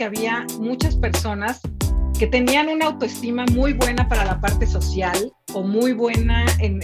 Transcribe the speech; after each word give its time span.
que 0.00 0.06
había 0.06 0.46
muchas 0.58 0.96
personas 0.96 1.60
que 2.18 2.26
tenían 2.26 2.70
una 2.70 2.86
autoestima 2.86 3.44
muy 3.52 3.74
buena 3.74 4.08
para 4.08 4.24
la 4.24 4.40
parte 4.40 4.66
social 4.66 5.30
o 5.52 5.62
muy 5.62 5.92
buena 5.92 6.46
en, 6.58 6.80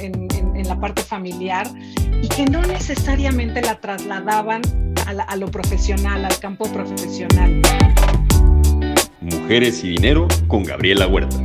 la 0.67 0.79
parte 0.79 1.01
familiar 1.01 1.67
y 2.21 2.29
que 2.29 2.44
no 2.44 2.60
necesariamente 2.60 3.63
la 3.63 3.81
trasladaban 3.81 4.60
a, 5.06 5.35
lo 5.37 5.51
profesional, 5.51 6.26
al 6.26 6.38
campo 6.40 6.71
profesional. 6.71 7.63
Mujeres 9.22 9.83
y 9.83 9.92
Dinero 9.92 10.28
con 10.46 10.64
Gabriela 10.64 11.06
Huerta. 11.06 11.38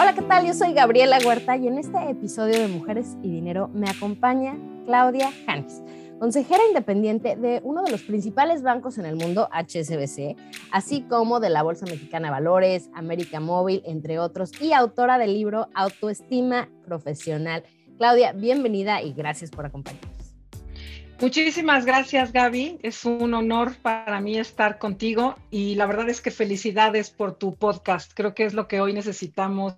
Hola, 0.00 0.14
¿qué 0.14 0.22
tal? 0.22 0.46
Yo 0.46 0.54
soy 0.54 0.72
Gabriela 0.72 1.18
Huerta 1.22 1.58
y 1.58 1.68
en 1.68 1.76
este 1.76 1.98
episodio 2.08 2.58
de 2.58 2.68
Mujeres 2.68 3.18
y 3.22 3.30
Dinero 3.30 3.68
me 3.74 3.90
acompaña 3.90 4.56
Claudia 4.86 5.30
Hannes 5.46 5.82
consejera 6.22 6.62
independiente 6.68 7.34
de 7.34 7.60
uno 7.64 7.82
de 7.82 7.90
los 7.90 8.02
principales 8.02 8.62
bancos 8.62 8.96
en 8.96 9.06
el 9.06 9.16
mundo, 9.16 9.48
HSBC, 9.50 10.36
así 10.70 11.02
como 11.02 11.40
de 11.40 11.50
la 11.50 11.64
Bolsa 11.64 11.84
Mexicana 11.84 12.28
de 12.28 12.30
Valores, 12.30 12.90
América 12.94 13.40
Móvil, 13.40 13.82
entre 13.86 14.20
otros, 14.20 14.52
y 14.62 14.72
autora 14.72 15.18
del 15.18 15.34
libro 15.34 15.66
Autoestima 15.74 16.68
Profesional. 16.84 17.64
Claudia, 17.98 18.34
bienvenida 18.34 19.02
y 19.02 19.14
gracias 19.14 19.50
por 19.50 19.66
acompañarnos. 19.66 20.36
Muchísimas 21.20 21.86
gracias, 21.86 22.32
Gaby. 22.32 22.78
Es 22.84 23.04
un 23.04 23.34
honor 23.34 23.74
para 23.82 24.20
mí 24.20 24.38
estar 24.38 24.78
contigo 24.78 25.34
y 25.50 25.74
la 25.74 25.86
verdad 25.86 26.08
es 26.08 26.20
que 26.20 26.30
felicidades 26.30 27.10
por 27.10 27.34
tu 27.34 27.56
podcast. 27.56 28.12
Creo 28.14 28.32
que 28.32 28.44
es 28.44 28.54
lo 28.54 28.68
que 28.68 28.80
hoy 28.80 28.92
necesitamos 28.92 29.74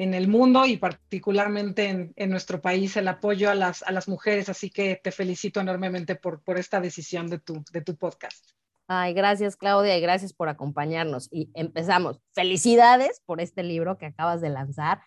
en 0.00 0.14
el 0.14 0.28
mundo 0.28 0.64
y 0.64 0.78
particularmente 0.78 2.12
en, 2.16 2.30
nuestro 2.30 2.62
país 2.62 2.96
el 2.96 3.06
apoyo 3.06 3.50
a 3.50 3.54
las, 3.54 3.82
a 3.82 3.92
las 3.92 4.08
mujeres. 4.08 4.48
Así 4.48 4.70
que 4.70 4.98
te 5.02 5.12
felicito 5.12 5.60
enormemente 5.60 6.14
por, 6.14 6.42
por 6.42 6.58
esta 6.58 6.80
decisión 6.80 7.28
de 7.28 7.38
tu, 7.38 7.62
de 7.70 7.82
tu 7.82 7.96
podcast. 7.96 8.52
Ay, 8.86 9.12
gracias 9.12 9.56
Claudia 9.56 9.98
y 9.98 10.00
gracias 10.00 10.32
por 10.32 10.48
acompañarnos. 10.48 11.28
Y 11.30 11.50
empezamos. 11.52 12.18
Felicidades 12.32 13.20
por 13.26 13.42
este 13.42 13.62
libro 13.62 13.98
que 13.98 14.06
acabas 14.06 14.40
de 14.40 14.48
lanzar. 14.48 15.02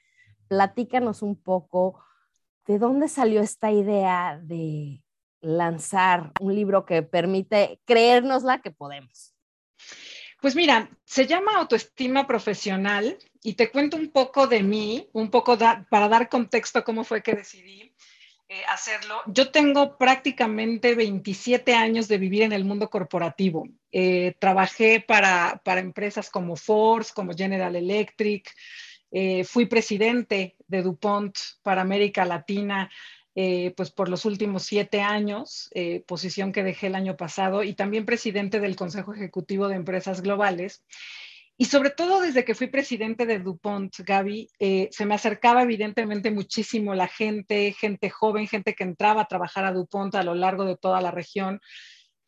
Platícanos 0.47 1.23
un 1.23 1.41
poco 1.41 1.99
de 2.67 2.77
dónde 2.77 3.08
salió 3.08 3.41
esta 3.41 3.71
idea 3.71 4.39
de 4.44 5.02
lanzar 5.41 6.33
un 6.39 6.53
libro 6.53 6.86
que 6.86 7.02
permite 7.02 7.81
creérnosla 7.86 8.61
que 8.61 8.69
podemos. 8.69 9.33
Pues 10.39 10.55
mira, 10.55 10.91
se 11.03 11.25
llama 11.25 11.58
autoestima 11.58 12.27
profesional 12.27 13.17
y 13.44 13.53
te 13.53 13.69
cuento 13.69 13.97
un 13.97 14.09
poco 14.09 14.47
de 14.47 14.63
mí, 14.63 15.09
un 15.11 15.30
poco 15.30 15.58
para 15.58 16.08
dar 16.08 16.30
contexto 16.30 16.80
a 16.80 16.83
cómo 16.83 17.03
fue 17.03 17.22
que 17.22 17.33
decidí 17.36 17.94
eh, 18.47 18.61
hacerlo. 18.69 19.22
Yo 19.27 19.52
tengo 19.52 19.97
prácticamente 19.97 20.95
27 20.95 21.73
años 21.75 22.08
de 22.08 22.17
vivir 22.17 22.44
en 22.44 22.53
el 22.53 22.64
mundo 22.64 22.89
corporativo. 22.89 23.67
Eh, 23.91 24.36
trabajé 24.39 25.02
para, 25.02 25.61
para, 25.64 25.81
empresas 25.81 26.30
como 26.30 26.55
Ford, 26.55 27.05
como 27.14 27.33
General 27.33 27.75
Electric. 27.75 28.49
Eh, 29.11 29.44
fui 29.44 29.66
presidente 29.66 30.55
de 30.67 30.81
DuPont 30.81 31.36
para 31.61 31.81
América 31.81 32.25
Latina 32.25 32.89
eh, 33.36 33.73
pues 33.75 33.89
por 33.89 34.09
los 34.09 34.25
últimos 34.25 34.61
siete 34.61 35.02
años, 35.02 35.71
posición 36.05 36.52
que 36.52 36.61
dejé 36.61 36.86
el 36.86 36.94
año 36.94 37.17
pasado, 37.17 37.64
y 37.64 37.73
también 37.73 38.05
presidente 38.05 38.59
del 38.59 38.75
Consejo 38.75 39.11
Ejecutivo 39.11 39.67
de 39.67 39.75
Empresas 39.75 40.21
Globales. 40.21 40.83
Y 41.57 41.65
sobre 41.65 41.91
todo 41.91 42.21
desde 42.21 42.43
que 42.43 42.55
fui 42.55 42.67
presidente 42.67 43.25
de 43.25 43.39
DuPont, 43.39 43.95
Gaby, 43.99 44.49
eh, 44.59 44.89
se 44.91 45.05
me 45.05 45.15
acercaba 45.15 45.63
evidentemente 45.63 46.31
muchísimo 46.31 46.95
la 46.95 47.07
gente, 47.07 47.73
gente 47.73 48.09
joven, 48.09 48.47
gente 48.47 48.73
que 48.73 48.83
entraba 48.83 49.21
a 49.21 49.27
trabajar 49.27 49.65
a 49.65 49.71
DuPont 49.71 50.15
a 50.15 50.23
lo 50.23 50.33
largo 50.33 50.65
de 50.65 50.77
toda 50.77 51.01
la 51.01 51.11
región 51.11 51.59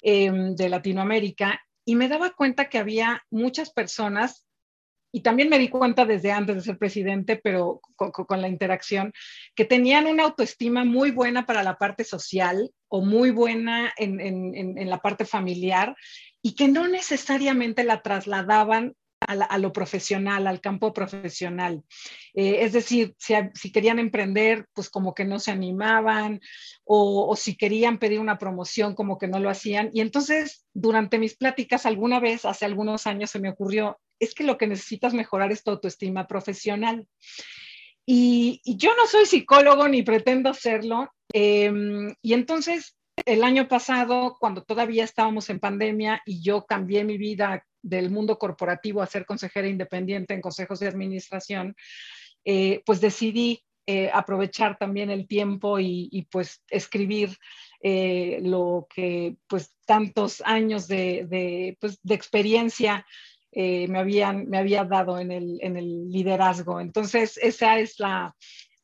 de 0.04 0.70
Latinoamérica, 0.70 1.60
y 1.86 1.96
me 1.96 2.10
daba 2.10 2.32
cuenta 2.32 2.70
que 2.70 2.80
había 2.80 3.24
muchas 3.30 3.72
personas 3.72 4.46
y 5.12 5.22
también 5.22 5.48
me 5.48 5.60
di 5.60 5.70
cuenta 5.70 6.04
desde 6.04 6.34
antes 6.34 6.58
de 6.58 6.62
ser 6.62 6.78
presidente, 6.78 7.40
pero 7.42 7.80
con, 7.96 8.42
la 8.42 8.50
interacción, 8.50 9.14
que 9.56 9.64
tenían 9.64 10.08
una 10.08 10.24
autoestima 10.24 10.84
muy 10.84 11.12
buena 11.12 11.46
para 11.46 11.64
la 11.64 11.78
parte 11.78 12.04
social 12.04 12.70
o 12.90 13.00
muy 13.00 13.32
buena 13.32 13.94
en, 13.96 14.90
la 14.90 14.98
parte 14.98 15.24
familiar 15.24 15.96
y 16.42 16.56
que 16.56 16.68
no 16.68 16.90
necesariamente 16.90 17.86
la 17.86 18.02
trasladaban 18.02 18.94
a, 19.20 19.58
lo 19.58 19.74
profesional, 19.74 20.48
al 20.48 20.62
campo 20.62 20.94
profesional. 20.94 21.84
Eh, 22.34 22.58
es 22.62 22.74
decir, 22.74 23.16
si, 23.18 23.72
querían 23.72 24.00
emprender, 24.00 24.68
pues 24.74 24.90
como 24.90 25.14
que 25.14 25.26
no 25.26 25.40
se 25.40 25.52
animaban, 25.52 26.42
o, 26.84 27.28
o, 27.28 27.36
si 27.36 27.56
querían 27.56 27.98
pedir 27.98 28.20
una 28.20 28.38
promoción, 28.38 28.94
como 28.94 29.18
que 29.18 29.28
no 29.28 29.40
lo 29.40 29.50
hacían. 29.50 29.90
Y 29.94 30.02
entonces, 30.02 30.66
durante 30.74 31.18
mis 31.18 31.36
pláticas, 31.36 31.86
alguna 31.86 32.20
vez, 32.20 32.46
hace 32.46 32.66
algunos 32.66 33.08
años, 33.08 33.32
se 33.32 33.40
me 33.40 33.50
ocurrió, 33.50 34.00
es 34.20 34.34
que 34.34 34.44
lo 34.44 34.58
que 34.58 34.68
necesitas 34.68 35.14
mejorar 35.14 35.52
es 35.52 35.64
tu 35.64 35.72
autoestima 35.72 36.28
profesional. 36.28 37.08
Y, 38.06 38.62
yo 38.66 38.96
no 38.96 39.08
soy 39.08 39.26
psicólogo 39.26 39.88
ni 39.88 40.04
pretendo 40.04 40.54
serlo. 40.54 41.12
Em, 41.34 42.14
y 42.22 42.34
entonces, 42.34 42.96
el 43.26 43.44
año 43.44 43.68
pasado, 43.68 44.38
cuando 44.40 44.64
todavía 44.64 45.04
estábamos 45.04 45.50
en 45.50 45.60
pandemia 45.60 46.22
y 46.26 46.44
yo 46.44 46.66
cambié 46.66 47.04
mi 47.04 47.18
vida 47.18 47.66
del 47.86 48.10
mundo 48.10 48.38
corporativo 48.38 49.02
a 49.02 49.08
ser 49.08 49.26
consejera 49.26 49.68
independiente 49.68 50.34
en 50.34 50.42
consejos 50.42 50.80
de 50.80 50.88
administración, 50.88 51.76
eh, 52.44 52.82
pues 52.86 53.00
decidí 53.00 53.64
eh, 53.88 54.10
aprovechar 54.12 54.78
también 54.78 55.12
el 55.12 55.28
tiempo 55.28 55.80
y, 55.80 56.28
pues 56.32 56.64
escribir 56.70 57.38
eh, 57.82 58.40
lo 58.42 58.88
que 58.94 59.36
pues 59.48 59.76
tantos 59.86 60.42
años 60.44 60.88
de, 60.88 61.78
pues, 61.80 62.00
de 62.02 62.16
experiencia 62.16 63.06
me, 63.54 64.00
habían, 64.00 64.50
me 64.50 64.58
había 64.58 64.84
dado 64.84 65.18
en 65.20 65.32
el, 65.32 65.60
en 65.62 65.78
el 65.78 66.10
liderazgo. 66.10 66.82
Entonces, 66.82 67.38
esa 67.38 67.80
es 67.80 68.00
la, 68.00 68.36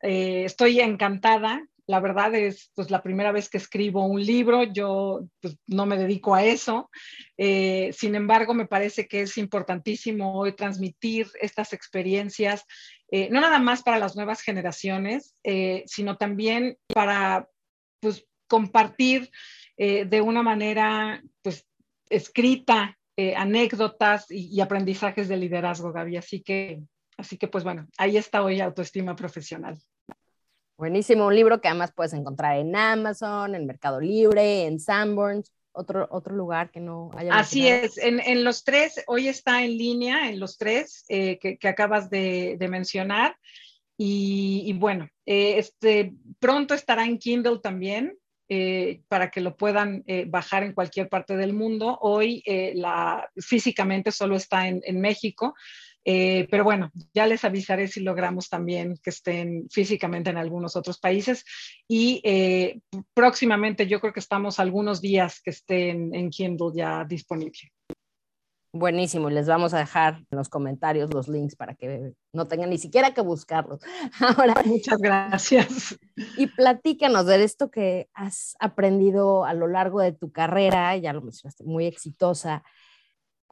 estoy 0.01 0.79
encantada. 0.79 1.68
La 1.91 2.00
verdad 2.00 2.34
es 2.34 2.72
pues 2.74 2.90
la 2.90 3.03
primera 3.03 3.31
vez 3.31 3.50
que 3.50 3.57
escribo 3.57 4.06
un 4.06 4.24
libro, 4.24 4.63
yo 4.63 5.28
pues, 5.40 5.57
no 5.68 5.85
me 5.85 5.97
dedico 5.97 6.34
a 6.34 6.44
eso. 6.44 6.90
Eh, 7.38 7.91
sin 7.94 8.16
embargo, 8.16 8.53
me 8.53 8.68
parece 8.68 9.07
que 9.07 9.22
es 9.22 9.38
importantísimo 9.38 10.40
hoy 10.40 10.56
transmitir 10.56 11.28
estas 11.40 11.74
experiencias, 11.74 12.66
no 13.30 13.41
nada 13.41 13.59
más 13.59 13.84
para 13.84 14.00
las 14.00 14.16
nuevas 14.16 14.41
generaciones, 14.41 15.35
sino 15.85 16.16
también 16.16 16.78
para 16.88 17.50
pues, 18.00 18.25
compartir 18.47 19.30
de 19.78 20.22
una 20.22 20.44
manera 20.44 21.22
pues, 21.41 21.68
escrita 22.09 22.97
eh, 23.18 23.35
anécdotas 23.35 24.25
y, 24.30 24.59
aprendizajes 24.62 25.28
de 25.28 25.38
liderazgo, 25.38 25.91
Gaby. 25.91 26.18
Así 26.18 26.41
que, 26.41 26.81
así 27.18 27.38
que, 27.38 27.47
pues 27.47 27.63
bueno, 27.63 27.88
ahí 27.97 28.18
está 28.18 28.41
hoy 28.41 28.62
Autoestima 28.62 29.16
Profesional. 29.16 29.78
Buenísimo, 30.81 31.28
un 31.28 31.36
libro 31.36 31.62
que 31.62 31.68
además 31.68 31.94
puedes 31.96 32.12
encontrar 32.14 32.58
en 32.58 32.75
Amazon, 32.75 33.53
en 33.53 33.68
Mercado 33.68 34.02
Libre, 34.02 34.66
en 34.66 34.80
Sanborns, 34.80 35.53
otro, 35.74 36.08
otro 36.09 36.36
lugar 36.36 36.72
que 36.72 36.80
no 36.80 37.12
haya. 37.16 37.36
Así 37.36 37.68
es, 37.68 38.00
en, 38.00 38.44
los 38.44 38.64
tres, 38.64 39.03
hoy 39.06 39.28
está 39.28 39.64
en 39.64 39.78
línea, 39.78 40.28
en 40.28 40.40
los 40.40 40.58
tres 40.58 41.06
eh, 41.08 41.38
que, 41.38 41.68
acabas 41.68 42.09
de, 42.09 42.58
mencionar. 42.68 43.38
Y, 43.96 44.74
bueno, 44.74 45.08
eh, 45.28 45.59
este, 45.59 46.14
pronto 46.40 46.74
estará 46.74 47.06
en 47.06 47.19
Kindle 47.19 47.59
también. 47.62 48.18
Eh, 48.50 49.03
para 49.08 49.31
que 49.31 49.40
lo 49.40 49.56
puedan 49.56 50.03
bajar 50.28 50.63
en 50.63 50.74
cualquier 50.74 51.08
parte 51.08 51.38
del 51.38 51.53
mundo. 51.53 52.00
Hoy 52.02 52.44
la, 52.74 53.30
físicamente 53.38 54.12
solo 54.12 54.36
está 54.36 54.68
en, 54.68 55.00
México, 55.00 55.53
pero 56.03 56.63
bueno, 56.63 56.91
ya 57.13 57.25
les 57.28 57.44
avisaré 57.44 57.88
si 57.88 58.01
logramos 58.01 58.50
también 58.50 58.97
que 59.03 59.12
estén 59.12 59.67
físicamente 59.69 60.29
en 60.29 60.38
algunos 60.38 60.75
otros 60.75 61.00
países. 61.00 61.44
Y 61.88 62.21
próximamente 63.13 63.88
yo 63.88 64.00
creo 64.00 64.13
que 64.13 64.19
estamos 64.19 64.59
algunos 64.59 65.01
días 65.01 65.42
que 65.42 65.51
estén 65.51 66.13
en 66.15 66.30
Kindle 66.30 66.71
ya 66.74 67.06
disponible. 67.06 67.71
Buenísimo, 68.74 69.30
les 69.30 69.48
vamos 69.48 69.74
a 69.74 69.80
dejar 69.80 70.24
en 70.31 70.38
los 70.38 70.48
comentarios 70.48 71.13
los 71.13 71.27
links 71.27 71.57
para 71.57 71.75
que 71.75 72.13
no 72.31 72.47
tengan 72.47 72.69
ni 72.69 72.77
siquiera 72.77 73.13
que 73.13 73.19
buscarlos. 73.19 73.81
Ahora, 74.21 74.56
muchas 74.63 74.97
gracias. 75.00 76.00
Y 76.38 76.47
platícanos 76.47 77.25
de 77.25 77.44
esto 77.44 77.69
que 77.69 78.09
has 78.13 78.56
aprendido 78.62 79.44
a 79.44 79.54
lo 79.54 79.68
largo 79.68 80.00
de 80.00 80.13
tu 80.13 80.31
carrera, 80.31 80.95
ya 80.95 81.12
lo 81.12 81.21
mencionaste, 81.21 81.65
muy 81.65 81.86
exitosa. 81.86 82.63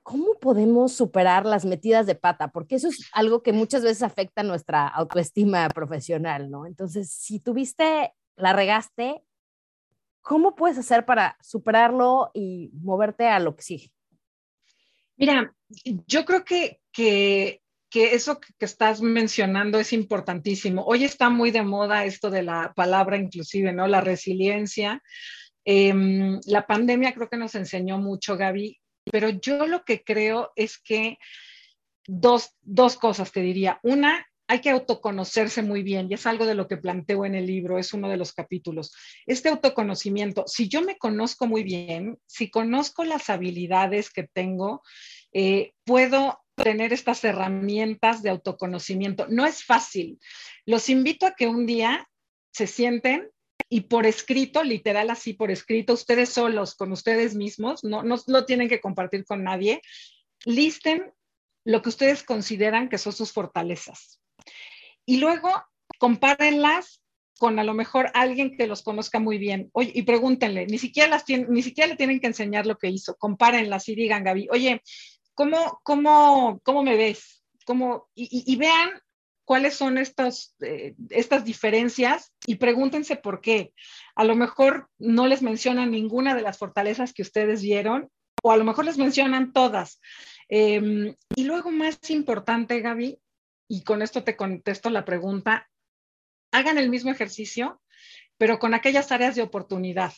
¿Cómo 0.09 0.39
podemos 0.39 0.91
superar 0.93 1.45
las 1.45 1.65
metidas 1.65 2.07
de 2.07 2.15
pata? 2.15 2.47
Porque 2.47 2.73
eso 2.73 2.87
es 2.87 3.07
algo 3.11 3.43
que 3.43 3.53
muchas 3.53 3.83
veces 3.83 4.01
afecta 4.01 4.41
nuestra 4.41 4.87
autoestima 4.87 5.69
profesional, 5.69 6.49
¿no? 6.49 6.65
Entonces, 6.65 7.11
si 7.11 7.39
tuviste, 7.39 8.11
la 8.35 8.53
regaste, 8.53 9.21
¿cómo 10.21 10.55
puedes 10.55 10.79
hacer 10.79 11.05
para 11.05 11.37
superarlo 11.41 12.31
y 12.33 12.71
moverte 12.73 13.27
a 13.27 13.37
lo 13.37 13.55
que 13.55 13.61
sigue? 13.61 13.91
Mira, 15.15 15.53
yo 16.07 16.25
creo 16.25 16.43
que, 16.43 16.81
que, 16.91 17.61
eso 17.93 18.39
que 18.39 18.65
estás 18.65 19.03
mencionando 19.03 19.79
es 19.79 19.93
importantísimo. 19.93 20.83
Hoy 20.85 21.03
está 21.03 21.29
muy 21.29 21.51
de 21.51 21.61
moda 21.61 22.05
esto 22.05 22.31
de 22.31 22.41
la 22.41 22.73
palabra 22.75 23.15
inclusive, 23.15 23.73
¿no? 23.73 23.85
La 23.85 24.01
resiliencia. 24.01 25.03
Em, 25.65 26.39
la 26.47 26.65
pandemia 26.65 27.13
creo 27.13 27.29
que 27.29 27.37
nos 27.37 27.53
enseñó 27.53 27.99
mucho, 27.99 28.37
Gaby, 28.37 28.75
pero 29.11 29.29
yo 29.29 29.67
lo 29.67 29.83
que 29.83 30.03
creo 30.03 30.51
es 30.55 30.77
que 30.77 31.17
dos, 32.07 32.55
dos 32.61 32.97
cosas 32.97 33.31
te 33.31 33.41
diría. 33.41 33.79
Una, 33.83 34.25
hay 34.47 34.61
que 34.61 34.71
autoconocerse 34.71 35.61
muy 35.61 35.83
bien 35.83 36.07
y 36.09 36.15
es 36.15 36.25
algo 36.25 36.45
de 36.45 36.55
lo 36.55 36.67
que 36.67 36.77
planteo 36.77 37.23
en 37.23 37.35
el 37.35 37.45
libro, 37.45 37.77
es 37.77 37.93
uno 37.93 38.09
de 38.09 38.17
los 38.17 38.33
capítulos. 38.33 38.91
Este 39.27 39.49
autoconocimiento, 39.49 40.45
si 40.47 40.67
yo 40.67 40.81
me 40.81 40.97
conozco 40.97 41.45
muy 41.45 41.61
bien, 41.61 42.17
si 42.25 42.49
conozco 42.49 43.03
las 43.03 43.29
habilidades 43.29 44.09
que 44.09 44.23
tengo, 44.23 44.81
eh, 45.33 45.73
puedo 45.83 46.39
tener 46.55 46.93
estas 46.93 47.23
herramientas 47.23 48.23
de 48.23 48.31
autoconocimiento. 48.31 49.27
No 49.29 49.45
es 49.45 49.63
fácil. 49.63 50.19
Los 50.65 50.89
invito 50.89 51.27
a 51.27 51.35
que 51.35 51.47
un 51.47 51.67
día 51.67 52.09
se 52.51 52.65
sienten 52.65 53.29
y 53.69 53.81
por 53.81 54.05
escrito, 54.05 54.63
literal 54.63 55.09
así 55.09 55.33
por 55.33 55.51
escrito, 55.51 55.93
ustedes 55.93 56.29
solos, 56.29 56.75
con 56.75 56.91
ustedes 56.91 57.35
mismos, 57.35 57.83
no, 57.83 58.03
no 58.03 58.17
lo 58.27 58.45
tienen 58.45 58.67
que 58.67 58.81
compartir 58.81 59.25
con 59.25 59.43
nadie, 59.43 59.81
listen 60.45 61.13
lo 61.63 61.81
que 61.81 61.89
ustedes 61.89 62.23
consideran 62.23 62.89
que 62.89 62.97
son 62.97 63.13
sus 63.13 63.31
fortalezas. 63.31 64.19
Y 65.05 65.17
luego 65.17 65.49
compárenlas 65.99 67.01
con 67.39 67.57
a 67.57 67.63
lo 67.63 67.73
mejor 67.73 68.11
alguien 68.13 68.57
que 68.57 68.67
los 68.67 68.83
conozca 68.83 69.19
muy 69.19 69.37
bien. 69.37 69.69
Oye, 69.73 69.91
y 69.95 70.03
pregúntenle, 70.03 70.67
ni 70.67 70.77
siquiera, 70.77 71.09
las 71.09 71.23
ni 71.27 71.63
siquiera 71.63 71.87
le 71.89 71.95
tienen 71.95 72.19
que 72.19 72.27
enseñar 72.27 72.65
lo 72.65 72.77
que 72.77 72.89
hizo, 72.89 73.15
compárenlas 73.15 73.87
y 73.87 73.95
digan, 73.95 74.23
Gaby, 74.23 74.49
oye, 74.51 74.81
¿cómo, 75.33 75.79
cómo, 75.83 76.59
cómo 76.63 76.83
me 76.83 76.97
ves? 76.97 77.43
¿Cómo? 77.65 78.09
Y, 78.13 78.55
vean 78.57 78.89
cuáles 79.49 79.73
son 79.73 79.97
estas, 79.97 80.55
eh, 80.61 80.93
estas 81.09 81.43
diferencias 81.43 82.31
y 82.45 82.57
pregúntense 82.57 83.15
por 83.15 83.41
qué. 83.41 83.73
A 84.13 84.23
lo 84.23 84.35
mejor 84.35 84.91
no 84.99 85.25
les 85.25 85.41
mencionan 85.41 85.89
ninguna 85.89 86.35
de 86.35 86.43
las 86.43 86.59
fortalezas 86.59 87.13
que 87.13 87.23
ustedes 87.23 87.63
vieron 87.63 88.11
o 88.43 88.51
a 88.51 88.57
lo 88.57 88.63
mejor 88.63 88.85
les 88.85 88.99
mencionan 88.99 89.51
todas. 89.51 90.01
Em, 90.49 91.15
y 91.35 91.45
luego, 91.45 91.71
más 91.71 91.97
importante, 92.11 92.79
Gaby, 92.79 93.19
y 93.67 93.83
con 93.83 94.03
esto 94.03 94.23
te 94.23 94.35
contesto 94.35 94.91
la 94.91 95.03
pregunta, 95.03 95.67
hagan 96.51 96.77
el 96.77 96.91
mismo 96.91 97.09
ejercicio, 97.09 97.81
pero 98.37 98.59
con 98.59 98.75
aquellas 98.75 99.11
áreas 99.11 99.33
de 99.33 99.41
oportunidad. 99.41 100.13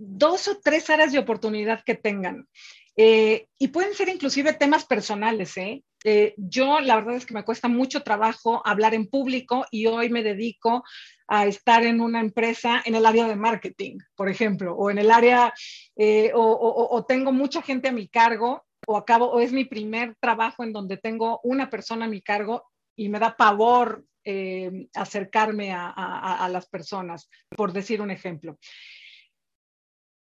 Dos 0.00 0.48
o 0.48 0.58
tres 0.58 0.90
áreas 0.90 1.12
de 1.12 1.20
oportunidad 1.20 1.84
que 1.84 1.94
tengan. 1.94 2.48
Eh, 2.96 3.46
y 3.56 3.68
pueden 3.68 3.94
ser 3.94 4.08
inclusive 4.08 4.52
temas 4.54 4.84
personales. 4.84 5.56
¿eh? 5.58 5.84
¿Eh? 6.04 6.34
yo 6.36 6.80
la 6.80 6.96
verdad 6.96 7.16
es 7.16 7.26
que 7.26 7.34
me 7.34 7.44
cuesta 7.44 7.68
mucho 7.68 8.02
trabajo 8.02 8.62
hablar 8.64 8.94
en 8.94 9.06
público 9.06 9.66
y 9.70 9.86
hoy 9.86 10.10
me 10.10 10.22
dedico 10.22 10.84
a 11.26 11.46
estar 11.46 11.84
en 11.84 12.00
una 12.00 12.20
empresa 12.20 12.82
en 12.84 12.94
el 12.94 13.04
área 13.04 13.28
de 13.28 13.36
marketing, 13.36 13.98
por 14.16 14.28
ejemplo, 14.28 14.74
o 14.74 14.90
en 14.90 14.98
el 14.98 15.10
área, 15.10 15.52
eh, 15.96 16.32
o, 16.34 17.04
tengo 17.06 17.32
mucha 17.32 17.60
gente 17.60 17.88
a 17.88 17.92
mi 17.92 18.08
cargo 18.08 18.64
o 18.86 18.96
acabo, 18.96 19.26
o 19.26 19.40
es 19.40 19.52
mi 19.52 19.66
primer 19.66 20.16
trabajo 20.20 20.64
en 20.64 20.72
donde 20.72 20.96
tengo 20.96 21.40
una 21.42 21.68
persona 21.68 22.06
a 22.06 22.08
mi 22.08 22.22
cargo 22.22 22.64
y 22.96 23.10
me 23.10 23.18
da 23.18 23.36
pavor 23.36 24.04
eh, 24.24 24.88
acercarme 24.94 25.72
a, 25.72 26.48
las 26.50 26.66
personas, 26.66 27.28
por 27.50 27.72
decir 27.72 28.00
un 28.00 28.10
ejemplo. 28.10 28.58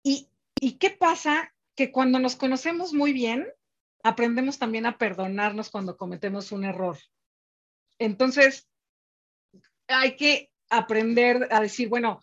¿Y, 0.05 0.29
¿Y 0.61 0.79
qué 0.79 0.91
pasa? 0.91 1.53
Que 1.75 1.91
cuando 1.91 2.21
nos 2.21 2.37
conocemos 2.37 2.93
muy 2.93 3.13
bien, 3.13 3.47
aprendemos 4.05 4.59
también 4.59 4.87
a 4.87 4.99
perdonarnos 4.99 5.71
cuando 5.71 5.97
cometemos 5.97 6.53
un 6.53 6.65
error. 6.65 6.97
Entonces, 7.99 8.69
hay 9.89 10.17
que 10.17 10.51
aprender 10.71 11.49
a 11.51 11.61
decir, 11.61 11.89
bueno, 11.89 12.21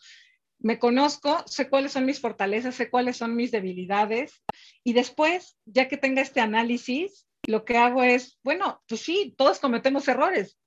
me 0.60 0.78
conozco, 0.78 1.44
sé 1.48 1.69
cuáles 1.69 1.92
son 1.92 2.06
mis 2.06 2.19
fortalezas, 2.19 2.75
sé 2.75 2.89
cuáles 2.89 3.18
son 3.18 3.36
mis 3.36 3.51
debilidades 3.51 4.44
y 4.83 4.94
después, 4.94 5.57
ya 5.66 5.88
que 5.88 5.98
tenga 5.98 6.22
este 6.22 6.39
análisis, 6.39 7.28
lo 7.48 7.66
que 7.66 7.78
hago 7.78 8.04
es, 8.04 8.39
bueno, 8.44 8.84
pues 8.88 9.01
sí, 9.01 9.34
todos 9.36 9.60
cometemos 9.60 10.07
errores. 10.07 10.60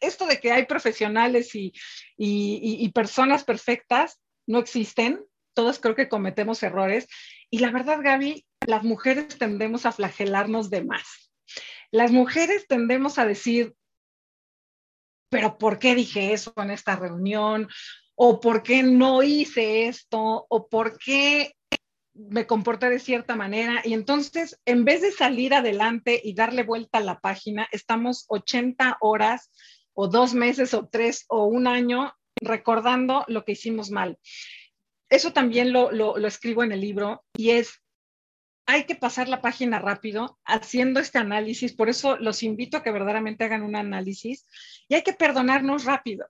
Esto 0.00 0.26
de 0.26 0.38
que 0.38 0.52
hay 0.52 0.66
profesionales 0.66 1.54
y, 1.54 1.72
y, 2.18 2.88
personas 2.90 3.44
perfectas 3.44 4.20
no 4.46 4.58
existen, 4.58 5.24
todos 5.54 5.78
creo 5.78 5.94
que 5.94 6.10
cometemos 6.10 6.62
errores. 6.62 7.08
Y 7.52 7.58
la 7.58 7.70
verdad, 7.70 8.00
Gaby, 8.02 8.46
las 8.66 8.82
mujeres 8.82 9.38
tendemos 9.38 9.86
a 9.86 9.92
flagelarnos 9.92 10.70
de 10.70 10.84
más. 10.84 11.30
Las 11.90 12.10
mujeres 12.10 12.66
tendemos 12.66 13.18
a 13.18 13.26
decir, 13.26 13.74
pero 15.28 15.58
¿por 15.58 15.78
qué 15.78 15.94
dije 15.94 16.32
eso 16.32 16.52
en 16.56 16.70
esta 16.70 16.96
reunión? 16.96 17.68
o 18.14 18.40
por 18.40 18.62
qué 18.62 18.82
no 18.82 19.22
hice 19.22 19.88
esto, 19.88 20.46
o 20.48 20.68
por 20.68 20.98
qué 20.98 21.56
me 22.14 22.46
comporté 22.46 22.88
de 22.88 22.98
cierta 22.98 23.36
manera. 23.36 23.80
Y 23.84 23.94
entonces, 23.94 24.60
en 24.64 24.84
vez 24.84 25.00
de 25.00 25.12
salir 25.12 25.54
adelante 25.54 26.20
y 26.22 26.34
darle 26.34 26.62
vuelta 26.62 26.98
a 26.98 27.02
la 27.02 27.20
página, 27.20 27.68
estamos 27.72 28.26
80 28.28 28.98
horas 29.00 29.50
o 29.94 30.08
dos 30.08 30.34
meses 30.34 30.74
o 30.74 30.88
tres 30.88 31.24
o 31.28 31.46
un 31.46 31.66
año 31.66 32.14
recordando 32.40 33.24
lo 33.28 33.44
que 33.44 33.52
hicimos 33.52 33.90
mal. 33.90 34.18
Eso 35.12 35.34
también 35.34 35.72
lo, 35.72 35.92
lo, 35.92 36.26
escribo 36.26 36.64
en 36.64 36.72
el 36.72 36.80
libro 36.80 37.22
y 37.36 37.50
es, 37.50 37.82
hay 38.66 38.84
que 38.84 38.94
pasar 38.94 39.28
la 39.28 39.42
página 39.42 39.78
rápido 39.78 40.38
haciendo 40.46 41.00
este 41.00 41.18
análisis. 41.18 41.74
Por 41.74 41.90
eso 41.90 42.16
los 42.16 42.42
invito 42.42 42.78
a 42.78 42.82
que 42.82 42.90
verdaderamente 42.90 43.44
hagan 43.44 43.62
un 43.62 43.76
análisis 43.76 44.46
y 44.88 44.94
hay 44.94 45.02
que 45.02 45.12
perdonarnos 45.12 45.84
rápido 45.84 46.26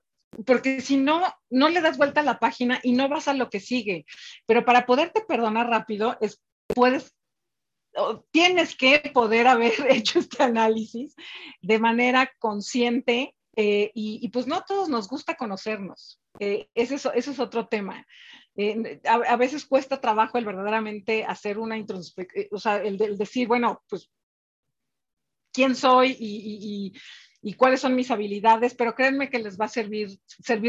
porque 0.47 0.81
si 0.81 0.97
no, 0.97 1.23
no 1.49 1.69
le 1.69 1.81
das 1.81 1.97
vuelta 1.97 2.23
a 2.23 2.25
la 2.25 2.41
página 2.41 2.81
y 2.83 2.93
no 2.93 3.09
vas 3.09 3.29
a 3.29 3.35
lo 3.35 3.51
que 3.51 3.61
sigue. 3.61 4.05
Pero 4.47 4.65
para 4.65 4.85
poderte 4.85 5.21
perdonar 5.21 5.69
rápido, 5.69 6.17
es, 6.21 6.43
puedes, 6.67 7.15
tienes 8.33 8.75
que 8.75 8.99
poder 9.15 9.47
haber 9.47 9.75
hecho 9.91 10.19
este 10.19 10.43
análisis 10.43 11.15
de 11.61 11.79
manera 11.79 12.33
consciente 12.41 13.37
eh, 13.57 13.91
y, 13.95 14.29
pues 14.29 14.47
no 14.47 14.57
a 14.57 14.65
todos 14.65 14.89
nos 14.89 15.09
gusta 15.09 15.35
conocernos. 15.35 16.21
Eh, 16.39 16.69
ese, 16.75 16.95
es, 16.95 17.39
otro 17.39 17.69
tema. 17.69 18.07
Eh, 18.57 19.01
a, 19.05 19.37
veces 19.37 19.67
cuesta 19.67 20.01
trabajo 20.01 20.39
el 20.39 20.45
verdaderamente 20.45 21.25
hacer 21.25 21.59
una 21.59 21.77
introspección, 21.77 22.47
o 22.51 22.59
sea, 22.59 22.77
el, 22.77 22.97
decir, 23.19 23.49
bueno, 23.49 23.83
pues, 23.89 24.11
¿quién 25.53 25.75
soy? 25.75 26.17
y 27.45 27.55
cuáles 27.55 27.81
son 27.81 27.97
mis 27.97 28.11
habilidades, 28.11 28.75
pero 28.75 28.95
créanme 28.95 29.29
que 29.29 29.41
les 29.41 29.61
va 29.61 29.65
a 29.65 29.69
servir, 29.69 30.17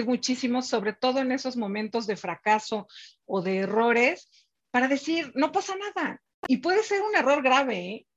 muchísimo, 0.05 0.63
sobre 0.63 0.93
todo 0.93 1.19
en 1.19 1.31
esos 1.31 1.55
momentos 1.55 2.07
de 2.07 2.17
fracaso 2.17 2.87
o 3.25 3.41
de 3.41 3.57
errores, 3.57 4.27
para 4.71 4.87
decir, 4.87 5.31
no 5.35 5.51
pasa 5.51 5.75
nada. 5.75 6.19
Y 6.47 6.57
puede 6.57 6.81
ser 6.81 7.03
un 7.03 7.15
error 7.15 7.43
grave. 7.43 7.77
¿eh? 7.77 8.07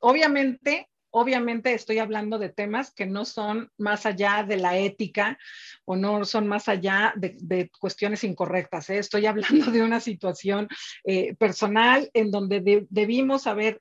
Obviamente, 0.00 0.90
obviamente 1.16 1.72
estoy 1.74 2.00
hablando 2.00 2.38
de 2.38 2.48
temas 2.48 2.92
que 2.92 3.06
no 3.06 3.24
son 3.24 3.70
más 3.78 4.04
allá 4.04 4.42
de 4.42 4.56
la 4.56 4.76
ética 4.76 5.38
o 5.84 5.94
no 5.94 6.24
son 6.24 6.48
más 6.48 6.68
allá 6.68 7.14
de, 7.16 7.70
cuestiones 7.78 8.24
incorrectas. 8.24 8.90
¿eh? 8.90 8.98
Estoy 8.98 9.26
hablando 9.26 9.66
de 9.70 9.82
una 9.82 10.00
situación 10.00 10.66
eh, 11.04 11.34
personal 11.36 12.10
en 12.14 12.32
donde 12.32 12.86
debimos 12.90 13.46
haber 13.46 13.80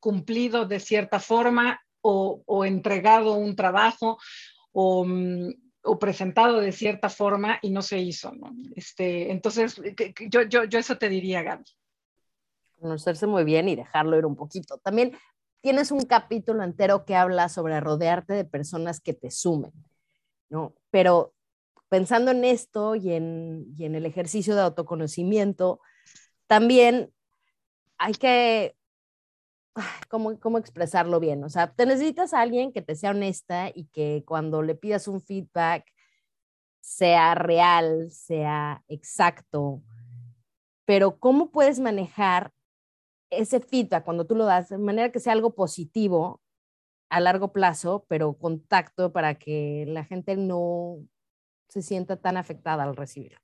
cumplido 0.00 0.66
de 0.66 0.80
cierta 0.80 1.18
forma 1.18 1.80
o, 2.02 2.64
entregado 2.64 3.34
un 3.34 3.56
trabajo 3.56 4.18
mm, 4.74 5.48
o, 5.82 5.98
presentado 5.98 6.60
de 6.60 6.72
cierta 6.72 7.08
forma 7.08 7.58
y 7.62 7.70
no 7.70 7.80
se 7.80 7.98
hizo. 7.98 8.32
Este, 8.76 9.30
entonces, 9.30 9.80
yo, 10.28 10.42
yo, 10.42 10.64
yo 10.64 10.78
eso 10.78 10.98
te 10.98 11.08
diría, 11.08 11.42
Gaby. 11.42 11.64
Conocerse 12.78 13.26
muy 13.26 13.44
bien 13.44 13.68
y 13.68 13.76
dejarlo 13.76 14.18
ir 14.18 14.26
un 14.26 14.36
poquito. 14.36 14.78
También 14.78 15.16
tienes 15.60 15.90
un 15.90 16.02
capítulo 16.02 16.62
entero 16.62 17.04
que 17.04 17.16
habla 17.16 17.48
sobre 17.48 17.80
rodearte 17.80 18.32
de 18.34 18.44
personas 18.44 19.00
que 19.00 19.14
te 19.14 19.30
sumen, 19.30 19.72
¿no? 20.48 20.74
Pero 20.90 21.34
pensando 21.88 22.30
en 22.30 22.44
esto 22.44 22.94
y 22.94 23.12
en, 23.12 23.66
y 23.76 23.84
en 23.84 23.94
el 23.94 24.06
ejercicio 24.06 24.54
de 24.54 24.62
autoconocimiento, 24.62 25.80
también 26.46 27.12
hay 27.98 28.14
que 28.14 28.76
¿cómo, 30.08 30.38
¿cómo 30.40 30.58
expresarlo 30.58 31.20
bien? 31.20 31.44
O 31.44 31.48
sea, 31.48 31.72
te 31.72 31.86
necesitas 31.86 32.34
a 32.34 32.40
alguien 32.40 32.72
que 32.72 32.82
te 32.82 32.94
sea 32.96 33.10
honesta 33.10 33.70
y 33.74 33.86
que 33.86 34.24
cuando 34.26 34.62
le 34.62 34.74
pidas 34.74 35.08
un 35.08 35.20
feedback 35.20 35.84
sea 36.80 37.34
real, 37.34 38.10
sea 38.10 38.82
exacto, 38.88 39.82
pero 40.84 41.18
¿cómo 41.18 41.50
puedes 41.50 41.78
manejar 41.78 42.52
ese 43.30 43.60
feedback 43.60 44.04
cuando 44.04 44.26
tú 44.26 44.34
lo 44.34 44.44
das 44.44 44.68
de 44.68 44.78
manera 44.78 45.12
que 45.12 45.20
sea 45.20 45.32
algo 45.32 45.54
positivo 45.54 46.40
a 47.08 47.20
largo 47.20 47.52
plazo, 47.52 48.06
pero 48.08 48.34
contacto 48.34 49.12
para 49.12 49.34
que 49.34 49.84
la 49.88 50.04
gente 50.04 50.36
no 50.36 50.98
se 51.68 51.82
sienta 51.82 52.16
tan 52.16 52.36
afectada 52.36 52.84
al 52.84 52.96
recibirlo? 52.96 53.40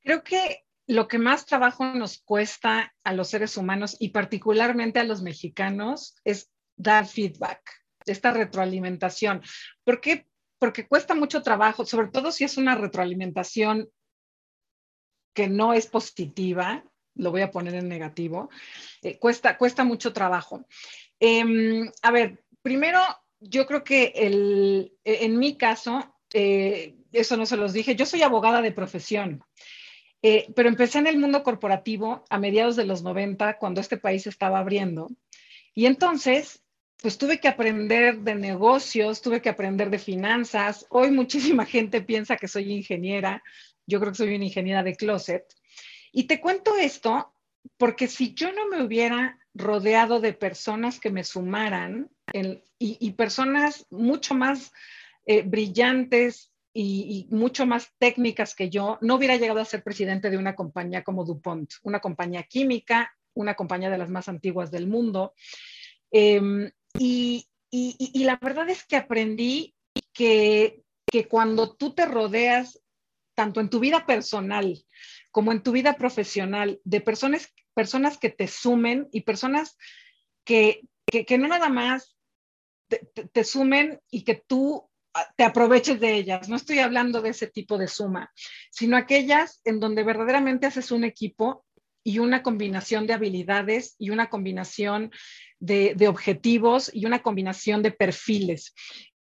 Creo 0.00 0.22
que 0.22 0.64
lo 0.86 1.08
que 1.08 1.18
más 1.18 1.46
trabajo 1.46 1.84
nos 1.94 2.18
cuesta 2.22 2.92
a 3.04 3.12
los 3.12 3.28
seres 3.28 3.56
humanos 3.56 3.96
y 3.98 4.10
particularmente 4.10 5.00
a 5.00 5.04
los 5.04 5.22
mexicanos 5.22 6.16
es 6.24 6.50
dar 6.76 7.06
feedback, 7.06 7.60
esta 8.06 8.32
retroalimentación. 8.32 9.42
¿Por 9.84 10.00
qué? 10.00 10.26
Porque 10.58 10.86
cuesta 10.86 11.14
mucho 11.14 11.42
trabajo, 11.42 11.84
sobre 11.84 12.08
todo 12.08 12.32
si 12.32 12.44
es 12.44 12.56
una 12.56 12.74
retroalimentación 12.74 13.88
que 15.34 15.48
no 15.48 15.72
es 15.72 15.86
positiva, 15.86 16.84
lo 17.14 17.30
voy 17.30 17.42
a 17.42 17.50
poner 17.50 17.74
en 17.74 17.88
negativo, 17.88 18.50
eh, 19.02 19.18
cuesta, 19.18 19.56
cuesta 19.58 19.84
mucho 19.84 20.12
trabajo. 20.12 20.64
Em, 21.20 21.90
a 22.02 22.10
ver, 22.10 22.44
primero, 22.62 23.00
yo 23.40 23.66
creo 23.66 23.84
que 23.84 24.12
el, 24.14 24.92
en 25.04 25.38
mi 25.38 25.56
caso, 25.56 26.16
eh, 26.32 26.96
eso 27.12 27.36
no 27.36 27.46
se 27.46 27.56
los 27.56 27.72
dije, 27.72 27.96
yo 27.96 28.06
soy 28.06 28.22
abogada 28.22 28.62
de 28.62 28.72
profesión. 28.72 29.44
Eh, 30.24 30.46
pero 30.54 30.68
empecé 30.68 30.98
en 30.98 31.08
el 31.08 31.18
mundo 31.18 31.42
corporativo 31.42 32.24
a 32.30 32.38
mediados 32.38 32.76
de 32.76 32.84
los 32.84 33.02
90, 33.02 33.58
cuando 33.58 33.80
este 33.80 33.96
país 33.96 34.26
estaba 34.28 34.60
abriendo. 34.60 35.08
Y 35.74 35.86
entonces, 35.86 36.62
pues 37.02 37.18
tuve 37.18 37.40
que 37.40 37.48
aprender 37.48 38.20
de 38.20 38.36
negocios, 38.36 39.20
tuve 39.20 39.42
que 39.42 39.48
aprender 39.48 39.90
de 39.90 39.98
finanzas. 39.98 40.86
Hoy 40.90 41.10
muchísima 41.10 41.66
gente 41.66 42.02
piensa 42.02 42.36
que 42.36 42.46
soy 42.46 42.72
ingeniera. 42.72 43.42
Yo 43.86 43.98
creo 43.98 44.12
que 44.12 44.18
soy 44.18 44.34
una 44.36 44.44
ingeniera 44.44 44.84
de 44.84 44.94
closet. 44.94 45.44
Y 46.12 46.24
te 46.24 46.40
cuento 46.40 46.76
esto 46.76 47.34
porque 47.78 48.06
si 48.06 48.34
yo 48.34 48.52
no 48.52 48.68
me 48.68 48.82
hubiera 48.82 49.38
rodeado 49.54 50.20
de 50.20 50.32
personas 50.32 51.00
que 51.00 51.10
me 51.10 51.24
sumaran 51.24 52.10
y, 52.78 53.10
personas 53.12 53.86
mucho 53.90 54.34
más 54.34 54.72
eh, 55.26 55.42
brillantes, 55.42 56.52
y, 56.74 57.26
mucho 57.30 57.66
más 57.66 57.92
técnicas 57.98 58.54
que 58.54 58.70
yo, 58.70 58.98
no 59.00 59.16
hubiera 59.16 59.36
llegado 59.36 59.60
a 59.60 59.64
ser 59.64 59.82
presidente 59.82 60.30
de 60.30 60.38
una 60.38 60.54
compañía 60.54 61.04
como 61.04 61.24
DuPont, 61.24 61.74
una 61.82 62.00
compañía 62.00 62.44
química, 62.44 63.12
una 63.34 63.54
compañía 63.54 63.90
de 63.90 63.98
las 63.98 64.10
más 64.10 64.28
antiguas 64.28 64.70
del 64.70 64.86
mundo. 64.86 65.34
Em, 66.10 66.70
y, 66.98 67.46
la 68.14 68.38
verdad 68.40 68.68
es 68.68 68.84
que 68.84 68.96
aprendí 68.96 69.74
que, 70.12 70.82
que 71.06 71.28
cuando 71.28 71.74
tú 71.74 71.94
te 71.94 72.06
rodeas, 72.06 72.80
tanto 73.34 73.60
en 73.60 73.70
tu 73.70 73.80
vida 73.80 74.04
personal 74.06 74.82
como 75.32 75.50
en 75.50 75.62
tu 75.62 75.72
vida 75.72 75.94
profesional, 75.94 76.80
de 76.84 77.00
personas, 77.00 77.52
personas 77.74 78.18
que 78.18 78.28
te 78.28 78.46
sumen 78.46 79.08
y 79.12 79.22
personas 79.22 79.76
que, 80.44 80.82
que, 81.06 81.38
no 81.38 81.48
nada 81.48 81.70
más 81.70 82.16
te, 83.32 83.44
sumen 83.44 84.00
y 84.10 84.24
que 84.24 84.34
tú 84.46 84.88
te 85.36 85.44
aproveches 85.44 85.98
de 86.00 86.14
ellas. 86.14 86.48
No 86.48 86.56
estoy 86.56 86.78
hablando 86.78 87.22
de 87.22 87.30
ese 87.30 87.46
tipo 87.46 87.78
de 87.78 87.88
suma, 87.88 88.30
sino 88.70 88.96
aquellas 88.96 89.62
en 89.64 89.80
donde 89.80 90.04
verdaderamente 90.04 90.66
haces 90.66 90.92
un 90.92 91.04
equipo 91.04 91.64
y 92.04 92.18
una 92.18 92.42
combinación 92.42 93.06
de 93.06 93.14
habilidades 93.14 93.94
y 93.98 94.10
una 94.10 94.28
combinación 94.28 95.12
de, 95.60 96.08
objetivos 96.08 96.90
y 96.92 97.06
una 97.06 97.22
combinación 97.22 97.82
de 97.82 97.92
perfiles. 97.92 98.74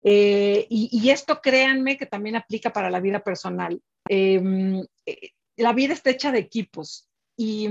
Eh, 0.04 0.66
y, 0.70 1.10
esto 1.12 1.42
créanme 1.42 1.98
que 1.98 2.08
también 2.08 2.36
aplica 2.36 2.74
para 2.74 2.90
la 2.90 3.00
vida 3.00 3.20
personal. 3.20 3.80
Em, 4.08 4.84
eh, 5.06 5.32
la 5.62 5.74
vida 5.74 5.94
está 5.94 6.10
hecha 6.10 6.32
de 6.32 6.40
equipos 6.40 7.10
y, 7.38 7.70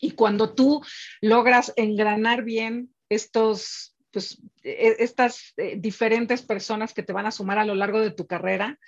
y 0.00 0.12
cuando 0.12 0.54
tú 0.54 0.82
logras 1.20 1.72
engranar 1.76 2.44
bien 2.44 2.94
estos, 3.08 3.96
pues, 4.10 4.40
e, 4.62 4.96
estas 4.98 5.52
eh, 5.56 5.76
diferentes 5.78 6.42
personas 6.42 6.94
que 6.94 7.02
te 7.02 7.12
van 7.12 7.26
a 7.26 7.32
sumar 7.32 7.58
a 7.58 7.64
lo 7.64 7.74
largo 7.74 8.00
de 8.00 8.10
tu 8.10 8.26
carrera, 8.26 8.78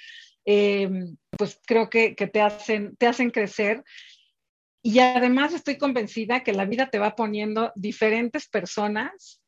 eh, 0.45 0.89
pues 1.31 1.61
creo 1.67 1.89
que, 1.89 2.15
te, 2.15 2.41
hacen, 2.41 2.97
te 2.97 3.07
hacen 3.07 3.31
crecer. 3.31 3.85
Y 4.83 4.99
además 4.99 5.55
estoy 5.55 5.79
convencida 5.79 6.43
que 6.43 6.53
la 6.53 6.65
vida 6.65 6.91
te 6.91 6.99
va 6.99 7.15
poniendo 7.15 7.73
diferentes 7.77 8.49
personas 8.49 9.41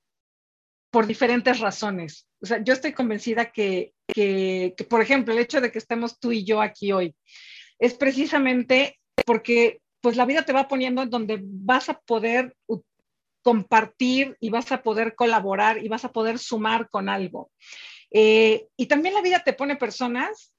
por 0.90 1.08
diferentes 1.08 1.58
razones. 1.58 2.28
O 2.40 2.46
sea, 2.46 2.62
yo 2.62 2.72
estoy 2.72 2.92
convencida 2.92 3.50
que, 3.50 3.94
que, 4.06 4.74
por 4.88 5.02
ejemplo, 5.02 5.34
el 5.34 5.40
hecho 5.40 5.60
de 5.60 5.72
que 5.72 5.78
estemos 5.78 6.20
tú 6.20 6.30
y 6.30 6.44
yo 6.44 6.60
aquí 6.60 6.92
hoy 6.92 7.16
es 7.78 7.94
precisamente 7.94 8.98
porque 9.26 9.80
pues 10.00 10.16
la 10.16 10.26
vida 10.26 10.42
te 10.42 10.52
va 10.52 10.68
poniendo 10.68 11.02
en 11.02 11.10
donde 11.10 11.40
vas 11.42 11.88
a 11.88 11.98
poder 11.98 12.54
compartir 13.42 14.36
y 14.40 14.50
vas 14.50 14.72
a 14.72 14.82
poder 14.82 15.14
colaborar 15.14 15.82
y 15.82 15.88
vas 15.88 16.04
a 16.04 16.12
poder 16.12 16.38
sumar 16.38 16.88
con 16.88 17.08
algo. 17.08 17.50
Eh, 18.10 18.66
y 18.76 18.86
también 18.86 19.14
la 19.14 19.22
vida 19.22 19.42
te 19.44 19.52
pone 19.52 19.76
personas 19.76 20.52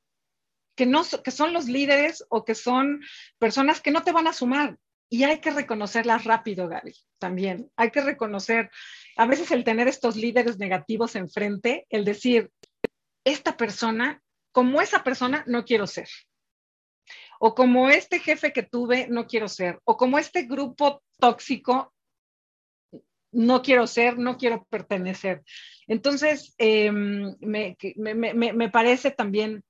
que, 0.75 0.86
no, 0.86 1.03
que 1.24 1.31
son 1.31 1.53
los 1.53 1.65
líderes 1.67 2.25
o 2.29 2.43
que 2.43 2.53
son 2.53 3.01
personas 3.39 3.81
que 3.81 3.91
no 3.91 4.03
te 4.03 4.12
van 4.12 4.27
a 4.27 4.34
sumar. 4.34 4.77
Y 5.10 5.24
hay 5.24 5.39
que 5.39 5.51
reconocerlas 5.51 6.25
rápido, 6.25 6.67
Gaby, 6.67 6.93
también. 7.19 7.72
Hay 7.75 7.91
que 7.91 8.01
reconocer, 8.01 8.72
a 9.15 9.25
veces 9.25 9.51
el 9.51 9.63
tener 9.63 9.88
estos 9.88 10.15
líderes 10.15 10.57
negativos 10.57 11.15
enfrente, 11.15 11.86
el 11.89 12.03
decir, 12.03 12.51
esta 13.24 13.57
persona, 13.57 14.22
como 14.51 14.81
esa 14.81 15.03
persona, 15.03 15.43
no 15.48 15.65
quiero 15.65 15.88
ser. 15.88 16.07
O 17.39 17.53
como 17.53 17.89
este 17.89 18.19
jefe 18.19 18.53
que 18.53 18.63
tuve, 18.63 19.07
no 19.09 19.27
quiero 19.27 19.47
ser. 19.47 19.79
O 19.83 19.97
como 19.97 20.17
este 20.17 20.43
grupo 20.43 21.01
tóxico, 21.19 21.93
no 23.35 23.61
quiero 23.61 23.85
ser, 23.85 24.17
no 24.17 24.37
quiero 24.37 24.65
pertenecer. 24.69 25.43
Entonces, 25.87 26.55
em, 26.57 27.35
me, 27.41 28.69
parece 28.71 29.11
también 29.11 29.63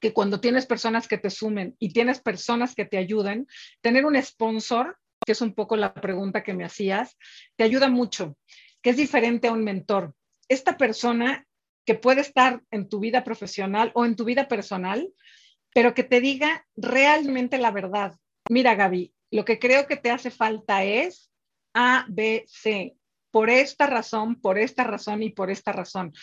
que 0.00 0.12
cuando 0.12 0.40
tienes 0.40 0.66
personas 0.66 1.06
que 1.06 1.18
te 1.18 1.30
sumen 1.30 1.76
y 1.78 1.92
tienes 1.92 2.20
personas 2.20 2.74
que 2.74 2.86
te 2.86 2.96
ayuden, 2.96 3.46
tener 3.82 4.06
un 4.06 4.20
sponsor, 4.22 4.98
que 5.24 5.32
es 5.32 5.40
un 5.42 5.54
poco 5.54 5.76
la 5.76 5.92
pregunta 5.92 6.42
que 6.42 6.54
me 6.54 6.64
hacías, 6.64 7.16
te 7.56 7.64
ayuda 7.64 7.88
mucho, 7.88 8.36
que 8.82 8.90
es 8.90 8.96
diferente 8.96 9.48
a 9.48 9.52
un 9.52 9.62
mentor. 9.62 10.14
Esta 10.48 10.76
persona 10.76 11.46
que 11.84 11.94
puede 11.94 12.22
estar 12.22 12.62
en 12.70 12.88
tu 12.88 12.98
vida 12.98 13.22
profesional 13.22 13.92
o 13.94 14.04
en 14.04 14.16
tu 14.16 14.24
vida 14.24 14.48
personal, 14.48 15.08
pero 15.76 15.92
que 15.92 16.04
te 16.04 16.22
diga 16.22 16.66
realmente 16.74 17.58
la 17.58 17.70
verdad. 17.70 18.18
Mira, 18.48 18.74
Gaby, 18.74 19.12
lo 19.30 19.44
que 19.44 19.58
creo 19.58 19.86
que 19.86 19.98
te 19.98 20.10
hace 20.10 20.30
falta 20.30 20.82
es 20.84 21.30
a, 21.74 22.06
B, 22.08 22.46
C, 22.48 22.96
por 23.30 23.50
esta 23.50 23.86
razón, 23.86 24.40
por 24.40 24.56
esta 24.56 24.84
razón 24.84 25.22
y 25.22 25.32
por 25.32 25.50
esta 25.50 25.72
razón. 25.72 26.14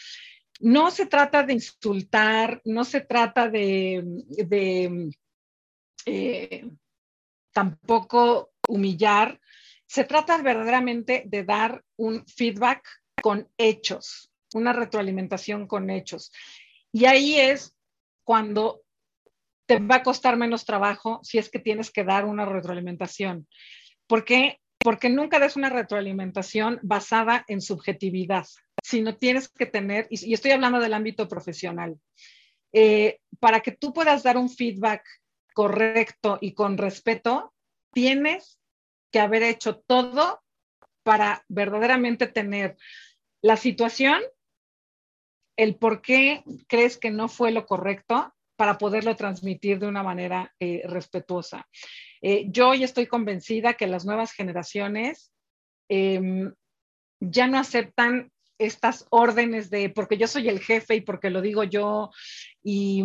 No 0.59 0.89
se 0.89 1.05
trata 1.05 1.43
de 1.43 1.53
insultar, 1.53 2.63
no 2.65 2.83
se 2.83 3.01
trata 3.01 3.47
de, 3.47 4.03
eh, 6.07 6.65
tampoco 7.51 8.53
humillar, 8.67 9.39
se 9.85 10.03
trata 10.03 10.41
verdaderamente 10.41 11.25
de 11.27 11.43
dar 11.43 11.85
un 11.95 12.25
feedback 12.25 12.89
con 13.21 13.47
hechos, 13.59 14.31
una 14.55 14.73
retroalimentación 14.73 15.67
con 15.67 15.91
hechos. 15.91 16.31
Y 16.91 17.05
ahí 17.05 17.35
es 17.35 17.75
cuando 18.23 18.83
te 19.79 19.85
va 19.85 19.95
a 19.95 20.03
costar 20.03 20.37
menos 20.37 20.65
trabajo 20.65 21.19
si 21.23 21.37
es 21.37 21.49
que 21.49 21.59
tienes 21.59 21.91
que 21.91 22.03
dar 22.03 22.25
una 22.25 22.45
retroalimentación. 22.45 23.47
Porque 24.07 24.59
porque 24.83 25.09
nunca 25.09 25.39
des 25.39 25.55
una 25.55 25.69
retroalimentación 25.69 26.77
basada 26.83 27.45
en 27.47 27.61
subjetividad, 27.61 28.45
sino 28.83 29.15
tienes 29.15 29.47
que 29.47 29.65
tener, 29.65 30.07
y, 30.09 30.33
estoy 30.33 30.51
hablando 30.51 30.81
del 30.81 30.93
ámbito 30.93 31.29
profesional, 31.29 31.97
eh, 32.73 33.19
para 33.39 33.61
que 33.61 33.71
tú 33.71 33.93
puedas 33.93 34.23
dar 34.23 34.37
un 34.37 34.49
feedback 34.49 35.05
correcto 35.53 36.37
y 36.41 36.53
con 36.53 36.77
respeto, 36.77 37.53
tienes 37.93 38.59
que 39.09 39.21
haber 39.21 39.43
hecho 39.43 39.77
todo 39.77 40.41
para 41.03 41.45
verdaderamente 41.47 42.27
tener 42.27 42.75
la 43.41 43.55
situación, 43.55 44.21
el 45.55 45.75
por 45.75 46.01
qué 46.01 46.43
crees 46.67 46.97
que 46.97 47.11
no 47.11 47.29
fue 47.29 47.51
lo 47.51 47.65
correcto 47.65 48.33
para 48.55 48.77
poderlo 48.77 49.15
transmitir 49.15 49.79
de 49.79 49.87
una 49.87 50.03
manera 50.03 50.53
eh, 50.59 50.81
respetuosa. 50.85 51.67
Eh, 52.21 52.45
yo 52.49 52.69
hoy 52.69 52.83
estoy 52.83 53.07
convencida 53.07 53.73
que 53.73 53.87
las 53.87 54.05
nuevas 54.05 54.31
generaciones 54.31 55.33
em, 55.89 56.53
ya 57.19 57.47
no 57.47 57.57
aceptan 57.57 58.31
estas 58.57 59.05
órdenes 59.09 59.69
de 59.69 59.89
porque 59.89 60.17
yo 60.17 60.27
soy 60.27 60.47
el 60.47 60.59
jefe 60.59 60.95
y 60.95 61.01
porque 61.01 61.29
lo 61.29 61.41
digo 61.41 61.63
yo 61.63 62.11
y, 62.63 63.03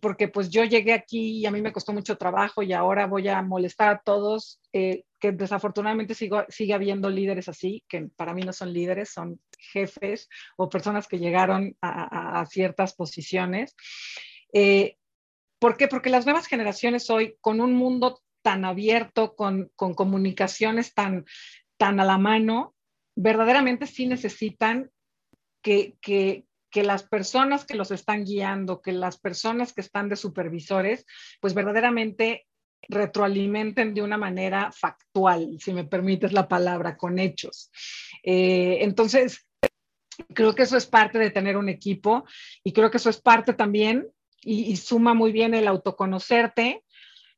porque 0.00 0.28
pues 0.28 0.50
yo 0.50 0.64
llegué 0.64 0.92
aquí 0.92 1.38
y 1.38 1.46
a 1.46 1.50
mí 1.50 1.60
me 1.60 1.72
costó 1.72 1.92
mucho 1.92 2.16
trabajo 2.16 2.62
y 2.62 2.72
ahora 2.72 3.06
voy 3.06 3.28
a 3.28 3.42
molestar 3.42 3.88
a 3.90 4.00
todos, 4.02 4.60
eh, 4.72 5.04
que 5.20 5.32
desafortunadamente 5.32 6.14
sigue 6.14 6.74
habiendo 6.74 7.10
líderes 7.10 7.48
así, 7.48 7.82
que 7.88 8.08
para 8.16 8.32
mí 8.32 8.42
no 8.42 8.52
son 8.52 8.72
líderes, 8.72 9.10
son 9.10 9.40
jefes 9.58 10.28
o 10.56 10.68
personas 10.68 11.06
que 11.06 11.18
llegaron 11.18 11.76
a, 11.82 12.44
ciertas 12.46 12.94
posiciones. 12.94 13.74
Eh, 14.54 14.96
¿Por 15.58 15.76
qué? 15.76 15.88
Porque 15.88 16.10
las 16.10 16.24
nuevas 16.24 16.46
generaciones 16.46 17.10
hoy, 17.10 17.36
con 17.40 17.60
un 17.60 17.74
mundo 17.74 18.22
tan 18.42 18.64
abierto, 18.64 19.34
con, 19.34 19.70
comunicaciones 19.76 20.94
tan, 20.94 21.24
tan 21.78 22.00
a 22.00 22.04
la 22.04 22.18
mano, 22.18 22.74
verdaderamente 23.16 23.86
sí 23.86 24.06
necesitan 24.06 24.90
que, 25.62 25.96
que, 26.00 26.44
las 26.82 27.04
personas 27.04 27.64
que 27.64 27.76
los 27.76 27.92
están 27.92 28.24
guiando, 28.24 28.82
que 28.82 28.92
las 28.92 29.16
personas 29.16 29.72
que 29.72 29.80
están 29.80 30.08
de 30.08 30.16
supervisores, 30.16 31.06
pues 31.40 31.54
verdaderamente 31.54 32.46
retroalimenten 32.88 33.94
de 33.94 34.02
una 34.02 34.18
manera 34.18 34.70
factual, 34.72 35.56
si 35.60 35.72
me 35.72 35.84
permites 35.84 36.32
la 36.32 36.48
palabra, 36.48 36.96
con 36.96 37.18
hechos. 37.18 37.70
Eh, 38.22 38.78
entonces, 38.80 39.46
creo 40.34 40.54
que 40.54 40.64
eso 40.64 40.76
es 40.76 40.86
parte 40.86 41.18
de 41.18 41.30
tener 41.30 41.56
un 41.56 41.68
equipo 41.68 42.24
y 42.62 42.72
creo 42.72 42.90
que 42.90 42.98
eso 42.98 43.08
es 43.08 43.20
parte 43.20 43.54
también 43.54 44.08
y, 44.44 44.70
y, 44.70 44.76
suma 44.76 45.14
muy 45.14 45.32
bien 45.32 45.54
el 45.54 45.68
autoconocerte 45.68 46.84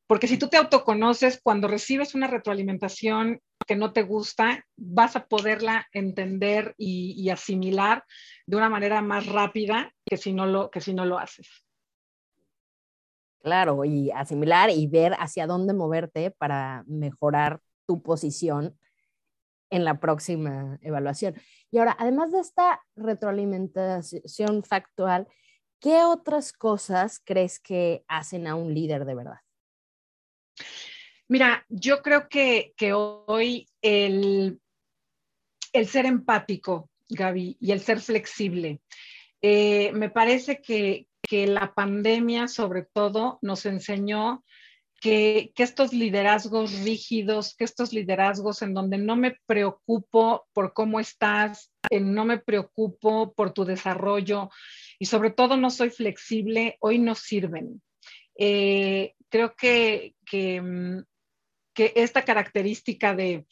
Porque 0.07 0.29
si 0.29 0.39
tú 0.39 0.49
te 0.49 0.57
autoconoces, 0.57 1.41
cuando 1.43 1.69
recibes 1.69 2.15
una 2.15 2.27
retroalimentación 2.27 3.41
que 3.67 3.77
no 3.77 3.93
te 3.93 4.03
gusta, 4.03 4.65
vas 4.77 5.17
a 5.17 5.27
poderla 5.27 5.87
entender 5.93 6.75
y, 6.79 7.29
asimilar 7.29 8.05
de 8.47 8.57
una 8.57 8.71
manera 8.71 9.03
más 9.03 9.27
rápida 9.27 9.93
que 10.07 10.17
si, 10.17 10.33
no 10.33 10.47
lo, 10.47 10.71
que 10.71 10.81
si 10.81 10.95
no 10.95 11.05
lo 11.05 11.19
haces. 11.19 11.49
Claro, 13.41 13.85
y 13.85 14.11
asimilar 14.11 14.71
y 14.71 14.87
ver 14.87 15.15
hacia 15.19 15.47
dónde 15.47 15.75
moverte 15.75 16.31
para 16.31 16.85
mejorar 16.87 17.61
tu 17.87 18.03
posición 18.03 18.79
en 19.71 19.85
la 19.85 20.01
próxima 20.01 20.79
evaluación. 20.81 21.35
Y 21.71 21.79
ahora, 21.79 21.97
además 21.99 22.33
de 22.33 22.41
esta 22.41 22.81
retroalimentación 22.95 24.63
factual, 24.63 25.29
¿qué 25.80 26.02
otras 26.04 26.52
cosas 26.52 27.21
crees 27.25 27.61
que 27.61 28.04
hacen 28.09 28.47
a 28.47 28.54
un 28.54 28.75
líder 28.75 29.04
de 29.04 29.14
verdad? 29.14 29.40
Mira, 31.28 31.66
yo 31.68 32.02
creo 32.02 32.28
que, 32.28 32.75
hoy 32.92 33.68
el, 33.83 34.61
el, 35.73 35.87
ser 35.88 36.06
empático, 36.06 36.88
Gaby, 37.09 37.56
y 37.61 37.73
el 37.73 37.80
ser 37.80 38.00
flexible, 38.00 38.80
eh, 39.42 39.90
me 39.92 40.09
parece 40.09 40.61
que, 40.62 41.09
que, 41.21 41.49
la 41.49 41.75
pandemia 41.75 42.47
sobre 42.47 42.83
todo 42.85 43.40
nos 43.42 43.66
enseñó 43.66 44.45
que, 45.00 45.52
que, 45.56 45.64
estos 45.64 45.92
liderazgos 45.92 46.73
rígidos, 46.85 47.56
que 47.56 47.64
estos 47.64 47.92
liderazgos 47.92 48.62
en 48.62 48.73
donde 48.73 48.99
no 48.99 49.16
me 49.16 49.37
preocupo 49.47 50.47
por 50.52 50.73
cómo 50.75 51.00
estás, 51.00 51.73
no 51.90 52.25
me 52.25 52.38
preocupo 52.38 53.35
por 53.35 53.52
tu 53.52 53.64
desarrollo 53.64 54.50
y 54.99 55.07
sobre 55.07 55.31
todo 55.31 55.57
no 55.57 55.71
soy 55.71 55.91
flexible, 55.91 56.76
hoy 56.81 56.99
no 56.99 57.15
sirven. 57.15 57.83
Eh, 58.38 59.15
creo 59.29 59.55
que, 59.57 60.15
mm, 60.33 60.99
que, 61.75 61.93
esta 61.97 62.23
característica 62.23 63.15
de, 63.15 63.47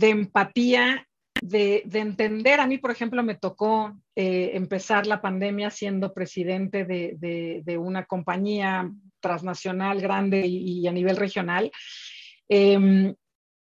empatía, 0.00 1.06
de, 1.40 1.82
entender, 1.92 2.60
a 2.60 2.66
mí, 2.66 2.78
por 2.78 2.90
ejemplo, 2.90 3.22
me 3.22 3.36
tocó 3.36 3.96
eh, 4.16 4.52
empezar 4.54 5.06
la 5.06 5.20
pandemia 5.20 5.70
siendo 5.70 6.12
presidente 6.12 6.84
de, 6.84 7.78
una 7.78 8.04
compañía 8.06 8.90
transnacional 9.20 10.00
grande 10.00 10.46
y, 10.46 10.86
a 10.86 10.92
nivel 10.92 11.16
regional. 11.16 11.70
Em, 12.48 13.14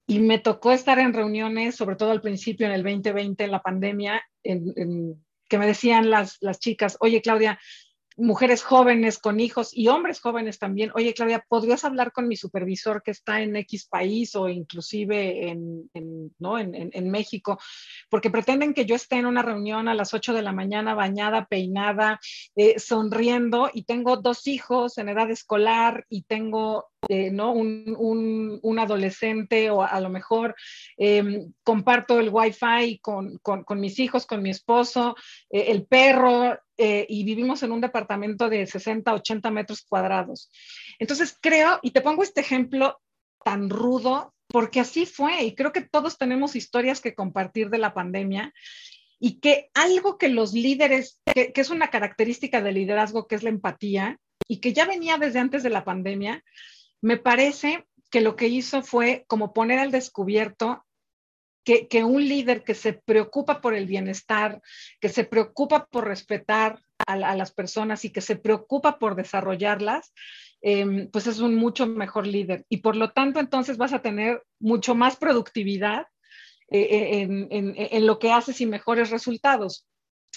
y 0.06 0.18
me 0.18 0.38
tocó 0.38 0.72
estar 0.72 0.98
en 0.98 1.14
reuniones, 1.14 1.76
sobre 1.76 1.96
todo 1.96 2.10
al 2.10 2.20
principio, 2.20 2.66
en 2.66 2.72
el 2.72 2.82
2020, 2.82 3.44
en 3.44 3.50
la 3.50 3.62
pandemia, 3.62 4.22
que 5.48 5.58
me 5.58 5.66
decían 5.66 6.10
las, 6.10 6.38
las 6.40 6.58
chicas, 6.58 6.96
oye 7.00 7.22
Claudia, 7.22 7.58
mujeres 8.16 8.62
jóvenes 8.62 9.18
con 9.18 9.40
hijos 9.40 9.70
y 9.72 9.88
hombres 9.88 10.20
jóvenes 10.20 10.58
también, 10.58 10.90
oye 10.94 11.14
Claudia, 11.14 11.44
¿podrías 11.48 11.84
hablar 11.84 12.12
con 12.12 12.28
mi 12.28 12.36
supervisor 12.36 13.02
que 13.02 13.10
está 13.10 13.40
en 13.40 13.56
X 13.56 13.88
país 13.88 14.34
o 14.36 14.48
inclusive 14.48 15.48
en, 15.48 15.90
¿no? 16.38 16.58
en, 16.58 17.10
México? 17.10 17.58
Porque 18.08 18.30
pretenden 18.30 18.74
que 18.74 18.86
yo 18.86 18.94
esté 18.94 19.16
en 19.16 19.26
una 19.26 19.42
reunión 19.42 19.88
a 19.88 19.94
las 19.94 20.14
8 20.14 20.32
de 20.32 20.42
la 20.42 20.52
mañana 20.52 20.94
bañada, 20.94 21.46
peinada, 21.46 22.20
eh, 22.56 22.78
sonriendo 22.78 23.70
y 23.72 23.84
tengo 23.84 24.16
dos 24.16 24.46
hijos 24.46 24.98
en 24.98 25.08
edad 25.08 25.30
escolar 25.30 26.06
y 26.08 26.22
tengo 26.22 26.90
eh, 27.08 27.30
¿no? 27.30 27.52
Un, 27.52 28.78
adolescente 28.78 29.70
o 29.70 29.82
a, 29.82 30.00
lo 30.00 30.10
mejor 30.10 30.54
em, 30.96 31.52
comparto 31.62 32.18
el 32.18 32.28
wifi 32.28 32.98
con, 32.98 33.38
con, 33.38 33.80
mis 33.80 33.98
hijos, 33.98 34.26
con 34.26 34.42
mi 34.42 34.50
esposo, 34.50 35.14
eh, 35.48 35.66
el 35.68 35.86
perro, 35.86 36.58
eh, 36.76 37.06
y 37.08 37.24
vivimos 37.24 37.62
en 37.62 37.72
un 37.72 37.80
departamento 37.80 38.48
de 38.48 38.66
60, 38.66 39.14
80 39.14 39.50
metros 39.50 39.82
cuadrados. 39.82 40.50
Entonces 40.98 41.38
creo, 41.40 41.78
y 41.82 41.92
te 41.92 42.00
pongo 42.00 42.22
este 42.22 42.40
ejemplo 42.40 43.00
tan 43.44 43.70
rudo, 43.70 44.34
porque 44.48 44.80
así 44.80 45.06
fue, 45.06 45.44
y 45.44 45.54
creo 45.54 45.72
que 45.72 45.82
todos 45.82 46.18
tenemos 46.18 46.56
historias 46.56 47.00
que 47.00 47.14
compartir 47.14 47.70
de 47.70 47.78
la 47.78 47.94
pandemia, 47.94 48.52
y 49.20 49.40
que 49.40 49.70
algo 49.72 50.18
que 50.18 50.28
los 50.28 50.52
líderes, 50.52 51.22
que 51.24 51.52
es 51.54 51.70
una 51.70 51.88
característica 51.88 52.60
del 52.60 52.74
liderazgo, 52.74 53.26
que 53.26 53.36
es 53.36 53.42
la 53.42 53.50
empatía, 53.50 54.18
y 54.48 54.60
que 54.60 54.72
ya 54.72 54.84
venía 54.84 55.16
desde 55.16 55.38
antes 55.38 55.62
de 55.62 55.70
la 55.70 55.84
pandemia, 55.84 56.42
me 57.04 57.18
parece 57.18 57.86
que 58.10 58.22
lo 58.22 58.34
que 58.34 58.48
hizo 58.48 58.82
fue 58.82 59.26
como 59.26 59.52
poner 59.52 59.78
al 59.78 59.90
descubierto 59.90 60.86
que, 61.62 62.02
un 62.02 62.26
líder 62.26 62.64
que 62.64 62.74
se 62.74 62.94
preocupa 62.94 63.60
por 63.60 63.74
el 63.74 63.84
bienestar, 63.86 64.62
que 65.00 65.10
se 65.10 65.24
preocupa 65.24 65.86
por 65.86 66.06
respetar 66.06 66.80
a, 67.06 67.36
las 67.36 67.52
personas 67.52 68.06
y 68.06 68.10
que 68.10 68.22
se 68.22 68.36
preocupa 68.36 68.98
por 68.98 69.16
desarrollarlas, 69.16 70.14
em, 70.62 71.10
pues 71.10 71.26
es 71.26 71.40
un 71.40 71.56
mucho 71.56 71.86
mejor 71.86 72.26
líder. 72.26 72.64
Y 72.70 72.78
por 72.78 72.96
lo 72.96 73.10
tanto, 73.12 73.38
entonces 73.38 73.76
vas 73.76 73.92
a 73.92 74.00
tener 74.00 74.42
mucho 74.58 74.94
más 74.94 75.16
productividad 75.16 76.06
eh, 76.70 77.20
eh, 77.20 77.48
en, 77.50 78.06
lo 78.06 78.18
que 78.18 78.32
haces 78.32 78.62
y 78.62 78.66
mejores 78.66 79.10
resultados. 79.10 79.86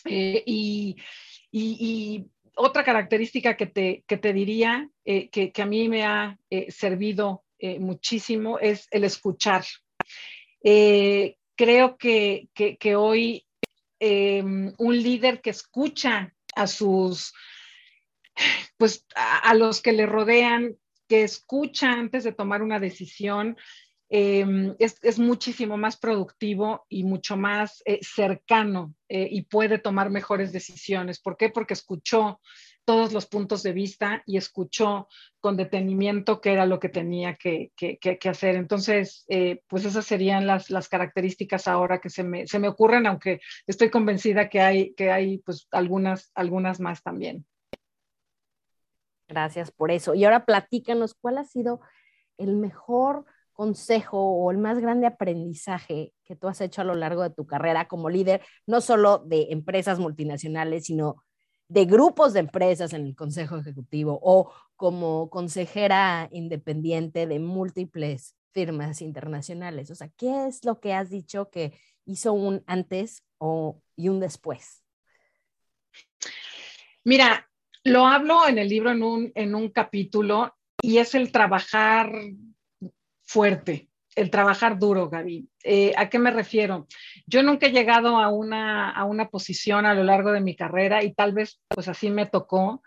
Eh, 0.03 0.43
y, 0.45 0.97
otra 2.57 2.83
característica 2.83 3.55
que 3.55 3.67
te, 3.67 4.03
que 4.07 4.17
te 4.17 4.33
diría 4.33 4.89
que, 5.05 5.29
que, 5.53 5.61
a 5.61 5.65
mí 5.65 5.87
me 5.87 6.03
ha 6.03 6.37
servido 6.69 7.43
muchísimo 7.79 8.59
es 8.59 8.87
el 8.91 9.03
escuchar. 9.03 9.63
Eh, 10.63 11.37
creo 11.55 11.97
que, 11.97 12.49
hoy 12.95 13.45
em, 13.99 14.73
un 14.77 15.01
líder 15.01 15.41
que 15.41 15.49
escucha 15.49 16.33
a 16.55 16.67
sus, 16.67 17.33
pues 18.77 19.05
a, 19.15 19.53
los 19.53 19.81
que 19.81 19.93
le 19.93 20.05
rodean, 20.05 20.77
que 21.07 21.23
escucha 21.23 21.91
antes 21.91 22.23
de 22.23 22.33
tomar 22.33 22.61
una 22.61 22.79
decisión, 22.79 23.57
em, 24.09 24.75
es, 24.79 25.19
muchísimo 25.19 25.77
más 25.77 25.97
productivo 25.97 26.85
y 26.89 27.03
mucho 27.03 27.37
más 27.37 27.81
eh, 27.85 27.99
cercano 28.01 28.93
eh, 29.09 29.27
y 29.29 29.43
puede 29.43 29.79
tomar 29.79 30.09
mejores 30.09 30.51
decisiones. 30.51 31.19
¿Por 31.19 31.37
qué? 31.37 31.49
Porque 31.49 31.73
escuchó 31.73 32.39
todos 32.87 33.11
los 33.11 33.25
puntos 33.25 33.63
de 33.63 33.73
vista 33.73 34.23
y 34.25 34.37
escuchó 34.37 35.09
con 35.41 35.57
detenimiento 35.57 36.39
qué 36.39 36.53
era 36.53 36.65
lo 36.65 36.79
que 36.79 36.87
tenía 36.87 37.35
que, 37.35 37.73
hacer. 38.29 38.55
Entonces, 38.55 39.25
eh, 39.27 39.61
pues 39.67 39.83
esas 39.83 40.05
serían 40.05 40.47
las, 40.47 40.87
características 40.87 41.67
ahora 41.67 41.99
que 41.99 42.09
se 42.09 42.23
me, 42.23 42.47
se 42.47 42.59
me, 42.59 42.69
ocurren, 42.69 43.05
aunque 43.05 43.41
estoy 43.65 43.89
convencida 43.89 44.47
que 44.47 44.61
hay, 44.61 44.93
que 44.93 45.11
hay 45.11 45.39
pues 45.39 45.67
algunas, 45.71 46.31
algunas 46.33 46.79
más 46.79 47.03
también. 47.03 47.45
Gracias 49.27 49.69
por 49.69 49.91
eso. 49.91 50.15
Y 50.15 50.23
ahora 50.23 50.45
platícanos, 50.45 51.13
¿cuál 51.13 51.39
ha 51.39 51.43
sido 51.43 51.81
el 52.37 52.55
mejor 52.55 53.25
consejo 53.57 54.19
o 54.19 54.51
el 54.51 54.59
más 54.59 54.77
grande 54.77 55.07
aprendizaje 55.07 56.13
que 56.23 56.35
tú 56.35 56.47
has 56.47 56.61
hecho 56.61 56.81
a 56.81 56.85
lo 56.85 56.93
largo 56.93 57.23
de 57.23 57.31
tu 57.31 57.47
carrera 57.47 57.87
como 57.87 58.07
líder, 58.07 58.41
no 58.67 58.81
solo 58.81 59.17
de 59.17 59.47
empresas 59.49 59.97
multinacionales, 59.97 60.85
sino 60.85 61.23
de 61.67 61.85
grupos 61.85 62.33
de 62.33 62.41
empresas 62.41 62.93
en 62.93 63.07
el 63.07 63.15
Consejo 63.15 63.57
Ejecutivo 63.57 64.19
o 64.21 64.53
como 64.75 65.31
consejera 65.31 66.29
independiente 66.31 67.25
de 67.25 67.39
múltiples 67.39 68.35
firmas 68.53 69.01
internacionales. 69.01 69.89
O 69.89 69.95
sea, 69.95 70.09
¿qué 70.17 70.45
es 70.45 70.63
lo 70.63 70.79
que 70.79 70.93
has 70.93 71.09
dicho 71.09 71.49
que 71.49 71.73
hizo 72.05 72.33
un 72.33 72.63
antes 72.67 73.23
o, 73.39 73.81
y 73.95 74.09
un 74.09 74.19
después? 74.19 74.83
Mira, 77.03 77.49
lo 77.83 78.05
hablo 78.05 78.47
en 78.47 78.59
el 78.59 78.69
libro 78.69 78.91
en 78.91 79.01
un, 79.01 79.31
en 79.33 79.55
un 79.55 79.69
capítulo 79.69 80.53
y 80.79 80.99
es 80.99 81.15
el 81.15 81.31
trabajar 81.31 82.11
fuerte 83.27 83.89
el 84.17 84.31
trabajar 84.31 84.79
duro, 84.79 85.09
Gaby. 85.09 85.47
Eh, 85.63 85.93
¿A 85.95 86.09
qué 86.09 86.17
me 86.17 86.31
refiero? 86.31 86.87
Yo 87.27 87.43
nunca 87.43 87.67
he 87.67 87.71
llegado 87.71 88.17
a 88.17 88.29
una, 88.29 88.89
a 88.89 89.05
una 89.05 89.29
posición 89.29 89.85
a 89.85 89.93
lo 89.93 90.03
largo 90.03 90.31
de 90.31 90.41
mi 90.41 90.55
carrera 90.55 91.03
y 91.03 91.13
tal 91.13 91.33
vez 91.33 91.61
pues 91.67 91.87
así 91.87 92.09
me 92.09 92.25
tocó, 92.25 92.81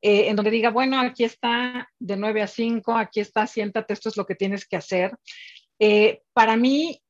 eh, 0.00 0.28
en 0.28 0.36
donde 0.36 0.52
diga, 0.52 0.70
bueno, 0.70 1.00
aquí 1.00 1.24
está 1.24 1.90
de 1.98 2.16
9 2.16 2.42
a 2.42 2.46
5, 2.46 2.96
aquí 2.96 3.18
está, 3.18 3.48
siéntate, 3.48 3.94
esto 3.94 4.10
es 4.10 4.16
lo 4.16 4.26
que 4.26 4.36
tienes 4.36 4.64
que 4.64 4.76
hacer. 4.76 5.16
Eh, 5.80 6.22
para 6.32 6.56
mí, 6.56 7.02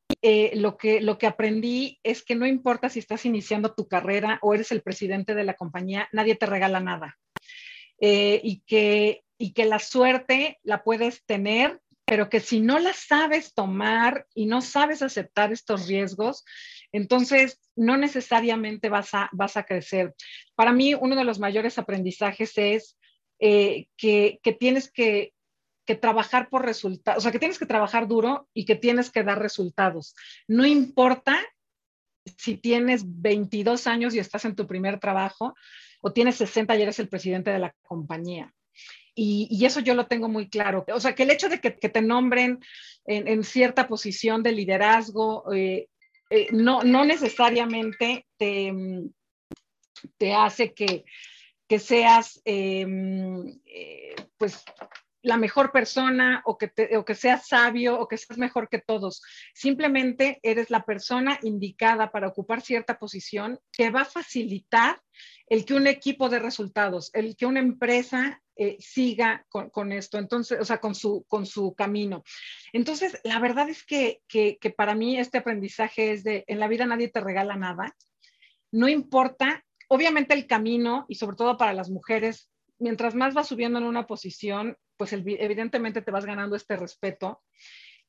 lo, 0.55 0.77
que, 0.77 1.01
lo 1.01 1.19
que 1.19 1.27
aprendí 1.27 2.01
es 2.03 2.25
que 2.25 2.35
no 2.35 2.47
importa 2.47 2.89
si 2.89 2.99
estás 3.01 3.27
iniciando 3.27 3.75
tu 3.75 3.87
carrera 3.87 4.39
o 4.41 4.55
eres 4.55 4.73
el 4.73 4.81
presidente 4.81 5.35
de 5.35 5.45
la 5.45 5.55
compañía, 5.55 6.09
nadie 6.13 6.35
te 6.35 6.47
regala 6.47 6.81
nada. 6.81 7.19
y, 8.01 8.63
que, 8.67 9.23
y 9.39 9.53
que 9.53 9.67
la 9.67 9.79
suerte 9.79 10.59
la 10.63 10.83
puedes 10.83 11.25
tener 11.27 11.81
pero 12.07 12.31
que 12.31 12.41
si 12.41 12.61
no 12.61 12.79
las 12.79 12.97
sabes 12.97 13.53
tomar 13.53 14.27
y 14.33 14.47
no 14.47 14.63
sabes 14.63 15.03
aceptar 15.03 15.53
estos 15.53 15.89
riesgos, 15.89 16.45
entonces 16.93 17.61
no 17.75 17.97
necesariamente 17.97 18.89
vas 18.89 19.13
a, 19.13 19.65
crecer. 19.65 20.15
Para 20.55 20.73
mí, 20.73 20.95
uno 20.95 21.17
de 21.17 21.25
los 21.25 21.41
mayores 21.41 21.79
aprendizajes 21.79 22.57
es 22.57 22.97
eh, 23.41 23.89
que, 23.97 24.41
tienes 24.59 24.91
que, 24.91 25.35
trabajar 26.01 26.49
por 26.49 26.65
resultados, 26.65 27.19
o 27.19 27.23
sea, 27.23 27.33
que 27.33 27.39
tienes 27.39 27.59
que 27.59 27.67
trabajar 27.67 28.09
duro 28.09 28.49
y 28.55 28.65
que 28.65 28.77
tienes 28.77 29.11
que 29.11 29.25
dar 29.25 29.41
resultados. 29.41 30.15
No 30.47 30.65
importa 30.65 31.41
si 32.39 32.57
tienes 32.57 33.03
22 33.05 33.87
años 33.87 34.15
y 34.15 34.21
estás 34.21 34.45
en 34.45 34.55
tu 34.55 34.67
primer 34.67 34.99
trabajo 35.01 35.55
o 36.03 36.13
tienes 36.13 36.37
60 36.37 36.77
y 36.77 36.83
eres 36.83 36.99
el 36.99 37.09
presidente 37.09 37.51
de 37.51 37.59
la 37.59 37.75
compañía. 37.83 38.53
Y, 39.19 39.65
eso 39.65 39.81
yo 39.81 39.95
lo 39.95 40.07
tengo 40.07 40.29
muy 40.29 40.49
claro. 40.49 40.85
O 40.93 41.01
sea, 41.01 41.15
que 41.15 41.23
el 41.23 41.31
hecho 41.31 41.49
de 41.49 41.61
que, 41.61 41.71
te 41.71 42.03
nombren 42.03 42.61
en, 43.07 43.43
cierta 43.43 43.89
posición 43.89 44.43
de 44.43 44.53
liderazgo 44.53 45.53
eh, 45.55 45.89
eh, 46.29 46.49
no, 46.53 46.83
no 46.83 47.05
necesariamente 47.05 48.27
te, 48.37 48.75
te 50.19 50.35
hace 50.35 50.75
que, 50.75 51.05
que 51.67 51.79
seas, 51.79 52.43
eh, 52.45 53.57
pues, 54.37 54.63
la 55.27 55.37
mejor 55.37 55.73
persona 55.73 56.41
o 56.45 56.57
que, 56.57 56.71
o 56.97 57.05
que 57.05 57.17
seas 57.17 57.49
sabio 57.49 57.99
o 57.99 58.07
que 58.07 58.17
seas 58.17 58.39
mejor 58.39 58.69
que 58.69 58.79
todos. 58.79 59.23
Simplemente 59.55 60.39
eres 60.45 60.71
la 60.71 60.85
persona 60.85 61.37
indicada 61.43 62.13
para 62.13 62.29
ocupar 62.29 62.61
cierta 62.61 62.97
posición 62.97 63.59
que 63.73 63.91
va 63.91 64.03
a 64.03 64.05
facilitar 64.05 65.03
el 65.49 65.65
que 65.65 65.75
un 65.75 65.89
equipo 65.89 66.29
de 66.29 66.39
resultados, 66.39 67.11
el 67.13 67.37
que 67.37 67.47
una 67.47 67.59
empresa 67.59 68.41
eh, 68.55 68.77
siga 68.79 69.45
con, 69.49 69.91
esto, 69.91 70.19
entonces, 70.19 70.61
o 70.61 70.65
sea, 70.65 70.79
con 70.79 70.95
su, 70.95 71.25
con 71.27 71.45
su 71.45 71.75
camino. 71.75 72.23
Entonces, 72.73 73.19
la 73.25 73.41
verdad 73.41 73.69
es 73.69 73.85
que, 73.85 74.23
que, 74.29 74.59
que 74.61 74.71
para 74.71 74.95
mí 74.95 75.19
este 75.19 75.39
aprendizaje 75.39 76.13
es 76.13 76.23
de, 76.23 76.45
en 76.47 76.61
la 76.61 76.69
vida 76.69 76.87
nadie 76.87 77.09
te 77.09 77.21
regala 77.21 77.57
nada, 77.57 77.97
no 78.71 78.89
importa, 78.89 79.65
obviamente 79.89 80.35
el 80.35 80.47
camino 80.47 81.05
y 81.09 81.17
sobre 81.17 81.37
todo 81.37 81.57
para 81.57 81.73
las 81.73 81.91
mujeres, 81.91 82.49
mientras 82.79 83.15
más 83.15 83.35
vas 83.35 83.49
subiendo 83.49 83.79
en 83.79 83.85
una 83.85 84.07
posición, 84.07 84.77
pues 84.97 85.13
evidentemente 85.13 86.03
te 86.03 86.11
vas 86.11 86.25
ganando 86.25 86.57
este 86.57 86.77
respeto. 86.77 87.43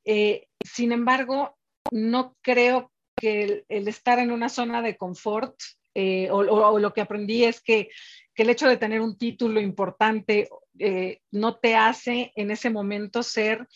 Eh, 0.06 0.47
sin 0.63 0.91
embargo, 0.91 1.58
no 1.91 2.36
creo 2.41 2.91
que 3.15 3.65
el, 3.67 3.88
estar 3.88 4.19
en 4.19 4.32
una 4.32 4.49
zona 4.49 4.82
de 4.82 4.95
confort 4.95 5.56
eh, 5.93 6.30
o, 6.32 6.77
lo 6.80 6.93
que 6.93 7.01
aprendí 7.01 7.43
es 7.43 7.62
que, 7.62 7.89
el 8.36 8.51
hecho 8.51 8.67
de 8.67 8.77
tener 8.77 9.01
un 9.01 9.17
título 9.17 9.60
importante 9.60 10.47
eh, 10.77 11.21
no 11.32 11.58
te 11.58 11.75
hace 11.75 12.32
en 12.36 12.51
ese 12.51 12.69
momento 12.69 13.23
ser 13.23 13.67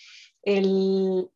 el, 0.43 1.29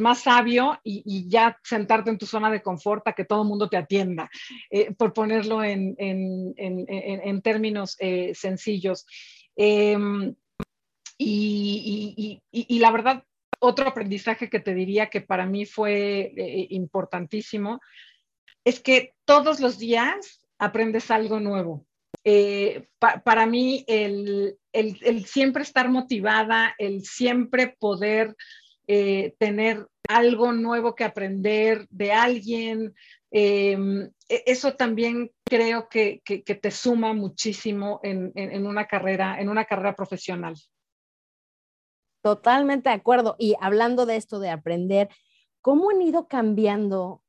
más 0.00 0.20
sabio 0.20 0.78
y, 0.84 1.28
ya 1.28 1.58
sentarte 1.62 2.10
en 2.10 2.18
tu 2.18 2.26
zona 2.26 2.50
de 2.50 2.62
confort 2.62 3.06
a 3.08 3.12
que 3.12 3.24
todo 3.24 3.42
el 3.42 3.48
mundo 3.48 3.68
te 3.68 3.76
atienda, 3.76 4.30
por 4.96 5.12
ponerlo 5.12 5.62
en, 5.64 5.96
términos 7.42 7.96
sencillos. 8.34 9.06
Y, 11.18 12.42
la 12.80 12.90
verdad, 12.90 13.24
otro 13.58 13.88
aprendizaje 13.88 14.50
que 14.50 14.60
te 14.60 14.74
diría 14.74 15.08
que 15.08 15.20
para 15.20 15.46
mí 15.46 15.64
fue 15.66 16.32
eh, 16.36 16.66
importantísimo 16.70 17.80
es 18.64 18.80
que 18.80 19.14
todos 19.24 19.60
los 19.60 19.78
días 19.78 20.46
aprendes 20.58 21.10
algo 21.10 21.40
nuevo. 21.40 21.86
Eh, 22.28 22.88
para 22.98 23.46
mí, 23.46 23.84
el, 23.86 24.58
siempre 25.26 25.62
estar 25.62 25.88
motivada, 25.88 26.74
el 26.76 27.04
siempre 27.04 27.76
poder 27.78 28.34
eh, 28.88 29.36
tener 29.38 29.86
algo 30.08 30.50
nuevo 30.50 30.96
que 30.96 31.04
aprender 31.04 31.86
de 31.88 32.10
alguien, 32.10 32.96
em, 33.30 34.10
e, 34.28 34.42
eso 34.46 34.74
también 34.74 35.30
creo 35.44 35.88
que, 35.88 36.20
te 36.24 36.70
suma 36.72 37.12
muchísimo 37.12 38.00
en, 38.02 38.66
una 38.66 38.88
carrera, 38.88 39.40
en 39.40 39.48
una 39.48 39.64
carrera 39.64 39.94
profesional. 39.94 40.56
Totalmente 42.24 42.88
de 42.88 42.96
acuerdo. 42.96 43.36
Y 43.38 43.54
hablando 43.60 44.04
de 44.04 44.16
esto 44.16 44.40
de 44.40 44.50
aprender, 44.50 45.10
¿cómo 45.60 45.90
han 45.90 46.02
ido 46.02 46.26
cambiando 46.26 47.22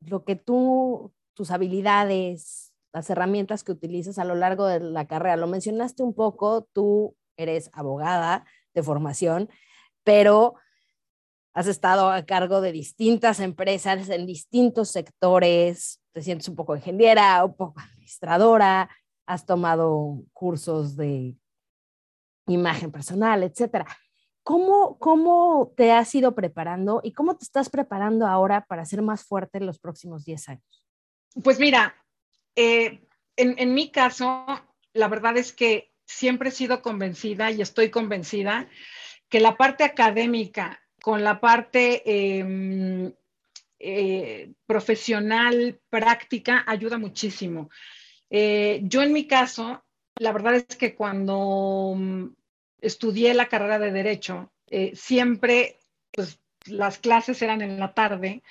lo 0.00 0.24
que 0.24 0.36
tú, 0.36 1.12
tus 1.34 1.50
habilidades, 1.50 2.73
las 2.94 3.10
herramientas 3.10 3.64
que 3.64 3.72
utilizas 3.72 4.18
a 4.18 4.24
lo 4.24 4.36
largo 4.36 4.66
de 4.66 4.80
la 4.80 5.06
carrera? 5.06 5.36
Lo 5.36 5.48
mencionaste 5.48 6.02
un 6.02 6.14
poco, 6.14 6.66
tú 6.72 7.16
eres 7.36 7.68
abogada 7.74 8.46
de 8.72 8.82
formación, 8.82 9.50
pero 10.04 10.54
has 11.52 11.66
estado 11.66 12.10
a 12.10 12.24
cargo 12.24 12.60
de 12.60 12.72
distintas 12.72 13.40
empresas 13.40 14.08
en 14.08 14.26
distintos 14.26 14.90
sectores, 14.90 16.00
te 16.12 16.22
sientes 16.22 16.48
un 16.48 16.56
poco 16.56 16.76
ingeniera, 16.76 17.44
un 17.44 17.56
poco 17.56 17.80
administradora, 17.80 18.88
has 19.26 19.44
tomado 19.44 20.22
cursos 20.32 20.96
de 20.96 21.36
imagen 22.46 22.92
personal, 22.92 23.42
etcétera. 23.42 23.86
¿Cómo, 24.44 24.98
¿Cómo 24.98 25.72
te 25.76 25.90
has 25.90 26.14
ido 26.14 26.34
preparando 26.34 27.00
y 27.02 27.12
cómo 27.12 27.36
te 27.36 27.44
estás 27.44 27.70
preparando 27.70 28.26
ahora 28.26 28.66
para 28.66 28.84
ser 28.84 29.02
más 29.02 29.24
fuerte 29.24 29.58
en 29.58 29.66
los 29.66 29.78
próximos 29.78 30.24
10 30.24 30.48
años? 30.50 30.86
Pues 31.42 31.58
mira, 31.58 31.94
eh, 32.56 33.00
en, 33.36 33.74
mi 33.74 33.90
caso, 33.90 34.46
la 34.92 35.08
verdad 35.08 35.36
es 35.36 35.52
que 35.52 35.92
siempre 36.06 36.50
he 36.50 36.52
sido 36.52 36.82
convencida 36.82 37.50
y 37.50 37.60
estoy 37.60 37.90
convencida 37.90 38.68
que 39.28 39.40
la 39.40 39.56
parte 39.56 39.84
académica 39.84 40.80
con 41.02 41.24
la 41.24 41.40
parte 41.40 42.38
em, 42.38 43.12
eh, 43.78 44.52
profesional, 44.66 45.80
práctica, 45.90 46.64
ayuda 46.66 46.98
muchísimo. 46.98 47.70
Eh, 48.30 48.80
yo 48.84 49.02
en 49.02 49.12
mi 49.12 49.26
caso, 49.26 49.84
la 50.16 50.32
verdad 50.32 50.54
es 50.54 50.76
que 50.76 50.94
cuando 50.94 51.94
mm, 51.96 52.26
estudié 52.80 53.34
la 53.34 53.48
carrera 53.48 53.78
de 53.78 53.90
derecho, 53.90 54.52
siempre 54.94 55.78
pues, 56.10 56.40
las 56.66 56.98
clases 56.98 57.40
eran 57.42 57.62
en 57.62 57.78
la 57.78 57.94
tarde 57.94 58.42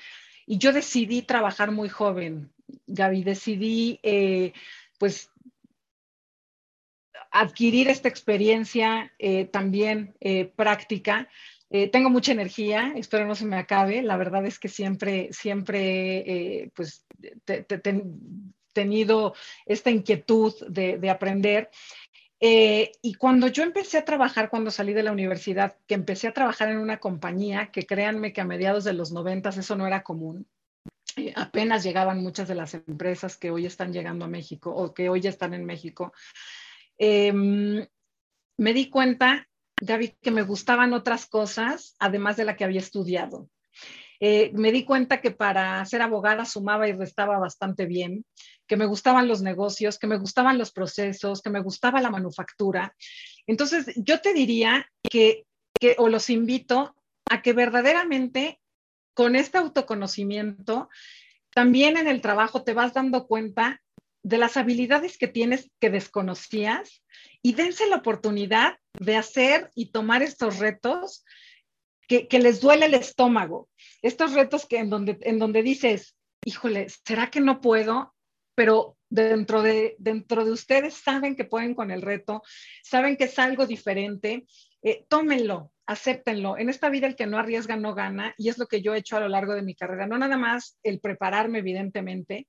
y 0.46 0.58
yo 0.58 0.72
decidí 0.72 1.22
trabajar 1.22 1.72
muy 1.72 1.89
joven, 1.89 2.54
Gaby, 2.88 3.23
decidí 3.23 3.99
eh, 4.04 4.54
pues 4.97 5.30
adquirir 7.32 7.89
esta 7.89 8.08
experiencia 8.08 9.12
eh, 9.17 9.45
también 9.45 10.15
práctica. 10.56 11.28
tengo 11.91 12.12
mucha 12.12 12.32
energía, 12.32 12.93
espero 12.95 13.26
no 13.26 13.34
se 13.34 13.45
me 13.45 13.58
acabe. 13.58 14.04
La 14.04 14.17
verdad 14.17 14.45
es 14.45 14.60
que 14.60 14.69
siempre, 14.69 15.30
siempre, 15.32 16.71
pues, 16.76 17.06
tenido 18.73 19.34
esta 19.65 19.91
inquietud 19.91 20.54
de, 20.67 21.10
aprender. 21.10 21.69
Eh, 22.39 22.91
y 23.02 23.13
cuando 23.13 23.47
yo 23.47 23.63
empecé 23.63 23.99
a 23.99 24.06
trabajar, 24.06 24.49
cuando 24.49 24.69
salí 24.69 24.91
de 24.91 25.04
la 25.04 25.13
universidad, 25.13 25.78
que 25.88 25.93
empecé 25.93 26.28
a 26.28 26.34
trabajar 26.34 26.69
en 26.69 26.78
una 26.78 26.99
compañía, 26.99 27.71
que 27.71 27.86
créanme 27.86 28.34
que 28.34 28.41
a 28.41 28.45
mediados 28.45 28.84
de 28.84 28.91
los 28.91 29.13
noventas 29.13 29.56
eso 29.58 29.78
no 29.78 29.88
era 29.88 30.04
común, 30.04 30.45
eh, 30.45 30.62
apenas 31.36 31.84
llegaban 31.84 32.21
muchas 32.21 32.47
de 32.47 32.56
las 32.56 32.73
empresas 32.73 33.38
que 33.38 33.52
hoy 33.52 33.65
están 33.65 33.93
llegando 33.93 34.26
a 34.26 34.30
México 34.30 34.73
o 34.73 34.93
que 34.93 35.10
hoy 35.10 35.21
ya 35.21 35.30
están 35.30 35.54
en 35.54 35.65
México, 35.65 36.13
em, 36.97 37.86
me 38.58 38.73
di 38.73 38.89
cuenta, 38.89 39.47
Gaby, 39.82 40.15
que 40.21 40.32
me 40.32 40.43
gustaban 40.43 40.93
otras 40.93 41.26
cosas, 41.26 41.95
además 41.99 42.38
de 42.38 42.45
la 42.45 42.56
que 42.56 42.63
había 42.63 42.80
estudiado. 42.80 43.49
Eh, 44.19 44.52
me 44.54 44.71
di 44.71 44.86
cuenta 44.86 45.19
que 45.19 45.32
para 45.32 45.84
ser 45.86 46.02
abogada 46.02 46.45
sumaba 46.45 46.88
y 46.88 46.93
restaba 46.93 47.39
bastante 47.39 47.86
bien, 47.86 48.26
que 48.67 48.78
me 48.78 48.86
gustaban 48.86 49.28
los 49.28 49.41
negocios, 49.41 49.99
que 49.99 50.08
me 50.08 50.17
gustaban 50.17 50.58
los 50.58 50.71
procesos, 50.71 51.41
que 51.41 51.49
me 51.49 51.60
gustaba 51.60 51.99
la 51.99 52.10
manufactura. 52.10 52.95
Entonces, 53.47 53.91
yo 53.97 54.21
te 54.21 54.34
diría 54.34 54.89
que, 55.10 55.45
que 55.78 55.95
o 55.97 56.08
los 56.08 56.30
invito 56.30 56.95
a 57.30 57.41
que 57.41 57.52
verdaderamente 57.52 58.62
con 59.13 59.36
este 59.36 59.58
autoconocimiento, 59.58 60.89
también 61.54 61.97
en 61.97 62.08
el 62.08 62.21
trabajo 62.21 62.63
te 62.63 62.73
vas 62.73 62.93
dando 62.93 63.28
cuenta 63.28 63.82
de 64.23 64.38
las 64.38 64.58
habilidades 64.58 65.17
que 65.17 65.28
tienes 65.28 65.69
que 65.80 65.89
desconocías 65.89 67.04
y 67.41 67.54
dense 67.54 67.88
la 67.88 67.97
oportunidad 67.97 68.78
de 68.97 69.17
hacer 69.17 69.69
y 69.76 69.91
tomar 69.91 70.23
estos 70.23 70.60
retos 70.60 71.26
que, 72.08 72.28
les 72.39 72.62
duele 72.62 72.86
el 72.86 72.93
estómago. 72.93 73.69
Estos 74.02 74.34
retos 74.34 74.65
que 74.67 74.78
en 74.78 74.89
donde, 74.89 75.17
en 75.21 75.39
donde 75.39 75.63
dices, 75.63 76.15
híjole, 76.45 76.88
¿será 76.89 77.32
que 77.32 77.41
no 77.41 77.60
puedo? 77.60 78.13
pero 78.56 78.97
dentro 79.10 79.62
de, 79.62 79.95
dentro 79.99 80.45
de 80.45 80.52
ustedes 80.52 80.95
saben 80.95 81.36
que 81.36 81.45
pueden 81.45 81.76
con 81.76 81.91
el 81.91 82.02
reto, 82.02 82.43
saben 82.84 83.17
que 83.17 83.26
es 83.26 83.39
algo 83.39 83.65
diferente, 83.65 84.45
eh, 84.84 85.06
tómenlo, 85.08 85.72
acéptenlo. 85.86 86.58
En 86.58 86.69
esta 86.69 86.89
vida 86.89 87.08
el 87.08 87.15
que 87.15 87.26
no 87.26 87.38
arriesga 87.38 87.76
no 87.76 87.96
gana 87.96 88.34
y 88.38 88.50
es 88.50 88.58
lo 88.58 88.67
que 88.67 88.82
yo 88.82 88.93
he 88.93 89.00
hecho 89.00 89.17
a 89.17 89.22
lo 89.22 89.30
largo 89.30 89.54
de 89.54 89.63
mi 89.63 89.76
carrera. 89.76 90.08
No 90.08 90.17
nada 90.17 90.38
más 90.38 90.78
el 90.84 91.00
prepararme, 91.00 91.60
evidentemente, 91.60 92.48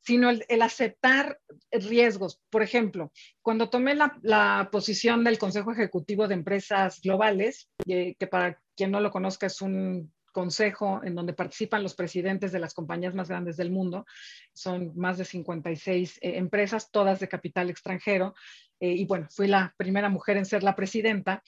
sino 0.00 0.30
el, 0.30 0.62
aceptar 0.62 1.38
riesgos. 1.70 2.40
Por 2.50 2.62
ejemplo, 2.62 3.12
cuando 3.42 3.68
tomé 3.68 3.94
la, 3.94 4.68
posición 4.72 5.22
del 5.22 5.38
Consejo 5.38 5.72
Ejecutivo 5.72 6.28
de 6.28 6.34
Empresas 6.34 7.00
Globales, 7.00 7.68
eh, 7.86 8.14
que 8.18 8.26
para 8.26 8.60
quien 8.74 8.90
no 8.90 9.00
lo 9.00 9.10
conozca 9.10 9.46
es 9.46 9.60
un 9.60 10.12
consejo 10.32 11.00
en 11.02 11.14
donde 11.14 11.32
participan 11.32 11.82
los 11.82 11.94
presidentes 11.94 12.52
de 12.52 12.60
las 12.60 12.74
compañías 12.74 13.14
más 13.14 13.28
grandes 13.28 13.56
del 13.56 13.70
mundo. 13.70 14.06
Son 14.52 14.92
más 14.96 15.18
de 15.18 15.24
56 15.24 16.18
eh, 16.22 16.38
empresas, 16.38 16.90
todas 16.90 17.20
de 17.20 17.28
capital 17.28 17.70
extranjero. 17.70 18.34
Eh, 18.80 18.92
y 18.92 19.04
bueno, 19.04 19.28
fui 19.30 19.48
la 19.48 19.74
primera 19.76 20.08
mujer 20.08 20.36
en 20.36 20.46
ser 20.46 20.62
la 20.62 20.76
presidenta. 20.76 21.42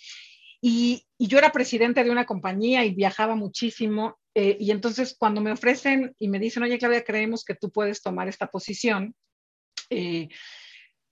Y, 0.60 1.06
yo 1.18 1.38
era 1.38 1.52
presidenta 1.52 2.02
de 2.02 2.10
una 2.10 2.26
compañía 2.26 2.84
y 2.84 2.94
viajaba 2.94 3.34
muchísimo. 3.34 4.18
Eh, 4.34 4.56
y 4.60 4.70
entonces 4.70 5.16
cuando 5.18 5.40
me 5.40 5.52
ofrecen 5.52 6.14
y 6.18 6.28
me 6.28 6.38
dicen, 6.38 6.62
oye, 6.62 6.78
Claudia, 6.78 7.04
creemos 7.04 7.44
que 7.44 7.54
tú 7.54 7.70
puedes 7.70 8.02
tomar 8.02 8.28
esta 8.28 8.46
posición, 8.46 9.14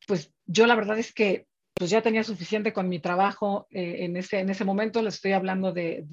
pues 0.07 0.33
yo 0.47 0.67
la 0.67 0.77
verdad 0.77 0.99
es 0.99 1.13
que 1.13 1.47
pues 1.79 1.91
ya 1.91 2.03
tenía 2.03 2.25
suficiente 2.25 2.73
con 2.73 2.89
mi 2.89 2.99
trabajo 2.99 3.69
eh, 3.71 3.99
en, 4.01 4.17
ese, 4.17 4.41
en 4.41 4.51
ese 4.51 4.65
momento, 4.65 5.01
les 5.01 5.15
estoy 5.15 5.33
hablando 5.33 5.73
de, 5.73 6.05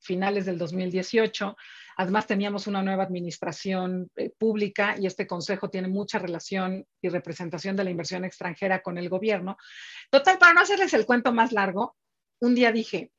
finales 0.00 0.44
del 0.44 0.58
2018. 0.58 1.56
Además, 1.96 2.26
teníamos 2.26 2.66
una 2.66 2.82
nueva 2.82 3.04
administración 3.04 4.10
eh, 4.16 4.30
pública 4.38 4.94
y 4.98 5.06
este 5.06 5.26
consejo 5.26 5.70
tiene 5.70 5.88
mucha 5.88 6.18
relación 6.18 6.86
y 7.00 7.08
representación 7.08 7.74
de 7.74 7.84
la 7.84 7.90
inversión 7.90 8.26
extranjera 8.26 8.82
con 8.82 8.98
el 8.98 9.08
gobierno. 9.08 9.56
Total, 10.10 10.36
para 10.36 10.52
no 10.52 10.60
hacerles 10.60 10.92
el 10.92 11.06
cuento 11.06 11.32
más 11.32 11.52
largo, 11.52 11.96
un 12.40 12.54
día 12.54 12.70
dije, 12.70 13.12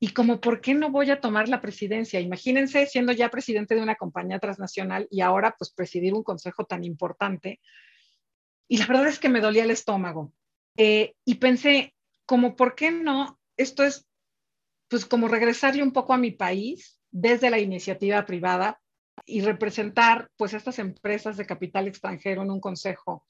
¿y 0.00 0.08
como 0.08 0.40
por 0.40 0.60
qué 0.60 0.74
no 0.74 0.90
voy 0.90 1.12
a 1.12 1.20
tomar 1.20 1.48
la 1.48 1.60
presidencia? 1.60 2.18
Imagínense 2.18 2.84
siendo 2.86 3.12
ya 3.12 3.30
presidente 3.30 3.76
de 3.76 3.82
una 3.82 3.94
compañía 3.94 4.40
transnacional 4.40 5.06
y 5.08 5.20
ahora 5.20 5.54
pues 5.56 5.70
presidir 5.70 6.14
un 6.14 6.24
consejo 6.24 6.64
tan 6.64 6.82
importante. 6.82 7.60
Y 8.66 8.78
la 8.78 8.86
verdad 8.86 9.06
es 9.06 9.20
que 9.20 9.28
me 9.28 9.40
dolía 9.40 9.62
el 9.62 9.70
estómago 9.70 10.32
eh, 10.76 11.14
y 11.24 11.36
pensé, 11.36 11.94
como, 12.24 12.56
¿por 12.56 12.74
qué 12.74 12.90
no? 12.90 13.38
Esto 13.56 13.84
es, 13.84 14.06
pues, 14.88 15.06
como 15.06 15.28
regresarle 15.28 15.82
un 15.82 15.92
poco 15.92 16.12
a 16.12 16.18
mi 16.18 16.30
país 16.30 16.98
desde 17.10 17.50
la 17.50 17.58
iniciativa 17.58 18.24
privada 18.26 18.80
y 19.24 19.40
representar, 19.40 20.30
pues, 20.36 20.54
estas 20.54 20.78
empresas 20.78 21.36
de 21.36 21.46
capital 21.46 21.88
extranjero 21.88 22.42
en 22.42 22.50
un 22.50 22.60
consejo 22.60 23.24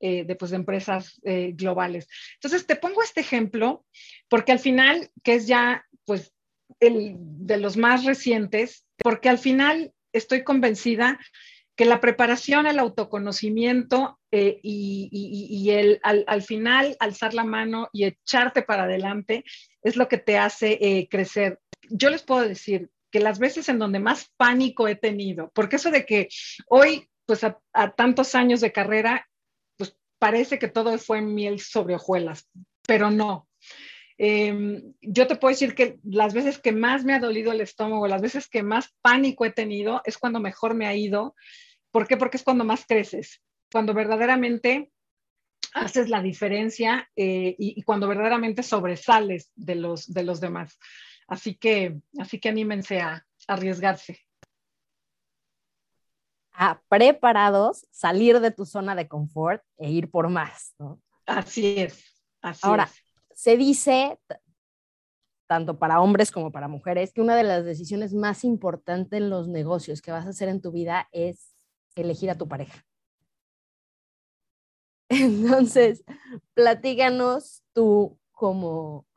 eh, 0.00 0.24
de, 0.24 0.34
pues, 0.36 0.52
empresas 0.52 1.20
eh, 1.24 1.52
globales. 1.54 2.08
Entonces, 2.34 2.66
te 2.66 2.76
pongo 2.76 3.02
este 3.02 3.20
ejemplo 3.20 3.86
porque 4.28 4.52
al 4.52 4.58
final, 4.58 5.10
que 5.22 5.34
es 5.36 5.46
ya, 5.46 5.84
pues, 6.04 6.32
el 6.80 7.16
de 7.18 7.58
los 7.58 7.76
más 7.76 8.04
recientes, 8.04 8.86
porque 8.96 9.28
al 9.28 9.38
final 9.38 9.92
estoy 10.12 10.44
convencida 10.44 11.18
que 11.76 11.84
la 11.84 12.00
preparación, 12.00 12.66
el 12.66 12.78
autoconocimiento 12.78 14.18
eh, 14.30 14.60
y, 14.62 15.70
el, 15.70 16.00
al, 16.02 16.42
final 16.42 16.96
alzar 17.00 17.34
la 17.34 17.44
mano 17.44 17.88
y 17.92 18.04
echarte 18.04 18.62
para 18.62 18.84
adelante 18.84 19.44
es 19.82 19.96
lo 19.96 20.08
que 20.08 20.18
te 20.18 20.38
hace 20.38 20.78
eh, 20.80 21.08
crecer. 21.10 21.60
Yo 21.88 22.10
les 22.10 22.22
puedo 22.22 22.42
decir 22.46 22.90
que 23.10 23.20
las 23.20 23.38
veces 23.38 23.68
en 23.68 23.78
donde 23.78 24.00
más 24.00 24.30
pánico 24.36 24.88
he 24.88 24.96
tenido, 24.96 25.50
porque 25.54 25.76
eso 25.76 25.90
de 25.90 26.04
que 26.06 26.28
hoy, 26.68 27.08
pues 27.26 27.44
a, 27.44 27.58
tantos 27.96 28.34
años 28.34 28.60
de 28.60 28.72
carrera, 28.72 29.28
pues 29.76 29.96
parece 30.18 30.58
que 30.58 30.68
todo 30.68 30.96
fue 30.98 31.20
miel 31.20 31.60
sobre 31.60 31.94
hojuelas, 31.94 32.48
pero 32.86 33.10
no. 33.10 33.48
Em, 34.18 34.94
yo 35.00 35.26
te 35.26 35.36
puedo 35.36 35.52
decir 35.52 35.74
que 35.74 35.98
las 36.04 36.34
veces 36.34 36.58
que 36.58 36.72
más 36.72 37.04
me 37.04 37.14
ha 37.14 37.20
dolido 37.20 37.52
el 37.52 37.60
estómago, 37.60 38.06
las 38.06 38.22
veces 38.22 38.48
que 38.48 38.62
más 38.62 38.94
pánico 39.02 39.44
he 39.44 39.50
tenido, 39.50 40.02
es 40.04 40.18
cuando 40.18 40.40
mejor 40.40 40.74
me 40.74 40.86
ha 40.86 40.94
ido. 40.94 41.34
¿Por 41.90 42.06
qué? 42.06 42.16
Porque 42.16 42.36
es 42.36 42.42
cuando 42.42 42.64
más 42.64 42.84
creces 42.86 43.40
cuando 43.72 43.94
verdaderamente 43.94 44.92
haces 45.74 46.10
la 46.10 46.20
diferencia 46.20 47.10
eh, 47.16 47.56
y, 47.58 47.82
cuando 47.82 48.06
verdaderamente 48.06 48.62
sobresales 48.62 49.50
de 49.56 49.76
los, 49.76 50.12
de 50.12 50.22
los 50.22 50.40
demás. 50.40 50.78
Así 51.26 51.54
que, 51.54 51.98
así 52.18 52.38
que 52.38 52.50
anímense 52.50 53.00
a, 53.00 53.26
arriesgarse. 53.48 54.20
A 56.52 56.80
preparados, 56.88 57.86
salir 57.90 58.38
de 58.40 58.50
tu 58.50 58.66
zona 58.66 58.94
de 58.94 59.08
confort 59.08 59.64
e 59.78 59.90
ir 59.90 60.10
por 60.10 60.28
más. 60.28 60.76
Así 61.24 61.74
es. 61.78 62.22
Así 62.42 62.60
Ahora, 62.62 62.90
se 63.42 63.56
dice, 63.56 64.20
tanto 65.48 65.76
para 65.76 66.00
hombres 66.00 66.30
como 66.30 66.52
para 66.52 66.68
mujeres, 66.68 67.12
que 67.12 67.20
una 67.20 67.34
de 67.34 67.42
las 67.42 67.64
decisiones 67.64 68.14
más 68.14 68.44
importantes 68.44 69.18
en 69.18 69.30
los 69.30 69.48
negocios 69.48 70.00
que 70.00 70.12
vas 70.12 70.26
a 70.26 70.28
hacer 70.28 70.48
en 70.48 70.60
tu 70.60 70.70
vida 70.70 71.08
es 71.10 71.52
elegir 71.96 72.30
a 72.30 72.38
tu 72.38 72.46
pareja. 72.46 72.86
Entonces, 75.08 76.04
platíganos 76.54 77.64
tú 77.72 78.16
como 78.30 79.08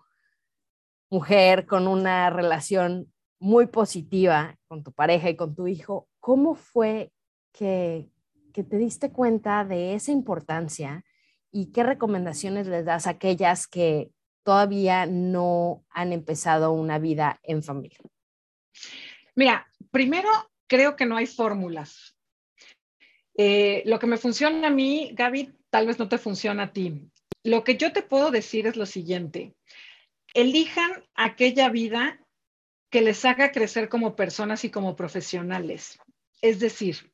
mujer 1.11 1.67
con 1.67 1.87
una 1.87 2.31
relación 2.31 3.13
muy 3.37 3.67
positiva 3.67 4.57
con 4.67 4.83
tu 4.83 4.91
pareja 4.91 5.29
y 5.29 5.35
con 5.35 5.53
tu 5.53 5.67
hijo, 5.67 6.09
¿cómo 6.19 6.55
fue 6.55 7.11
que, 7.51 8.09
te 8.51 8.77
diste 8.79 9.11
cuenta 9.11 9.65
de 9.65 9.93
esa 9.93 10.11
importancia 10.11 11.05
y 11.51 11.67
qué 11.67 11.83
recomendaciones 11.83 12.65
les 12.65 12.85
das 12.85 13.05
a 13.05 13.11
aquellas 13.11 13.67
que 13.67 14.14
todavía 14.45 15.05
no 15.05 15.83
han 15.89 16.13
empezado 16.13 16.71
una 16.71 16.99
vida 16.99 17.39
en 17.43 17.63
familia? 17.63 17.97
Mira, 19.35 19.67
primero 19.91 20.29
creo 20.67 20.95
que 20.95 21.05
no 21.05 21.17
hay 21.17 21.25
fórmulas. 21.25 22.15
Eh, 23.37 23.83
lo 23.85 23.99
que 23.99 24.07
me 24.07 24.17
funciona 24.17 24.67
a 24.67 24.71
mí, 24.71 25.11
Gaby, 25.13 25.53
tal 25.69 25.87
vez 25.87 25.99
no 25.99 26.07
te 26.07 26.17
funciona 26.17 26.63
a 26.63 26.71
ti. 26.71 27.11
Lo 27.43 27.63
que 27.63 27.75
yo 27.75 27.91
te 27.91 28.01
puedo 28.01 28.31
decir 28.31 28.67
es 28.67 28.77
lo 28.77 28.85
siguiente. 28.85 29.53
Elijan 30.33 31.03
aquella 31.15 31.69
vida 31.69 32.21
que 32.89 33.01
les 33.01 33.25
haga 33.25 33.51
crecer 33.51 33.89
como 33.89 34.15
personas 34.15 34.63
y 34.63 34.69
como 34.69 34.95
profesionales. 34.95 35.99
Es 36.41 36.59
decir, 36.59 37.11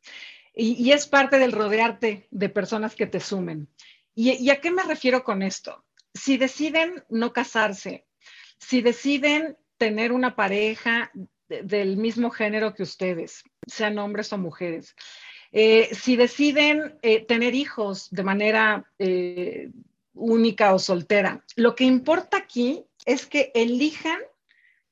y, 0.53 0.91
es 0.91 1.07
parte 1.07 1.39
del 1.39 1.53
rodearte 1.53 2.27
de 2.29 2.49
personas 2.49 2.95
que 2.95 3.07
te 3.07 3.19
sumen. 3.19 3.69
¿Y, 4.13 4.49
a 4.49 4.59
qué 4.59 4.71
me 4.71 4.83
refiero 4.83 5.23
con 5.23 5.41
esto? 5.41 5.85
Si 6.13 6.37
deciden 6.37 7.03
no 7.09 7.33
casarse, 7.33 8.05
si 8.59 8.81
deciden 8.81 9.57
tener 9.77 10.11
una 10.11 10.35
pareja 10.35 11.11
del 11.47 11.97
mismo 11.97 12.29
género 12.29 12.73
que 12.73 12.83
ustedes, 12.83 13.43
sean 13.67 13.97
hombres 13.97 14.31
o 14.31 14.37
mujeres, 14.37 14.95
eh, 15.51 15.89
si 15.93 16.15
deciden 16.15 16.97
eh, 17.01 17.25
tener 17.25 17.55
hijos 17.55 18.09
de 18.09 18.23
manera 18.23 18.89
eh, 18.99 19.69
única 20.13 20.73
o 20.73 20.79
soltera, 20.79 21.43
lo 21.55 21.75
que 21.75 21.83
importa 21.83 22.37
aquí 22.37 22.85
es 23.05 23.25
que 23.25 23.51
elijan 23.53 24.19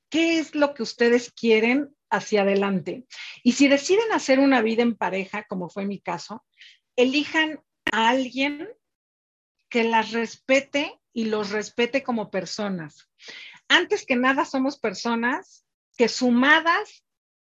qué 0.10 0.40
es 0.40 0.56
lo 0.56 0.74
que 0.74 0.84
ustedes 0.84 1.32
quieren 1.32 1.96
hacia 2.10 2.42
adelante. 2.42 3.06
Y 3.44 3.54
si 3.54 3.68
deciden 3.68 4.12
hacer 4.12 4.40
una 4.40 4.62
vida 4.62 4.82
en 4.82 4.96
pareja, 4.96 5.46
como 5.48 5.70
fue 5.70 5.86
mi 5.86 6.00
caso, 6.00 6.44
elijan 6.96 7.62
a 7.92 8.10
alguien 8.10 8.68
que 9.70 9.84
las 9.84 10.12
respete 10.12 11.00
y 11.20 11.26
los 11.26 11.50
respete 11.50 12.02
como 12.02 12.32
personas. 12.32 13.10
Antes 13.68 14.06
que 14.06 14.16
nada, 14.16 14.46
somos 14.46 14.80
personas 14.80 15.66
que 15.98 16.08
sumadas 16.08 17.04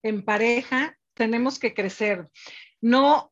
en 0.04 0.26
pareja 0.26 0.97
tenemos 1.13 1.60
que 1.60 1.73
crecer 1.73 2.28
no 2.82 3.32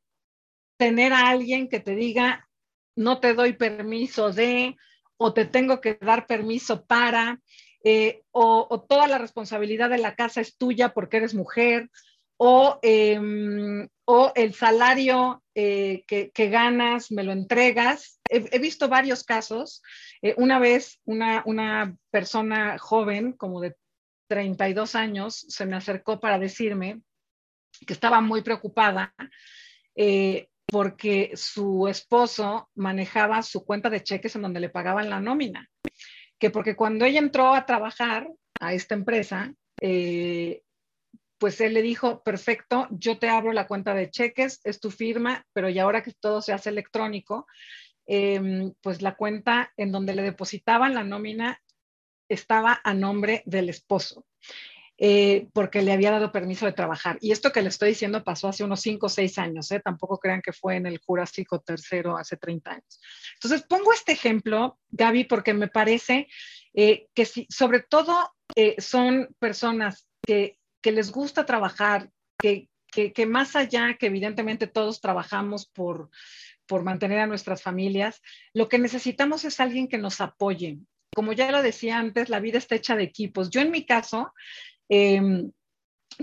tener 0.77 1.11
a 1.11 1.27
alguien 1.27 1.67
que 1.67 1.81
te 1.81 1.95
diga, 1.95 2.47
no 2.95 3.19
te 3.19 3.33
doy 3.33 3.53
permiso 3.57 4.31
de, 4.31 4.77
o 5.17 5.33
te 5.33 5.43
tengo 5.43 5.81
que 5.81 5.95
dar 5.95 6.27
permiso 6.27 6.85
para, 6.85 7.41
eh, 7.83 8.21
o, 8.31 8.85
toda 8.87 9.07
la 9.07 9.17
responsabilidad 9.17 9.89
de 9.89 9.97
la 9.97 10.15
casa 10.15 10.39
es 10.39 10.55
tuya 10.55 10.93
porque 10.93 11.17
eres 11.17 11.33
mujer, 11.33 11.89
o, 12.37 12.79
em, 12.83 13.85
el 14.35 14.53
salario 14.53 15.43
eh, 15.55 16.05
que, 16.07 16.47
ganas 16.47 17.11
me 17.11 17.23
lo 17.23 17.33
entregas. 17.33 18.20
He, 18.33 18.59
visto 18.59 18.87
varios 18.87 19.25
casos. 19.25 19.83
Eh, 20.21 20.33
una 20.37 20.57
vez 20.57 21.01
una, 21.03 21.43
una 21.45 21.97
persona 22.11 22.77
joven, 22.77 23.33
como 23.33 23.59
de 23.59 23.75
32 24.29 24.95
años, 24.95 25.45
se 25.49 25.65
me 25.65 25.75
acercó 25.75 26.21
para 26.21 26.39
decirme 26.39 27.01
que 27.85 27.91
estaba 27.91 28.21
muy 28.21 28.41
preocupada 28.41 29.13
eh, 29.95 30.47
porque 30.65 31.31
su 31.35 31.89
esposo 31.89 32.69
manejaba 32.75 33.43
su 33.43 33.65
cuenta 33.65 33.89
de 33.89 34.03
cheques 34.03 34.35
en 34.37 34.43
donde 34.43 34.61
le 34.61 34.69
pagaban 34.69 35.09
la 35.09 35.19
nómina. 35.19 35.69
Que 36.39 36.49
porque 36.49 36.77
cuando 36.77 37.03
ella 37.03 37.19
entró 37.19 37.53
a 37.53 37.65
trabajar 37.65 38.29
a 38.61 38.73
esta 38.73 38.95
empresa, 38.95 39.53
eh, 39.81 40.61
pues 41.37 41.59
él 41.59 41.73
le 41.73 41.81
dijo, 41.81 42.23
perfecto, 42.23 42.87
yo 42.91 43.17
te 43.17 43.27
abro 43.27 43.51
la 43.51 43.67
cuenta 43.67 43.93
de 43.93 44.09
cheques, 44.09 44.61
es 44.63 44.79
tu 44.79 44.91
firma, 44.91 45.45
pero 45.53 45.69
y 45.69 45.79
ahora 45.79 46.03
que 46.03 46.13
todo 46.13 46.41
se 46.41 46.53
hace 46.53 46.69
electrónico, 46.69 47.47
em, 48.05 48.73
pues 48.81 49.01
la 49.01 49.15
cuenta 49.15 49.71
en 49.77 49.91
donde 49.91 50.15
le 50.15 50.23
depositaban 50.23 50.93
la 50.93 51.03
nómina 51.03 51.61
estaba 52.29 52.79
a 52.83 52.93
nombre 52.93 53.43
del 53.45 53.69
esposo. 53.69 54.25
Eh, 55.03 55.47
porque 55.53 55.81
le 55.81 55.93
había 55.93 56.11
dado 56.11 56.31
permiso 56.31 56.67
de 56.67 56.73
trabajar. 56.73 57.17
Y 57.21 57.31
esto 57.31 57.51
que 57.51 57.63
le 57.63 57.69
estoy 57.69 57.89
diciendo 57.89 58.23
pasó 58.23 58.49
hace 58.49 58.63
unos 58.63 58.81
5 58.81 59.07
o 59.07 59.09
6 59.09 59.39
años, 59.39 59.71
¿eh? 59.71 59.81
tampoco 59.83 60.19
crean 60.19 60.43
que 60.43 60.53
fue 60.53 60.75
en 60.75 60.85
el 60.85 60.99
Jurásico 60.99 61.59
tercero 61.59 62.17
hace 62.17 62.37
30 62.37 62.69
años. 62.69 63.01
Entonces, 63.33 63.65
pongo 63.67 63.91
este 63.93 64.11
ejemplo, 64.11 64.77
Gaby, 64.89 65.23
porque 65.23 65.55
me 65.55 65.69
parece 65.69 66.27
eh, 66.75 67.07
que 67.15 67.25
si, 67.25 67.47
sobre 67.49 67.79
todo 67.79 68.31
son 68.77 69.35
personas 69.39 70.07
que, 70.23 70.59
que, 70.83 70.91
les 70.91 71.11
gusta 71.11 71.47
trabajar, 71.47 72.11
que, 72.37 72.69
que, 72.91 73.11
que 73.11 73.25
más 73.25 73.55
allá, 73.55 73.95
que 73.97 74.05
evidentemente 74.05 74.67
todos 74.67 75.01
trabajamos 75.01 75.65
por, 75.65 76.11
por 76.71 76.83
mantener 76.83 77.19
a 77.19 77.27
nuestras 77.27 77.61
familias, 77.61 78.21
lo 78.53 78.69
que 78.69 78.79
necesitamos 78.79 79.43
es 79.43 79.59
alguien 79.59 79.89
que 79.89 79.97
nos 79.97 80.21
apoye. 80.21 80.79
Como 81.13 81.33
ya 81.33 81.51
lo 81.51 81.61
decía 81.61 81.99
antes, 81.99 82.29
la 82.29 82.39
vida 82.39 82.57
está 82.57 82.75
hecha 82.75 82.95
de 82.95 83.03
equipos. 83.03 83.49
Yo 83.49 83.59
en 83.59 83.71
mi 83.71 83.85
caso, 83.85 84.31
Em, 84.93 85.49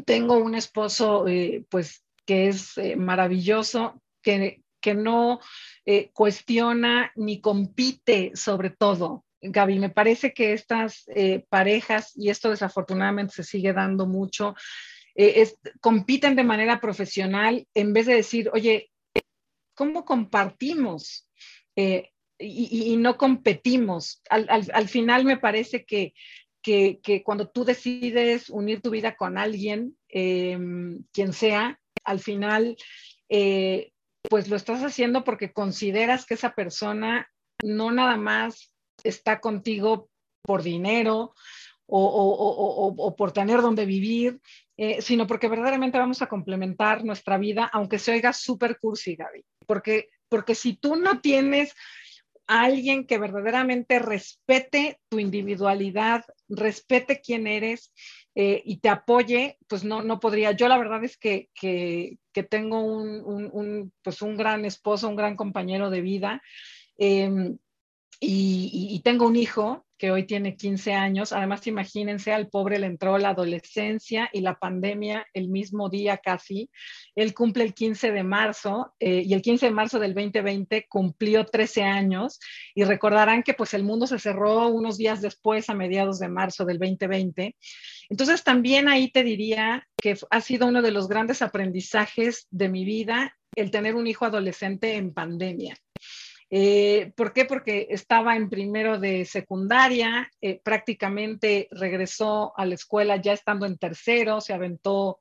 tengo 0.04 0.36
un 0.36 0.54
esposo, 0.54 1.26
eh, 1.26 1.64
pues, 1.70 2.04
que 2.26 2.48
es 2.48 2.76
eh, 2.76 2.96
maravilloso, 2.96 4.02
que, 4.22 4.60
que 4.78 4.94
no 4.94 5.40
eh, 5.86 6.10
cuestiona 6.12 7.10
ni 7.16 7.40
compite 7.40 8.32
sobre 8.34 8.68
todo. 8.68 9.24
Gaby, 9.40 9.78
me 9.78 9.88
parece 9.88 10.34
que 10.34 10.52
estas 10.52 11.04
eh, 11.14 11.46
parejas, 11.48 12.12
y 12.14 12.28
esto 12.28 12.50
desafortunadamente 12.50 13.36
se 13.36 13.44
sigue 13.44 13.72
dando 13.72 14.06
mucho, 14.06 14.54
eh, 15.14 15.50
compiten 15.80 16.36
de 16.36 16.44
manera 16.44 16.78
profesional 16.78 17.66
en 17.72 17.94
vez 17.94 18.04
de 18.04 18.16
decir, 18.16 18.50
oye, 18.52 18.90
¿cómo 19.78 20.04
compartimos? 20.04 21.30
Y, 22.40 22.96
no 22.96 23.16
competimos. 23.16 24.20
Al, 24.28 24.88
final 24.88 25.24
me 25.24 25.36
parece 25.38 25.84
que, 25.84 26.12
que, 26.60 27.22
cuando 27.24 27.48
tú 27.48 27.64
decides 27.64 28.50
unir 28.50 28.80
tu 28.82 28.90
vida 28.90 29.14
con 29.16 29.38
alguien, 29.38 29.96
em, 30.08 31.04
quien 31.12 31.32
sea, 31.32 31.80
al 32.04 32.18
final 32.18 32.76
pues 34.28 34.48
lo 34.48 34.56
estás 34.56 34.82
haciendo 34.82 35.24
porque 35.24 35.52
consideras 35.52 36.26
que 36.26 36.34
esa 36.34 36.54
persona 36.54 37.30
no 37.62 37.90
nada 37.90 38.16
más 38.16 38.74
está 39.02 39.40
contigo 39.40 40.10
por 40.42 40.62
dinero 40.62 41.34
o, 41.86 43.14
por 43.16 43.32
tener 43.32 43.62
donde 43.62 43.86
vivir, 43.86 44.40
eh, 44.80 45.02
sino 45.02 45.26
porque 45.26 45.48
verdaderamente 45.48 45.98
vamos 45.98 46.22
a 46.22 46.28
complementar 46.28 47.04
nuestra 47.04 47.36
vida, 47.36 47.68
aunque 47.72 47.98
se 47.98 48.12
oiga 48.12 48.32
súper 48.32 48.78
cursi, 48.78 49.16
Gaby. 49.16 49.44
Porque, 49.66 50.08
porque 50.28 50.54
si 50.54 50.76
tú 50.76 50.94
no 50.94 51.20
tienes 51.20 51.74
a 52.46 52.62
alguien 52.62 53.04
que 53.04 53.18
verdaderamente 53.18 53.98
respete 53.98 55.00
tu 55.08 55.18
individualidad, 55.18 56.24
respete 56.48 57.20
quién 57.20 57.48
eres 57.48 57.92
eh, 58.36 58.62
y 58.64 58.78
te 58.78 58.88
apoye, 58.88 59.58
pues 59.66 59.82
no, 59.82 60.02
no 60.02 60.20
podría. 60.20 60.52
Yo 60.52 60.68
la 60.68 60.78
verdad 60.78 61.02
es 61.02 61.18
que, 61.18 61.50
que, 61.52 62.18
tengo 62.48 62.80
un, 62.80 63.92
pues 64.00 64.22
un 64.22 64.36
gran 64.36 64.64
esposo, 64.64 65.08
un 65.08 65.16
gran 65.16 65.34
compañero 65.34 65.90
de 65.90 66.02
vida. 66.02 66.40
Em, 66.96 67.58
y, 68.20 69.00
tengo 69.02 69.26
un 69.26 69.34
hijo 69.34 69.87
que 69.98 70.10
hoy 70.10 70.24
tiene 70.24 70.56
15 70.56 70.92
años. 70.94 71.32
Además, 71.32 71.66
imagínense, 71.66 72.32
al 72.32 72.48
pobre 72.48 72.78
le 72.78 72.86
entró 72.86 73.18
la 73.18 73.30
adolescencia 73.30 74.30
y 74.32 74.40
la 74.40 74.58
pandemia 74.58 75.26
el 75.34 75.48
mismo 75.48 75.88
día 75.88 76.18
casi. 76.18 76.70
Él 77.14 77.34
cumple 77.34 77.64
el 77.64 77.74
15 77.74 78.12
de 78.12 78.22
marzo 78.22 78.94
eh, 79.00 79.22
y 79.26 79.34
el 79.34 79.42
15 79.42 79.66
de 79.66 79.72
marzo 79.72 79.98
del 79.98 80.14
2020 80.14 80.86
cumplió 80.88 81.44
13 81.44 81.82
años 81.82 82.38
y 82.74 82.84
recordarán 82.84 83.42
que 83.42 83.54
pues 83.54 83.74
el 83.74 83.82
mundo 83.82 84.06
se 84.06 84.18
cerró 84.18 84.68
unos 84.68 84.96
días 84.96 85.20
después, 85.20 85.68
a 85.68 85.74
mediados 85.74 86.18
de 86.20 86.28
marzo 86.28 86.64
del 86.64 86.78
2020. 86.78 87.56
Entonces, 88.08 88.44
también 88.44 88.88
ahí 88.88 89.10
te 89.10 89.24
diría 89.24 89.86
que 90.00 90.16
ha 90.30 90.40
sido 90.40 90.66
uno 90.68 90.80
de 90.80 90.92
los 90.92 91.08
grandes 91.08 91.42
aprendizajes 91.42 92.46
de 92.50 92.68
mi 92.68 92.84
vida 92.84 93.34
el 93.56 93.70
tener 93.70 93.96
un 93.96 94.06
hijo 94.06 94.24
adolescente 94.24 94.94
en 94.94 95.12
pandemia. 95.12 95.76
Eh, 96.50 97.12
¿Por 97.14 97.32
qué? 97.32 97.44
Porque 97.44 97.88
estaba 97.90 98.36
en 98.36 98.48
primero 98.48 98.98
de 98.98 99.24
secundaria, 99.24 100.30
eh, 100.40 100.60
prácticamente 100.62 101.68
regresó 101.70 102.52
a 102.56 102.64
la 102.64 102.74
escuela 102.74 103.16
ya 103.16 103.34
estando 103.34 103.66
en 103.66 103.76
tercero, 103.76 104.40
se 104.40 104.54
aventó 104.54 105.18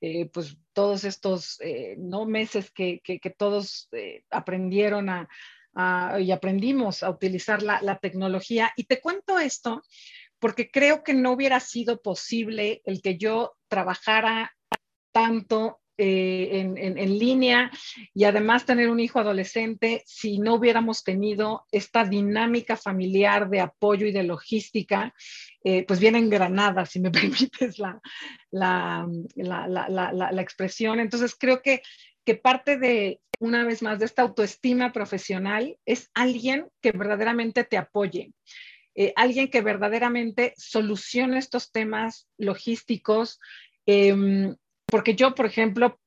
eh, 0.00 0.26
pues 0.26 0.56
todos 0.72 1.02
estos 1.02 1.58
no 1.96 2.24
meses 2.26 2.70
que, 2.70 3.00
todos 3.36 3.88
aprendieron 4.30 5.08
a, 5.08 5.28
y 6.20 6.30
aprendimos 6.30 7.02
a 7.02 7.10
utilizar 7.10 7.62
la, 7.62 7.82
la 7.82 7.98
tecnología. 7.98 8.72
Y 8.76 8.84
te 8.84 9.00
cuento 9.00 9.40
esto 9.40 9.82
porque 10.38 10.70
creo 10.70 11.02
que 11.02 11.14
no 11.14 11.32
hubiera 11.32 11.58
sido 11.58 12.00
posible 12.00 12.80
el 12.84 13.02
que 13.02 13.18
yo 13.18 13.56
trabajara 13.66 14.56
tanto 15.10 15.80
eh, 16.00 16.60
en, 16.76 17.18
línea 17.18 17.72
y 18.14 18.22
además 18.22 18.64
tener 18.64 18.88
un 18.88 19.00
hijo 19.00 19.18
adolescente 19.18 20.02
si 20.06 20.38
no 20.38 20.54
hubiéramos 20.54 21.02
tenido 21.02 21.66
esta 21.72 22.04
dinámica 22.04 22.76
familiar 22.76 23.50
de 23.50 23.60
apoyo 23.60 24.06
y 24.06 24.12
de 24.12 24.22
logística, 24.22 25.12
eh, 25.64 25.84
pues 25.86 25.98
bien 25.98 26.14
engranada, 26.14 26.86
si 26.86 27.00
me 27.00 27.10
permites 27.50 27.78
la, 27.78 28.00
la, 28.50 29.08
la, 29.36 30.42
expresión. 30.42 31.00
Entonces 31.00 31.34
creo 31.36 31.62
que, 31.62 31.82
que 32.24 32.36
parte 32.36 32.78
de, 32.78 33.20
una 33.40 33.64
vez 33.64 33.82
más, 33.82 33.98
de 33.98 34.04
esta 34.04 34.22
autoestima 34.22 34.92
profesional 34.92 35.76
es 35.84 36.10
alguien 36.14 36.68
que 36.80 36.92
verdaderamente 36.92 37.64
te 37.64 37.76
apoye. 37.76 38.32
Eh, 38.94 39.12
alguien 39.16 39.48
que 39.48 39.62
verdaderamente 39.62 40.54
solucione 40.56 41.38
estos 41.38 41.70
temas 41.70 42.28
logísticos, 42.36 43.38
em, 43.86 44.56
porque 44.90 45.14
yo, 45.14 45.34
por 45.34 45.46
ejemplo, 45.46 45.98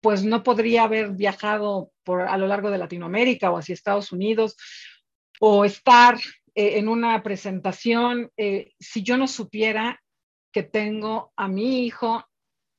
pues 0.00 0.24
no 0.24 0.42
podría 0.42 0.84
haber 0.84 1.12
viajado 1.12 1.92
por, 2.02 2.22
a 2.22 2.36
lo 2.36 2.46
largo 2.46 2.70
de 2.70 2.78
Latinoamérica 2.78 3.50
o 3.50 3.56
hacia 3.56 3.72
Estados 3.72 4.12
Unidos 4.12 4.56
o 5.40 5.64
estar 5.64 6.18
eh, 6.54 6.78
en 6.78 6.88
una 6.88 7.22
presentación 7.22 8.30
eh, 8.36 8.72
si 8.78 9.02
yo 9.02 9.16
no 9.16 9.28
supiera 9.28 10.02
que 10.52 10.62
tengo 10.62 11.32
a 11.36 11.48
mi 11.48 11.86
hijo 11.86 12.24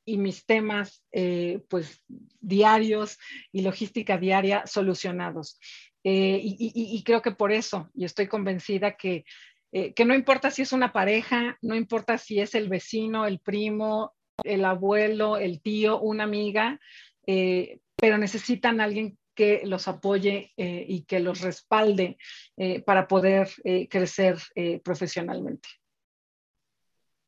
y 0.05 0.17
mis 0.17 0.45
temas 0.45 1.03
eh, 1.13 1.61
pues 1.69 2.03
diarios 2.41 3.17
y 3.53 3.61
logística 3.61 4.17
diaria 4.17 4.67
solucionados. 4.67 5.59
y, 6.03 7.01
creo 7.05 7.21
que 7.21 7.31
por 7.31 7.53
eso, 7.53 7.89
y 7.95 8.03
estoy 8.03 8.27
convencida 8.27 8.97
que, 8.97 9.23
que 9.71 10.05
no 10.05 10.13
importa 10.13 10.51
si 10.51 10.61
es 10.61 10.73
una 10.73 10.91
pareja, 10.91 11.57
no 11.61 11.75
importa 11.75 12.17
si 12.17 12.41
es 12.41 12.53
el 12.55 12.67
vecino, 12.67 13.25
el 13.25 13.39
primo, 13.39 14.13
el 14.43 14.65
abuelo, 14.65 15.37
el 15.37 15.61
tío, 15.61 15.99
una 15.99 16.23
amiga, 16.23 16.79
eh, 17.25 17.79
pero 17.95 18.17
necesitan 18.17 18.81
alguien 18.81 19.17
que 19.35 19.61
los 19.65 19.87
apoye 19.87 20.51
eh, 20.57 20.85
y 20.87 21.03
que 21.03 21.19
los 21.19 21.41
respalde 21.41 22.17
eh, 22.57 22.81
para 22.81 23.07
poder 23.07 23.49
crecer 23.89 24.37
profesionalmente. 24.83 25.69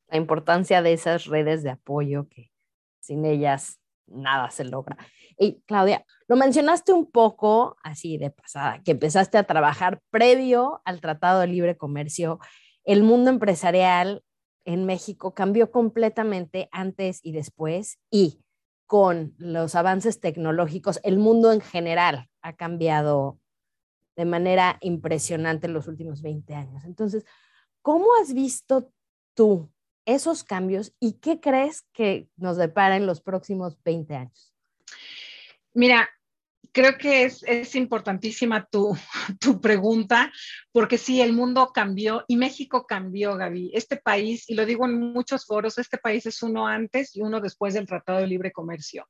La 0.08 0.18
importancia 0.18 0.82
de 0.82 0.94
esas 0.94 1.26
redes 1.26 1.64
de 1.64 1.72
apoyo 1.72 2.28
que 2.30 2.52
sin 3.00 3.26
ellas 3.26 3.80
nada 4.08 4.52
se 4.52 4.66
logra. 4.66 4.98
Y 5.38 5.62
Claudia, 5.66 6.06
lo 6.28 6.36
mencionaste 6.36 6.94
un 6.94 7.10
poco 7.10 7.76
así 7.84 8.18
de 8.18 8.30
pasada, 8.30 8.82
que 8.84 8.92
empezaste 8.92 9.38
a 9.38 9.44
trabajar 9.44 10.00
previo 10.12 10.82
al 10.86 11.02
Tratado 11.02 11.40
de 11.40 11.48
Libre 11.48 11.76
Comercio. 11.76 12.40
El 12.84 13.04
mundo 13.04 13.32
empresarial 13.32 14.24
en 14.66 14.86
México 14.86 15.34
cambió 15.34 15.72
completamente 15.72 16.68
antes 16.72 17.20
y 17.24 17.32
después 17.32 18.00
y 18.10 18.42
con 18.88 19.34
los 19.38 19.76
avances 19.76 20.20
tecnológicos, 20.20 21.00
el 21.04 21.18
mundo 21.18 21.52
en 21.52 21.62
general 21.62 22.30
ha 22.42 22.54
cambiado 22.54 23.40
de 24.16 24.26
manera 24.26 24.78
impresionante 24.82 25.68
en 25.68 25.74
los 25.74 25.88
últimos 25.88 26.22
20 26.22 26.54
años. 26.54 26.86
Entonces, 26.86 27.26
¿cómo 27.82 28.08
has 28.22 28.34
visto 28.34 28.92
tú 29.34 29.72
esos 30.06 30.44
cambios 30.44 30.94
y 31.00 31.14
qué 31.14 31.40
crees 31.40 31.84
que 31.94 32.30
nos 32.38 32.58
depara 32.58 32.96
en 32.96 33.08
los 33.08 33.22
próximos 33.22 33.82
20 33.84 34.16
años? 34.16 34.54
Mira, 35.74 36.08
creo 36.72 36.98
que 36.98 37.24
es, 37.24 37.76
importantísima 37.76 38.66
tu, 38.66 38.96
tu, 39.40 39.60
pregunta, 39.62 40.32
porque 40.72 40.98
sí, 40.98 41.22
el 41.22 41.34
mundo 41.34 41.72
cambió 41.74 42.24
y 42.28 42.38
México 42.38 42.86
cambió, 42.88 43.36
Gaby. 43.36 43.72
Este 43.74 43.98
país, 43.98 44.50
y 44.50 44.56
lo 44.56 44.66
digo 44.66 44.86
en 44.86 45.00
muchos 45.00 45.46
foros, 45.46 45.78
este 45.78 45.98
país 45.98 46.26
es 46.26 46.42
uno 46.44 46.68
antes 46.68 47.16
y 47.16 47.22
uno 47.22 47.42
después 47.42 47.74
del 47.74 47.88
Tratado 47.88 48.20
de 48.20 48.28
Libre 48.28 48.52
Comercio. 48.52 49.08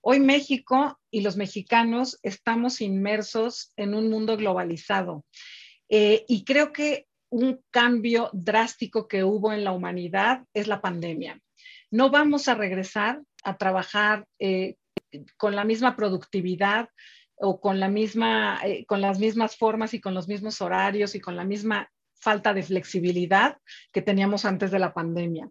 Hoy 0.00 0.18
México 0.20 0.98
y 1.10 1.20
los 1.20 1.36
mexicanos 1.36 2.18
estamos 2.22 2.80
inmersos 2.80 3.72
en 3.76 3.94
un 3.94 4.08
mundo 4.08 4.36
globalizado. 4.36 5.24
Eh, 5.88 6.24
y 6.28 6.44
creo 6.44 6.72
que 6.72 7.06
un 7.30 7.62
cambio 7.70 8.30
drástico 8.32 9.06
que 9.06 9.24
hubo 9.24 9.52
en 9.52 9.64
la 9.64 9.72
humanidad 9.72 10.44
es 10.54 10.66
la 10.66 10.80
pandemia. 10.80 11.40
No 11.90 12.10
vamos 12.10 12.48
a 12.48 12.54
regresar 12.54 13.20
a 13.42 13.56
trabajar 13.56 14.26
eh, 14.38 14.76
con 15.36 15.54
la 15.56 15.64
misma 15.64 15.96
productividad 15.96 16.88
o 17.36 17.60
con, 17.60 17.80
la 17.80 17.88
misma, 17.88 18.60
eh, 18.64 18.84
con 18.86 19.00
las 19.00 19.18
mismas 19.18 19.56
formas 19.56 19.94
y 19.94 20.00
con 20.00 20.14
los 20.14 20.28
mismos 20.28 20.60
horarios 20.60 21.14
y 21.14 21.20
con 21.20 21.36
la 21.36 21.44
misma 21.44 21.90
falta 22.20 22.52
de 22.52 22.62
flexibilidad 22.62 23.56
que 23.92 24.02
teníamos 24.02 24.44
antes 24.44 24.70
de 24.70 24.78
la 24.78 24.92
pandemia. 24.92 25.48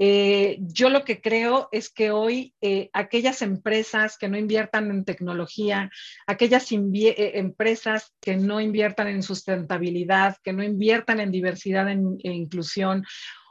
Eh, 0.00 0.58
yo 0.60 0.90
lo 0.90 1.04
que 1.04 1.20
creo 1.20 1.68
es 1.70 1.90
que 1.90 2.10
hoy 2.10 2.54
eh, 2.60 2.90
aquellas 2.92 3.40
empresas 3.40 4.18
que 4.18 4.28
no 4.28 4.36
inviertan 4.36 4.90
en 4.90 5.04
tecnología, 5.04 5.90
aquellas 6.26 6.66
empresas 6.72 8.12
que 8.20 8.36
no 8.36 8.60
inviertan 8.60 9.06
en 9.06 9.22
sustentabilidad, 9.22 10.36
que 10.42 10.52
no 10.52 10.64
inviertan 10.64 11.20
en 11.20 11.30
diversidad 11.30 11.88
e 11.88 12.32
inclusión, 12.32 13.04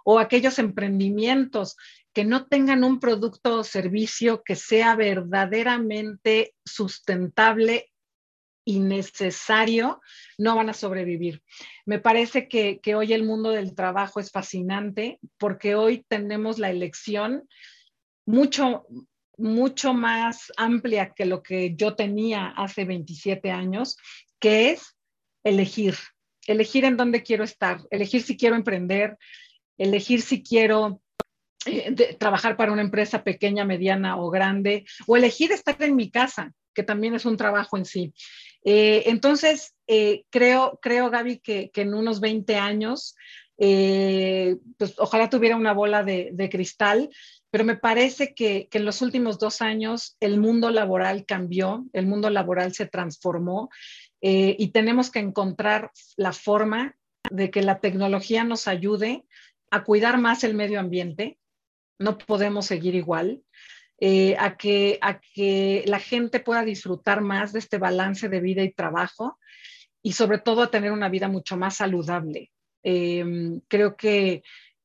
o 0.03 0.20
aquellos 0.20 0.58
emprendimientos 0.58 1.76
que 2.18 2.26
no 2.26 2.47
tengan 2.47 2.84
un 2.84 2.99
producto 2.99 3.59
o 3.59 3.63
servicio 3.63 4.41
que 4.43 4.55
sea 4.55 4.95
verdaderamente 4.95 6.55
sustentable 6.65 7.91
y 8.65 8.80
necesario, 8.80 10.01
no 10.39 10.55
van 10.55 10.72
a 10.72 10.74
sobrevivir. 10.74 11.43
Me 11.86 11.99
parece 11.99 12.47
que, 12.47 12.82
hoy 12.95 13.13
el 13.13 13.24
mundo 13.24 13.51
del 13.51 13.76
trabajo 13.76 14.20
es 14.20 14.32
fascinante 14.32 15.20
porque 15.38 15.76
hoy 15.76 16.05
tenemos 16.07 16.57
la 16.57 16.72
elección 16.72 17.47
mucho 18.26 18.88
mucho 19.38 19.93
más 19.93 20.51
amplia 20.57 21.13
que 21.13 21.28
lo 21.28 21.43
que 21.43 21.76
yo 21.76 21.93
tenía 21.93 22.47
hace 22.47 22.84
27 22.84 23.51
años, 23.51 23.95
que 24.39 24.72
es 24.72 24.97
elegir, 25.43 25.93
elegir 26.47 26.84
en 26.84 26.97
dónde 26.97 27.22
quiero 27.22 27.43
estar, 27.43 27.82
elegir 27.91 28.24
si 28.24 28.36
quiero 28.36 28.55
emprender, 28.55 29.20
elegir 29.78 30.24
si 30.24 30.41
quiero 30.41 31.03
eh, 31.68 32.15
trabajar 32.20 32.57
para 32.57 32.72
una 32.72 32.82
empresa 32.82 33.24
pequeña, 33.24 33.65
mediana 33.65 34.18
o 34.18 34.30
grande, 34.30 34.86
o 35.05 35.18
elegir 35.18 35.51
estar 35.51 35.82
en 35.82 35.95
mi 35.95 36.09
casa, 36.09 36.53
que 36.74 36.84
también 36.84 37.15
es 37.15 37.26
un 37.26 37.38
trabajo 37.38 37.78
en 37.78 37.86
sí. 37.86 38.13
Eh, 38.63 39.03
entonces, 39.07 39.76
eh, 39.88 40.24
creo, 40.30 40.80
creo, 40.82 41.09
Gaby, 41.09 41.39
que, 41.39 41.72
en 41.76 41.93
unos 41.93 42.20
20 42.20 42.55
años, 42.55 43.15
pues 43.57 44.93
ojalá 44.99 45.30
tuviera 45.30 45.55
una 45.55 45.74
bola 45.74 46.03
de, 46.03 46.49
cristal, 46.51 47.09
pero 47.49 47.63
me 47.63 47.76
parece 47.76 48.36
que, 48.36 48.68
en 48.72 48.86
los 48.86 49.01
últimos 49.01 49.39
dos 49.39 49.61
años 49.61 50.15
el 50.20 50.39
mundo 50.39 50.70
laboral 50.70 51.26
cambió, 51.26 51.86
el 51.93 52.05
mundo 52.05 52.30
laboral 52.30 52.74
se 52.74 52.86
transformó 52.86 53.70
y 54.22 54.68
tenemos 54.68 55.09
que 55.09 55.20
encontrar 55.20 55.91
la 56.18 56.34
forma 56.34 56.95
de 57.32 57.49
que 57.49 57.63
la 57.63 57.80
tecnología 57.80 58.43
nos 58.43 58.68
ayude 58.68 59.24
a 59.72 59.84
cuidar 59.84 60.18
más 60.20 60.43
el 60.43 60.53
medio 60.53 60.80
ambiente, 60.80 61.38
no 62.00 62.18
podemos 62.18 62.66
seguir 62.66 62.95
igual, 62.95 63.43
eh, 64.00 64.36
a, 64.38 64.58
que, 64.58 65.00
a 65.02 65.20
que 65.20 65.84
la 65.88 66.00
gente 66.00 66.39
pueda 66.39 66.64
disfrutar 66.64 67.22
más 67.22 67.52
de 67.52 67.60
este 67.60 67.80
balance 67.80 68.30
de 68.30 68.39
vida 68.39 68.62
y 68.62 68.72
trabajo 68.72 69.39
y 70.04 70.14
sobre 70.14 70.38
todo 70.38 70.62
a 70.62 70.70
tener 70.72 70.91
una 70.91 71.10
vida 71.10 71.28
mucho 71.28 71.58
más 71.58 71.78
saludable. 71.78 72.52
Em, 72.84 73.60
creo 73.68 73.98
que, 73.98 74.43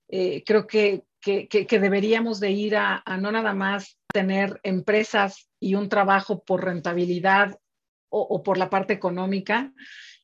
eh, 0.08 0.42
creo 0.46 0.66
que, 0.66 1.02
que, 1.20 1.78
deberíamos 1.78 2.40
de 2.40 2.50
ir 2.50 2.76
a, 2.76 3.04
no 3.20 3.30
nada 3.30 3.54
más 3.54 3.98
tener 4.12 4.58
empresas 4.64 5.48
y 5.60 5.74
un 5.74 5.88
trabajo 5.88 6.42
por 6.42 6.64
rentabilidad 6.64 7.58
o, 8.08 8.42
por 8.42 8.58
la 8.58 8.68
parte 8.68 8.92
económica, 8.92 9.72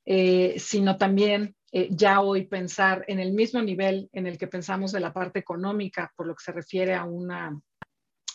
eh, 0.05 0.57
sino 0.59 0.97
también 0.97 1.55
eh, 1.73 1.89
ya 1.91 2.21
hoy 2.21 2.47
pensar 2.47 3.05
en 3.09 3.21
el 3.21 3.33
mismo 3.33 3.61
nivel 3.63 4.09
en 4.13 4.27
el 4.27 4.39
que 4.39 4.47
pensamos 4.47 4.93
de 4.93 5.01
la 5.01 5.13
parte 5.13 5.39
económica, 5.39 6.13
por 6.17 6.27
lo 6.27 6.35
que 6.35 6.45
se 6.45 6.53
refiere 6.53 6.95
a 6.95 7.05
una, 7.05 7.61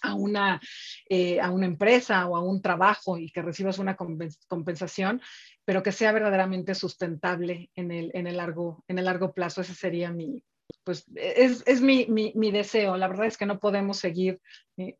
a 0.03 0.13
una, 0.13 0.61
eh, 1.09 1.39
a 1.39 1.49
una 1.49 1.65
empresa 1.65 2.27
o 2.27 2.35
a 2.35 2.43
un 2.43 2.61
trabajo 2.61 3.17
y 3.17 3.31
que 3.31 3.41
recibas 3.41 3.79
una 3.79 3.95
compensación, 3.95 5.21
pero 5.65 5.81
que 5.81 5.91
sea 5.91 6.11
verdaderamente 6.11 6.75
sustentable 6.75 7.71
en 7.75 7.91
el, 7.91 8.11
en 8.13 8.27
el, 8.27 8.37
largo, 8.37 8.83
en 8.87 8.99
el 8.99 9.05
largo 9.05 9.33
plazo. 9.33 9.61
Ese 9.61 9.73
sería 9.73 10.11
mi, 10.11 10.43
pues, 10.83 11.05
es, 11.15 11.63
es 11.65 11.81
mi, 11.81 12.05
mi, 12.07 12.33
mi, 12.35 12.51
deseo. 12.51 12.97
La 12.97 13.07
verdad 13.07 13.27
es 13.27 13.37
que 13.37 13.45
no 13.45 13.59
podemos 13.59 13.97
seguir, 13.97 14.41
eh, 14.77 14.97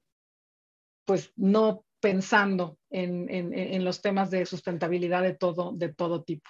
pues, 1.06 1.34
no 1.36 1.86
pensando 2.00 2.78
en, 2.90 3.30
en, 3.30 3.54
en, 3.54 3.86
los 3.86 4.02
temas 4.02 4.30
de 4.30 4.46
sustentabilidad 4.46 5.22
de 5.22 5.36
todo, 5.36 5.72
de 5.74 5.94
todo 5.94 6.24
tipo. 6.24 6.50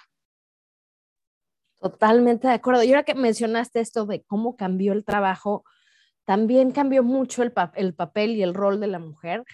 Totalmente 1.84 2.48
de 2.48 2.54
acuerdo. 2.54 2.82
Y 2.82 2.88
ahora 2.88 3.02
que 3.02 3.14
mencionaste 3.14 3.78
esto 3.78 4.06
de 4.06 4.22
cómo 4.22 4.56
cambió 4.56 4.94
el 4.94 5.04
trabajo, 5.04 5.64
también 6.24 6.70
cambió 6.70 7.02
mucho 7.02 7.42
el, 7.42 7.52
el 7.74 7.94
papel 7.94 8.30
y 8.30 8.42
el 8.42 8.54
rol 8.54 8.80
de 8.80 8.86
la 8.86 8.98
mujer 8.98 9.44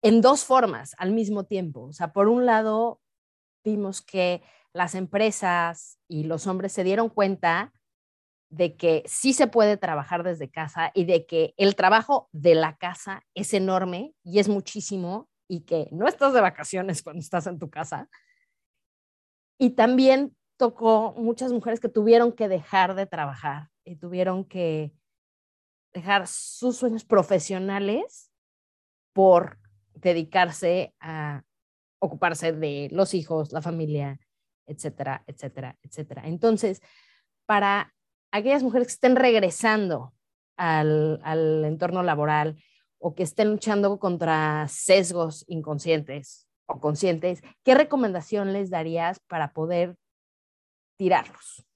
en 0.00 0.20
dos 0.20 0.44
formas 0.44 0.94
al 0.98 1.10
mismo 1.10 1.46
tiempo. 1.46 1.82
O 1.86 1.92
sea, 1.92 2.12
por 2.12 2.28
un 2.28 2.46
lado, 2.46 3.00
vimos 3.64 4.02
que 4.02 4.40
las 4.72 4.94
empresas 4.94 5.98
y 6.06 6.22
los 6.22 6.46
hombres 6.46 6.70
se 6.70 6.84
dieron 6.84 7.08
cuenta 7.08 7.72
de 8.50 8.76
que 8.76 9.02
sí 9.06 9.32
se 9.32 9.48
puede 9.48 9.76
trabajar 9.76 10.22
desde 10.22 10.48
casa 10.48 10.92
y 10.94 11.06
de 11.06 11.26
que 11.26 11.54
el 11.56 11.74
trabajo 11.74 12.28
de 12.30 12.54
la 12.54 12.76
casa 12.76 13.24
es 13.34 13.52
enorme 13.52 14.14
y 14.22 14.38
es 14.38 14.48
muchísimo 14.48 15.28
y 15.48 15.62
que 15.62 15.88
no 15.90 16.06
estás 16.06 16.34
de 16.34 16.40
vacaciones 16.40 17.02
cuando 17.02 17.18
estás 17.18 17.48
en 17.48 17.58
tu 17.58 17.68
casa. 17.68 18.08
Y 19.58 19.70
también 19.70 20.36
tocó 20.60 21.14
muchas 21.16 21.54
mujeres 21.54 21.80
que 21.80 21.88
tuvieron 21.88 22.32
que 22.32 22.46
dejar 22.46 22.94
de 22.94 23.06
trabajar 23.06 23.70
y 23.82 23.96
tuvieron 23.96 24.44
que 24.44 24.92
dejar 25.94 26.26
sus 26.26 26.76
sueños 26.76 27.02
profesionales 27.02 28.30
por 29.14 29.58
dedicarse 29.94 30.94
a 31.00 31.44
ocuparse 31.98 32.52
de 32.52 32.90
los 32.92 33.14
hijos, 33.14 33.52
la 33.52 33.62
familia, 33.62 34.20
etcétera, 34.66 35.24
etcétera, 35.26 35.78
etcétera. 35.82 36.24
Entonces, 36.26 36.82
para 37.46 37.94
aquellas 38.30 38.62
mujeres 38.62 38.88
que 38.88 38.92
estén 38.92 39.16
regresando 39.16 40.12
al, 40.58 41.22
al 41.24 41.64
entorno 41.64 42.02
laboral 42.02 42.62
o 42.98 43.14
que 43.14 43.22
estén 43.22 43.48
luchando 43.48 43.98
contra 43.98 44.68
sesgos 44.68 45.46
inconscientes 45.48 46.46
o 46.66 46.80
conscientes, 46.80 47.40
¿qué 47.64 47.74
recomendación 47.74 48.52
les 48.52 48.68
darías 48.68 49.20
para 49.20 49.54
poder 49.54 49.96
tirarlos? 51.00 51.66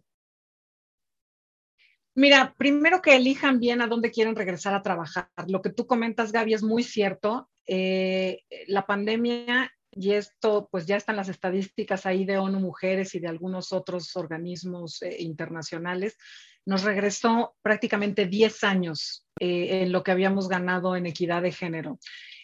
Mira, 2.14 2.55
primero 2.59 3.01
que 3.01 3.16
elijan 3.16 3.59
bien 3.59 3.81
a 3.81 3.87
dónde 3.87 4.11
quieren 4.11 4.37
regresar 4.37 4.75
a 4.75 4.83
trabajar. 4.83 5.31
Lo 5.49 5.62
que 5.62 5.70
tú 5.70 5.87
comentas, 5.87 6.31
Gaby, 6.31 6.53
es 6.53 6.62
muy 6.62 6.83
cierto. 6.83 7.49
Eh, 7.66 8.43
la 8.66 8.85
pandemia, 8.85 9.72
y 9.91 10.12
esto 10.12 10.68
pues 10.70 10.85
ya 10.85 10.97
están 10.97 11.16
las 11.16 11.31
estadísticas 11.31 12.05
ahí 12.05 12.27
de 12.27 12.37
ONU 12.37 12.61
Mujeres 12.61 13.14
y 13.14 13.18
de 13.18 13.29
algunos 13.29 13.72
otros 13.72 14.14
organismos 14.14 15.01
eh, 15.01 15.16
internacionales, 15.20 16.18
nos 16.66 16.83
regresó 16.83 17.57
prácticamente 17.62 18.27
10 18.27 18.62
años 18.64 19.27
eh, 19.41 19.83
en 19.83 19.91
lo 19.91 20.03
que 20.03 20.12
habíamos 20.12 20.51
ganado 20.51 20.97
en 20.97 21.07
equidad 21.07 21.41
de 21.41 21.53
género. 21.53 21.99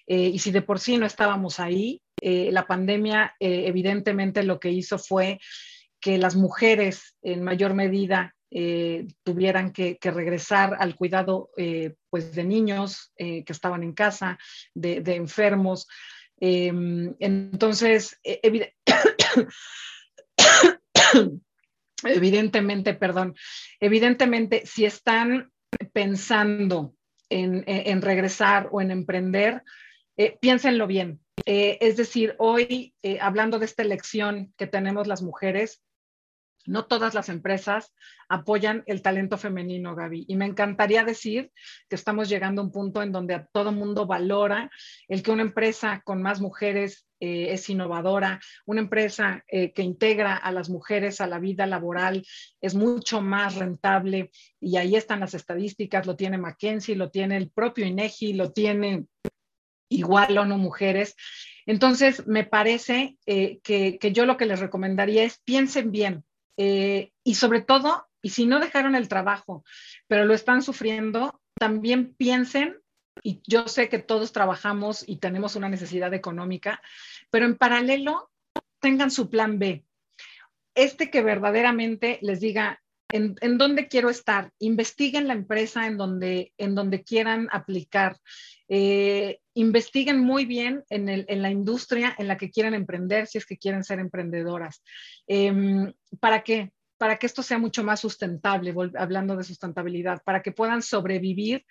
y 0.07 0.39
si 0.39 0.51
de 0.51 0.63
por 0.63 0.81
sí 0.81 0.97
no 0.97 1.07
estábamos 1.07 1.61
ahí, 1.61 2.03
la 2.21 2.67
pandemia 2.67 3.37
evidentemente 3.39 4.43
lo 4.43 4.59
que 4.59 4.71
hizo 4.71 4.99
fue 4.99 5.39
que 6.01 6.19
las 6.19 6.37
mujeres 6.37 7.17
en 7.23 7.43
mayor 7.43 7.75
medida 7.75 8.35
eh, 8.53 9.07
tuvieran 9.23 9.73
que, 9.73 9.97
regresar 10.03 10.77
al 10.81 10.97
cuidado 10.97 11.51
eh, 11.57 11.95
pues 12.11 12.35
de 12.35 12.43
niños 12.43 13.13
eh, 13.17 13.45
que 13.45 13.53
estaban 13.53 13.85
en 13.85 13.93
casa, 13.93 14.39
de, 14.75 15.03
enfermos. 15.15 15.87
Em, 16.41 17.15
entonces, 17.21 18.19
e, 18.25 18.73
evidentemente, 22.05 22.95
perdón, 22.95 23.37
evidentemente, 23.79 24.67
si 24.67 24.85
están 24.85 25.53
pensando 25.93 26.97
en, 27.29 27.63
en 27.67 28.03
regresar 28.03 28.69
o 28.73 28.81
en 28.81 28.91
emprender, 28.91 29.63
piénsenlo 30.41 30.89
bien. 30.89 31.21
es 31.47 31.97
decir, 31.97 32.35
hoy, 32.39 32.95
hablando 33.21 33.61
de 33.61 33.67
esta 33.67 33.83
elección 33.83 34.53
que 34.59 34.67
tenemos 34.67 35.07
las 35.07 35.23
mujeres, 35.23 35.81
no 36.67 36.87
todas 36.87 37.15
las 37.15 37.29
empresas 37.29 37.95
apoyan 38.29 38.83
el 38.87 39.03
talento 39.03 39.39
femenino, 39.39 39.95
Gaby. 39.95 40.25
Y 40.29 40.37
me 40.37 40.47
encantaría 40.47 41.05
decir 41.05 41.51
que 41.89 41.97
estamos 41.97 42.29
llegando 42.29 42.63
a 42.63 42.65
un 42.65 42.73
punto 42.73 43.03
en 43.03 43.13
donde 43.13 43.35
a 43.35 43.47
todo 43.47 43.73
mundo 43.73 44.07
valora 44.07 44.71
el 45.09 45.23
que 45.23 45.31
una 45.31 45.43
empresa 45.43 46.03
con 46.05 46.23
más 46.23 46.41
mujeres 46.41 47.07
eh, 47.23 47.53
es 47.53 47.69
innovadora, 47.69 48.41
una 48.65 48.81
empresa 48.81 49.45
eh, 49.47 49.73
que 49.73 49.83
integra 49.83 50.37
a 50.37 50.53
las 50.53 50.71
mujeres 50.71 51.21
a 51.21 51.27
la 51.27 51.39
vida 51.39 51.67
laboral 51.67 52.25
es 52.61 52.75
mucho 52.75 53.21
más 53.21 53.57
rentable. 53.57 54.31
Y 54.61 54.77
ahí 54.77 54.97
están 54.97 55.21
las 55.21 55.35
estadísticas, 55.35 56.07
lo 56.07 56.17
tiene 56.17 56.39
McKinsey, 56.39 56.95
lo 56.95 57.11
tiene 57.11 57.37
el 57.37 57.51
propio 57.51 57.85
INEGI, 57.85 58.33
lo 58.35 58.53
tiene 58.53 59.07
igual 59.91 60.39
o 60.39 60.47
no 60.47 60.57
mujeres. 60.57 61.15
Entonces, 61.67 62.27
me 62.27 62.45
parece 62.45 63.19
eh, 63.27 63.61
que, 63.63 63.99
que 63.99 64.13
yo 64.13 64.25
lo 64.25 64.37
que 64.37 64.47
les 64.47 64.61
recomendaría 64.61 65.25
es 65.25 65.41
piensen 65.45 65.91
bien, 65.91 66.25
eh, 66.63 67.15
y 67.25 67.37
sobre 67.37 67.63
todo, 67.63 68.07
y 68.21 68.29
si 68.29 68.45
no 68.45 68.61
dejaron 68.61 68.95
el 68.95 69.09
trabajo, 69.09 69.65
pero 70.07 70.27
lo 70.27 70.35
están 70.35 70.61
sufriendo, 70.61 71.41
también 71.55 72.13
piensen, 72.15 72.79
y 73.23 73.41
yo 73.47 73.67
sé 73.67 73.89
que 73.89 73.99
todos 73.99 74.33
trabajamos 74.33 75.03
y 75.09 75.17
tenemos 75.17 75.57
una 75.57 75.71
necesidad 75.71 76.13
económica, 76.13 76.83
pero 77.31 77.47
en 77.47 77.57
paralelo 77.57 78.31
tengan 78.79 79.11
su 79.11 79.31
plan 79.31 79.59
B. 79.59 79.87
Este 80.75 81.11
que 81.11 81.23
verdaderamente 81.23 82.19
les 82.21 82.41
diga, 82.41 82.83
en, 83.13 83.59
dónde 83.59 83.89
quiero 83.89 84.11
estar, 84.11 84.51
investiguen 84.59 85.29
la 85.29 85.35
empresa 85.35 85.87
en 85.87 85.97
donde, 85.97 86.53
en 86.59 86.75
donde 86.75 87.03
quieran 87.03 87.49
aplicar, 87.51 88.17
eh, 88.69 89.39
investiguen 89.55 90.21
muy 90.21 90.45
bien 90.45 90.85
en, 90.91 91.43
la 91.43 91.51
industria 91.51 92.15
en 92.19 92.29
la 92.29 92.37
que 92.37 92.51
quieren 92.51 92.75
emprender, 92.75 93.27
si 93.27 93.39
es 93.39 93.47
que 93.47 93.59
quieren 93.59 93.85
ser 93.85 93.99
emprendedoras. 93.99 94.83
Em, 95.27 95.93
¿Para 96.21 96.43
qué? 96.43 96.71
Para 96.99 97.17
que 97.17 97.27
esto 97.27 97.43
sea 97.43 97.59
mucho 97.59 97.83
más 97.83 98.01
sustentable, 98.01 98.75
hablando 98.99 99.37
de 99.37 99.45
sustentabilidad, 99.45 100.23
para 100.25 100.43
que 100.43 100.53
puedan 100.53 100.83
sobrevivir 100.83 101.65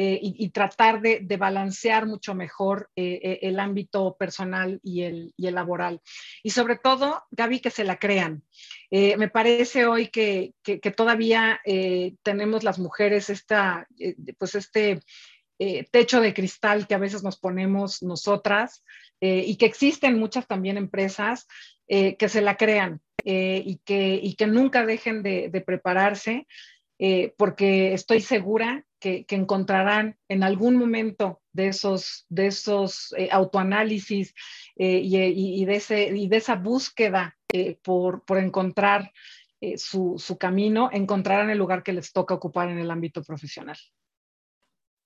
eh, 0.00 0.20
y, 0.22 0.50
tratar 0.50 1.00
de, 1.00 1.36
balancear 1.36 2.06
mucho 2.06 2.32
mejor 2.32 2.88
eh, 2.94 3.40
el 3.42 3.58
ámbito 3.58 4.14
personal 4.16 4.78
y 4.84 5.02
el, 5.02 5.34
laboral. 5.36 6.00
Y 6.44 6.50
sobre 6.50 6.76
todo, 6.76 7.24
Gaby, 7.32 7.58
que 7.58 7.70
se 7.70 7.82
la 7.82 7.98
crean. 7.98 8.44
me 8.92 9.28
parece 9.28 9.86
hoy 9.86 10.06
que, 10.06 10.54
todavía 10.96 11.60
tenemos 12.22 12.62
las 12.62 12.78
mujeres 12.78 13.28
esta, 13.28 13.88
pues 14.38 14.54
este 14.54 15.00
eh, 15.58 15.88
techo 15.90 16.20
de 16.20 16.32
cristal 16.32 16.86
que 16.86 16.94
a 16.94 16.98
veces 16.98 17.24
nos 17.24 17.36
ponemos 17.36 18.00
nosotras 18.00 18.84
eh, 19.20 19.42
y 19.44 19.56
que 19.56 19.66
existen 19.66 20.16
muchas 20.16 20.46
también 20.46 20.76
empresas 20.76 21.48
que 21.88 22.28
se 22.28 22.42
la 22.42 22.56
crean 22.56 23.00
y, 23.24 23.80
que, 23.84 24.20
y 24.22 24.34
que 24.34 24.46
nunca 24.46 24.84
dejen 24.84 25.22
de, 25.22 25.62
prepararse, 25.66 26.46
porque 27.38 27.94
estoy 27.94 28.20
segura 28.20 28.84
que, 28.98 29.26
encontrarán 29.28 30.18
en 30.28 30.42
algún 30.42 30.76
momento 30.76 31.40
de 31.52 31.68
esos, 31.68 32.26
de 32.28 32.48
esos 32.48 33.14
autoanálisis 33.30 34.34
y, 34.76 35.64
de 35.64 35.74
ese, 35.74 36.08
y 36.16 36.28
de 36.28 36.36
esa 36.36 36.56
búsqueda 36.56 37.36
por, 37.82 38.24
por 38.24 38.38
encontrar 38.38 39.12
eh, 39.60 39.76
su, 39.76 40.36
camino, 40.38 40.88
encontrarán 40.92 41.50
el 41.50 41.58
lugar 41.58 41.82
que 41.82 41.92
les 41.92 42.12
toca 42.12 42.34
ocupar 42.34 42.68
en 42.68 42.78
el 42.78 42.90
ámbito 42.90 43.24
profesional. 43.24 43.76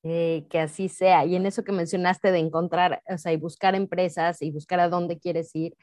Eh, 0.03 0.47
que 0.51 0.59
así 0.59 0.88
sea. 0.88 1.24
Y 1.24 1.36
en 1.36 1.47
eso 1.47 1.64
que 1.64 1.72
mencionaste 1.72 2.32
de 2.32 2.40
encontrar, 2.40 3.03
o 3.09 3.16
sea, 3.16 3.32
y 3.32 3.36
buscar 3.36 3.74
empresas 3.74 4.43
y 4.43 4.51
buscar 4.51 4.80
a 4.80 4.90
dónde 4.90 5.18
quieres 5.18 5.55
ir, 5.55 5.74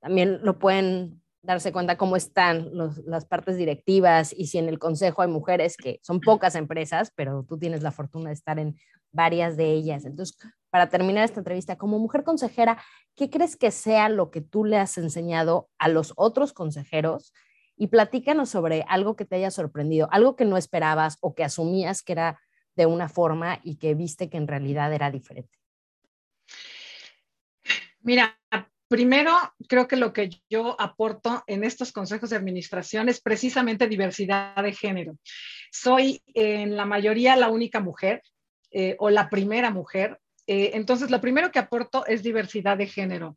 también 0.00 0.40
lo 0.42 0.58
pueden 0.58 1.22
darse 1.44 1.72
cuenta 1.72 1.96
cómo 1.96 2.16
están 2.16 2.70
las 3.06 3.26
partes 3.26 3.56
directivas 3.56 4.34
y 4.36 4.46
si 4.46 4.58
en 4.58 4.68
el 4.68 4.78
consejo 4.78 5.22
hay 5.22 5.28
mujeres, 5.28 5.76
que 5.76 6.00
son 6.02 6.20
pocas 6.20 6.54
empresas, 6.54 7.12
pero 7.14 7.44
tú 7.46 7.58
tienes 7.58 7.82
la 7.82 7.92
fortuna 7.92 8.30
de 8.30 8.34
estar 8.34 8.58
en 8.58 8.76
varias 9.12 9.56
de 9.56 9.70
ellas. 9.70 10.06
Entonces, 10.06 10.36
para 10.70 10.88
terminar 10.88 11.24
esta 11.24 11.40
entrevista, 11.40 11.76
como 11.76 11.98
mujer 11.98 12.24
consejera, 12.24 12.82
¿qué 13.14 13.28
crees 13.28 13.56
que 13.56 13.70
sea 13.70 14.08
lo 14.08 14.30
que 14.30 14.40
tú 14.40 14.64
le 14.64 14.78
has 14.78 14.96
enseñado 14.96 15.68
a 15.78 15.88
los 15.88 16.14
otros 16.16 16.52
consejeros 16.52 17.32
y 17.76 17.88
platícanos 17.88 18.48
sobre 18.48 18.84
algo 18.88 19.14
que 19.14 19.26
te 19.26 19.36
haya 19.36 19.50
sorprendido, 19.50 20.08
algo 20.10 20.36
que 20.36 20.46
no 20.46 20.56
esperabas 20.56 21.18
o 21.20 21.34
que 21.34 21.44
asumías 21.44 22.02
que 22.02 22.12
era 22.12 22.40
de 22.74 22.86
una 22.86 23.08
forma 23.08 23.60
y 23.62 23.76
que 23.76 23.94
viste 23.94 24.30
que 24.30 24.38
en 24.38 24.48
realidad 24.48 24.92
era 24.92 25.10
diferente. 25.10 25.58
Mira, 28.00 28.38
primero 28.94 29.32
creo 29.68 29.88
que 29.88 29.96
lo 29.96 30.12
que 30.12 30.30
yo 30.48 30.80
aporto 30.80 31.42
en 31.48 31.64
estos 31.64 31.90
consejos 31.90 32.30
de 32.30 32.36
administración 32.36 33.08
es 33.08 33.20
precisamente 33.20 33.88
diversidad 33.88 34.54
de 34.62 34.72
género. 34.72 35.18
Soy 35.72 36.22
en 36.32 36.76
la 36.76 36.84
mayoría 36.84 37.34
la 37.34 37.48
única 37.48 37.80
mujer 37.80 38.22
eh, 38.70 38.94
o 39.00 39.10
la 39.10 39.28
primera 39.30 39.70
mujer. 39.70 40.20
Eh, 40.46 40.70
entonces, 40.74 41.10
lo 41.10 41.20
primero 41.20 41.50
que 41.50 41.58
aporto 41.58 42.06
es 42.06 42.22
diversidad 42.22 42.78
de 42.78 42.86
género. 42.86 43.36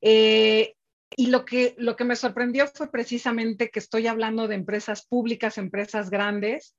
Eh, 0.00 0.74
y 1.16 1.26
lo 1.26 1.44
que, 1.44 1.74
lo 1.76 1.96
que 1.96 2.04
me 2.04 2.14
sorprendió 2.14 2.68
fue 2.68 2.92
precisamente 2.92 3.70
que 3.70 3.80
estoy 3.80 4.06
hablando 4.06 4.46
de 4.46 4.54
empresas 4.54 5.04
públicas, 5.08 5.58
empresas 5.58 6.08
grandes, 6.08 6.76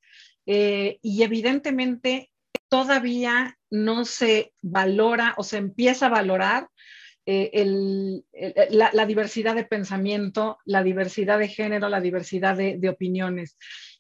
y 0.48 1.24
evidentemente 1.24 2.32
todavía 2.70 3.58
no 3.72 4.06
se 4.06 4.54
valora 4.62 5.34
o 5.38 5.44
se 5.44 5.58
empieza 5.58 6.06
a 6.06 6.10
valorar 6.10 6.70
eh, 7.26 8.22
la, 8.70 9.06
diversidad 9.06 9.56
de 9.56 9.66
pensamiento, 9.66 10.60
la 10.66 10.84
diversidad 10.84 11.40
de 11.40 11.48
género, 11.48 11.90
la 11.90 12.02
diversidad 12.02 12.56
de, 12.56 12.90
opiniones. 12.90 13.58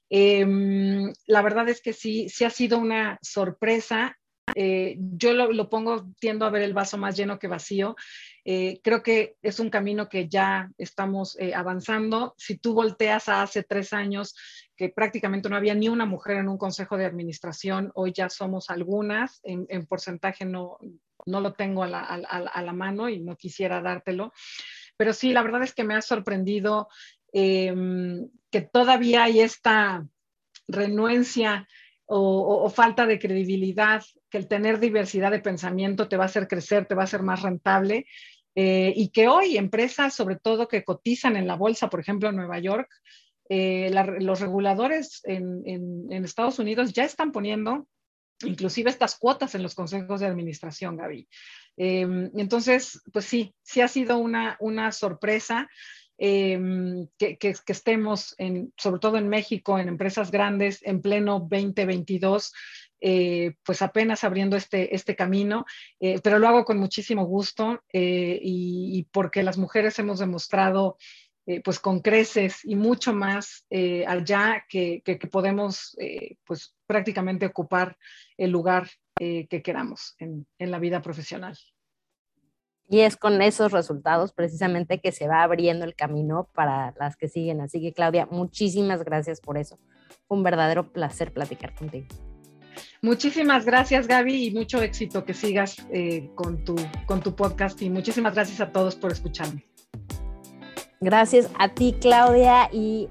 Em, 0.09 1.11
la 1.25 1.41
verdad 1.41 1.67
es 1.69 1.81
que 1.81 1.93
sí, 1.93 2.29
sí 2.29 2.45
ha 2.45 2.49
sido 2.49 2.77
una 2.77 3.17
sorpresa. 3.21 4.17
Eh, 4.53 4.97
yo 4.99 5.33
lo, 5.33 5.69
pongo, 5.69 6.05
tiendo 6.19 6.45
a 6.45 6.51
ver 6.51 6.61
el 6.61 6.73
vaso 6.73 6.97
más 6.97 7.17
lleno 7.17 7.39
que 7.39 7.47
vacío. 7.47 7.95
Eh, 8.43 8.79
creo 8.83 9.01
que 9.01 9.37
es 9.41 9.59
un 9.59 9.71
camino 9.71 10.07
que 10.07 10.29
ya 10.29 10.71
estamos 10.77 11.35
eh, 11.39 11.55
avanzando. 11.55 12.35
Si 12.37 12.57
tú 12.57 12.75
volteas 12.75 13.27
a 13.27 13.41
hace 13.41 13.63
tres 13.63 13.91
años, 13.91 14.35
que 14.75 14.89
prácticamente 14.89 15.49
no 15.49 15.55
había 15.55 15.73
ni 15.73 15.89
una 15.89 16.05
mujer 16.05 16.37
en 16.37 16.49
un 16.49 16.57
consejo 16.57 16.95
de 16.95 17.05
administración, 17.05 17.91
hoy 17.95 18.13
ya 18.13 18.29
somos 18.29 18.69
algunas, 18.69 19.41
en, 19.43 19.85
porcentaje 19.87 20.45
no, 20.45 20.77
no 21.25 21.41
lo 21.41 21.53
tengo 21.53 21.83
a 21.83 21.87
la, 21.87 22.73
mano 22.73 23.09
y 23.09 23.19
no 23.19 23.35
quisiera 23.35 23.81
dártelo. 23.81 24.33
Pero 24.97 25.13
sí, 25.13 25.33
la 25.33 25.43
verdad 25.43 25.63
es 25.63 25.73
que 25.73 25.83
me 25.83 25.95
ha 25.95 26.01
sorprendido 26.01 26.87
em, 27.33 28.29
que 28.51 28.61
todavía 28.61 29.23
hay 29.23 29.41
esta 29.41 30.07
renuencia 30.67 31.67
o, 32.07 32.69
falta 32.69 33.05
de 33.05 33.19
credibilidad, 33.19 34.03
que 34.29 34.37
el 34.37 34.47
tener 34.47 34.79
diversidad 34.79 35.31
de 35.31 35.39
pensamiento 35.39 36.07
te 36.07 36.17
va 36.17 36.23
a 36.23 36.27
hacer 36.27 36.47
crecer, 36.47 36.85
te 36.85 36.95
va 36.95 37.01
a 37.01 37.05
hacer 37.05 37.23
más 37.23 37.41
rentable. 37.41 38.05
Eh, 38.57 38.93
y 38.95 39.09
que 39.09 39.27
hoy 39.27 39.57
empresas, 39.57 40.13
sobre 40.13 40.37
todo 40.37 40.67
que 40.67 40.83
cotizan 40.83 41.35
en 41.35 41.47
la 41.47 41.55
bolsa, 41.55 41.89
por 41.89 41.99
ejemplo, 41.99 42.29
en 42.29 42.37
Nueva 42.37 42.59
York, 42.59 42.87
eh, 43.47 43.91
los 44.21 44.39
reguladores 44.39 45.21
en, 45.23 46.23
Estados 46.25 46.57
Unidos 46.57 46.93
ya 46.93 47.03
están 47.03 47.31
poniendo 47.31 47.87
inclusive 48.43 48.89
estas 48.89 49.17
cuotas 49.17 49.55
en 49.55 49.63
los 49.63 49.75
consejos 49.75 50.19
de 50.19 50.27
administración, 50.27 50.97
Gaby. 50.97 51.27
Em, 51.77 52.31
entonces, 52.35 53.01
pues 53.11 53.25
sí, 53.25 53.53
sí 53.61 53.81
ha 53.81 53.87
sido 53.87 54.17
una, 54.17 54.57
una 54.59 54.91
sorpresa. 54.91 55.69
Em, 56.17 57.07
que, 57.17 57.37
que, 57.37 57.55
estemos, 57.67 58.35
en, 58.37 58.71
sobre 58.77 59.01
todo 59.01 59.17
en 59.17 59.27
México, 59.27 59.77
en 59.77 59.89
empresas 59.89 60.31
grandes, 60.31 60.79
en 60.83 61.01
pleno 61.01 61.41
2022, 61.41 62.53
eh, 63.01 63.55
pues 63.63 63.81
apenas 63.81 64.23
abriendo 64.23 64.55
este, 64.55 64.95
este 64.95 65.15
camino, 65.15 65.65
eh, 65.99 66.19
pero 66.23 66.39
lo 66.39 66.47
hago 66.47 66.65
con 66.65 66.79
muchísimo 66.79 67.25
gusto 67.25 67.83
eh, 67.91 68.39
y, 68.41 69.07
porque 69.11 69.43
las 69.43 69.57
mujeres 69.57 69.99
hemos 69.99 70.19
demostrado 70.19 70.97
pues 71.63 71.79
con 71.79 71.99
creces 71.99 72.65
y 72.65 72.75
mucho 72.75 73.13
más 73.13 73.65
allá 74.07 74.65
que, 74.67 75.01
que, 75.03 75.17
podemos 75.27 75.95
pues 76.43 76.75
prácticamente 76.87 77.45
ocupar 77.45 77.97
el 78.37 78.51
lugar 78.51 78.89
que 79.17 79.61
queramos 79.63 80.15
en, 80.19 80.47
en 80.57 80.71
la 80.71 80.79
vida 80.79 81.01
profesional. 81.01 81.57
Y 82.87 82.99
es 82.99 83.17
con 83.17 83.41
esos 83.41 83.71
resultados 83.71 84.31
precisamente 84.31 84.99
que 84.99 85.11
se 85.11 85.27
va 85.27 85.41
abriendo 85.41 85.85
el 85.85 85.95
camino 85.95 86.49
para 86.53 86.93
las 86.99 87.15
que 87.15 87.27
siguen. 87.27 87.61
Así 87.61 87.81
que 87.81 87.93
Claudia, 87.93 88.27
muchísimas 88.29 89.03
gracias 89.03 89.41
por 89.41 89.57
eso. 89.57 89.79
Fue 90.27 90.37
un 90.37 90.43
verdadero 90.43 90.91
placer 90.91 91.33
platicar 91.33 91.73
contigo. 91.73 92.07
Muchísimas 93.01 93.65
gracias, 93.65 94.07
Gaby, 94.07 94.47
y 94.47 94.51
mucho 94.51 94.81
éxito 94.81 95.25
que 95.25 95.33
sigas 95.33 95.77
eh, 95.91 96.29
con, 96.35 96.63
tu, 96.63 96.75
con 97.05 97.21
tu 97.21 97.35
podcast. 97.35 97.81
Y 97.81 97.89
muchísimas 97.89 98.35
gracias 98.35 98.61
a 98.61 98.71
todos 98.71 98.95
por 98.95 99.11
escucharme. 99.11 99.65
Gracias 101.01 101.49
a 101.59 101.69
ti, 101.69 101.95
Claudia, 101.99 102.69
y 102.71 103.07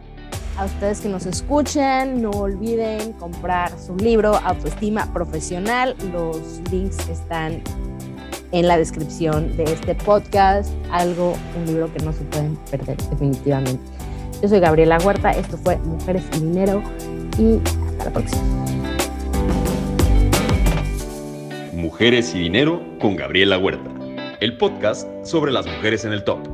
a 0.56 0.64
ustedes 0.64 1.00
que 1.00 1.08
nos 1.08 1.26
escuchan. 1.26 2.22
No 2.22 2.30
olviden 2.30 3.12
comprar 3.14 3.70
su 3.78 3.96
libro 3.96 4.34
Autoestima 4.36 5.12
Profesional. 5.12 5.94
Los 6.12 6.60
links 6.70 7.08
están 7.08 7.62
en 8.52 8.68
la 8.68 8.78
descripción 8.78 9.56
de 9.56 9.64
este 9.64 9.94
podcast. 9.94 10.72
Algo, 10.90 11.36
un 11.58 11.66
libro 11.66 11.92
que 11.92 12.02
no 12.04 12.12
se 12.12 12.24
pueden 12.24 12.56
perder 12.70 12.96
definitivamente. 13.10 13.82
Yo 14.42 14.48
soy 14.48 14.60
Gabriela 14.60 14.98
Huerta, 14.98 15.30
esto 15.30 15.56
fue 15.56 15.76
Mujeres 15.78 16.22
y 16.36 16.40
Dinero 16.40 16.82
y 17.38 17.58
hasta 17.86 18.04
la 18.04 18.10
próxima. 18.10 18.42
Mujeres 21.72 22.34
y 22.34 22.40
Dinero 22.40 22.82
con 23.00 23.16
Gabriela 23.16 23.58
Huerta, 23.58 23.90
el 24.40 24.56
podcast 24.56 25.08
sobre 25.24 25.52
las 25.52 25.66
mujeres 25.66 26.04
en 26.04 26.12
el 26.12 26.24
top. 26.24 26.53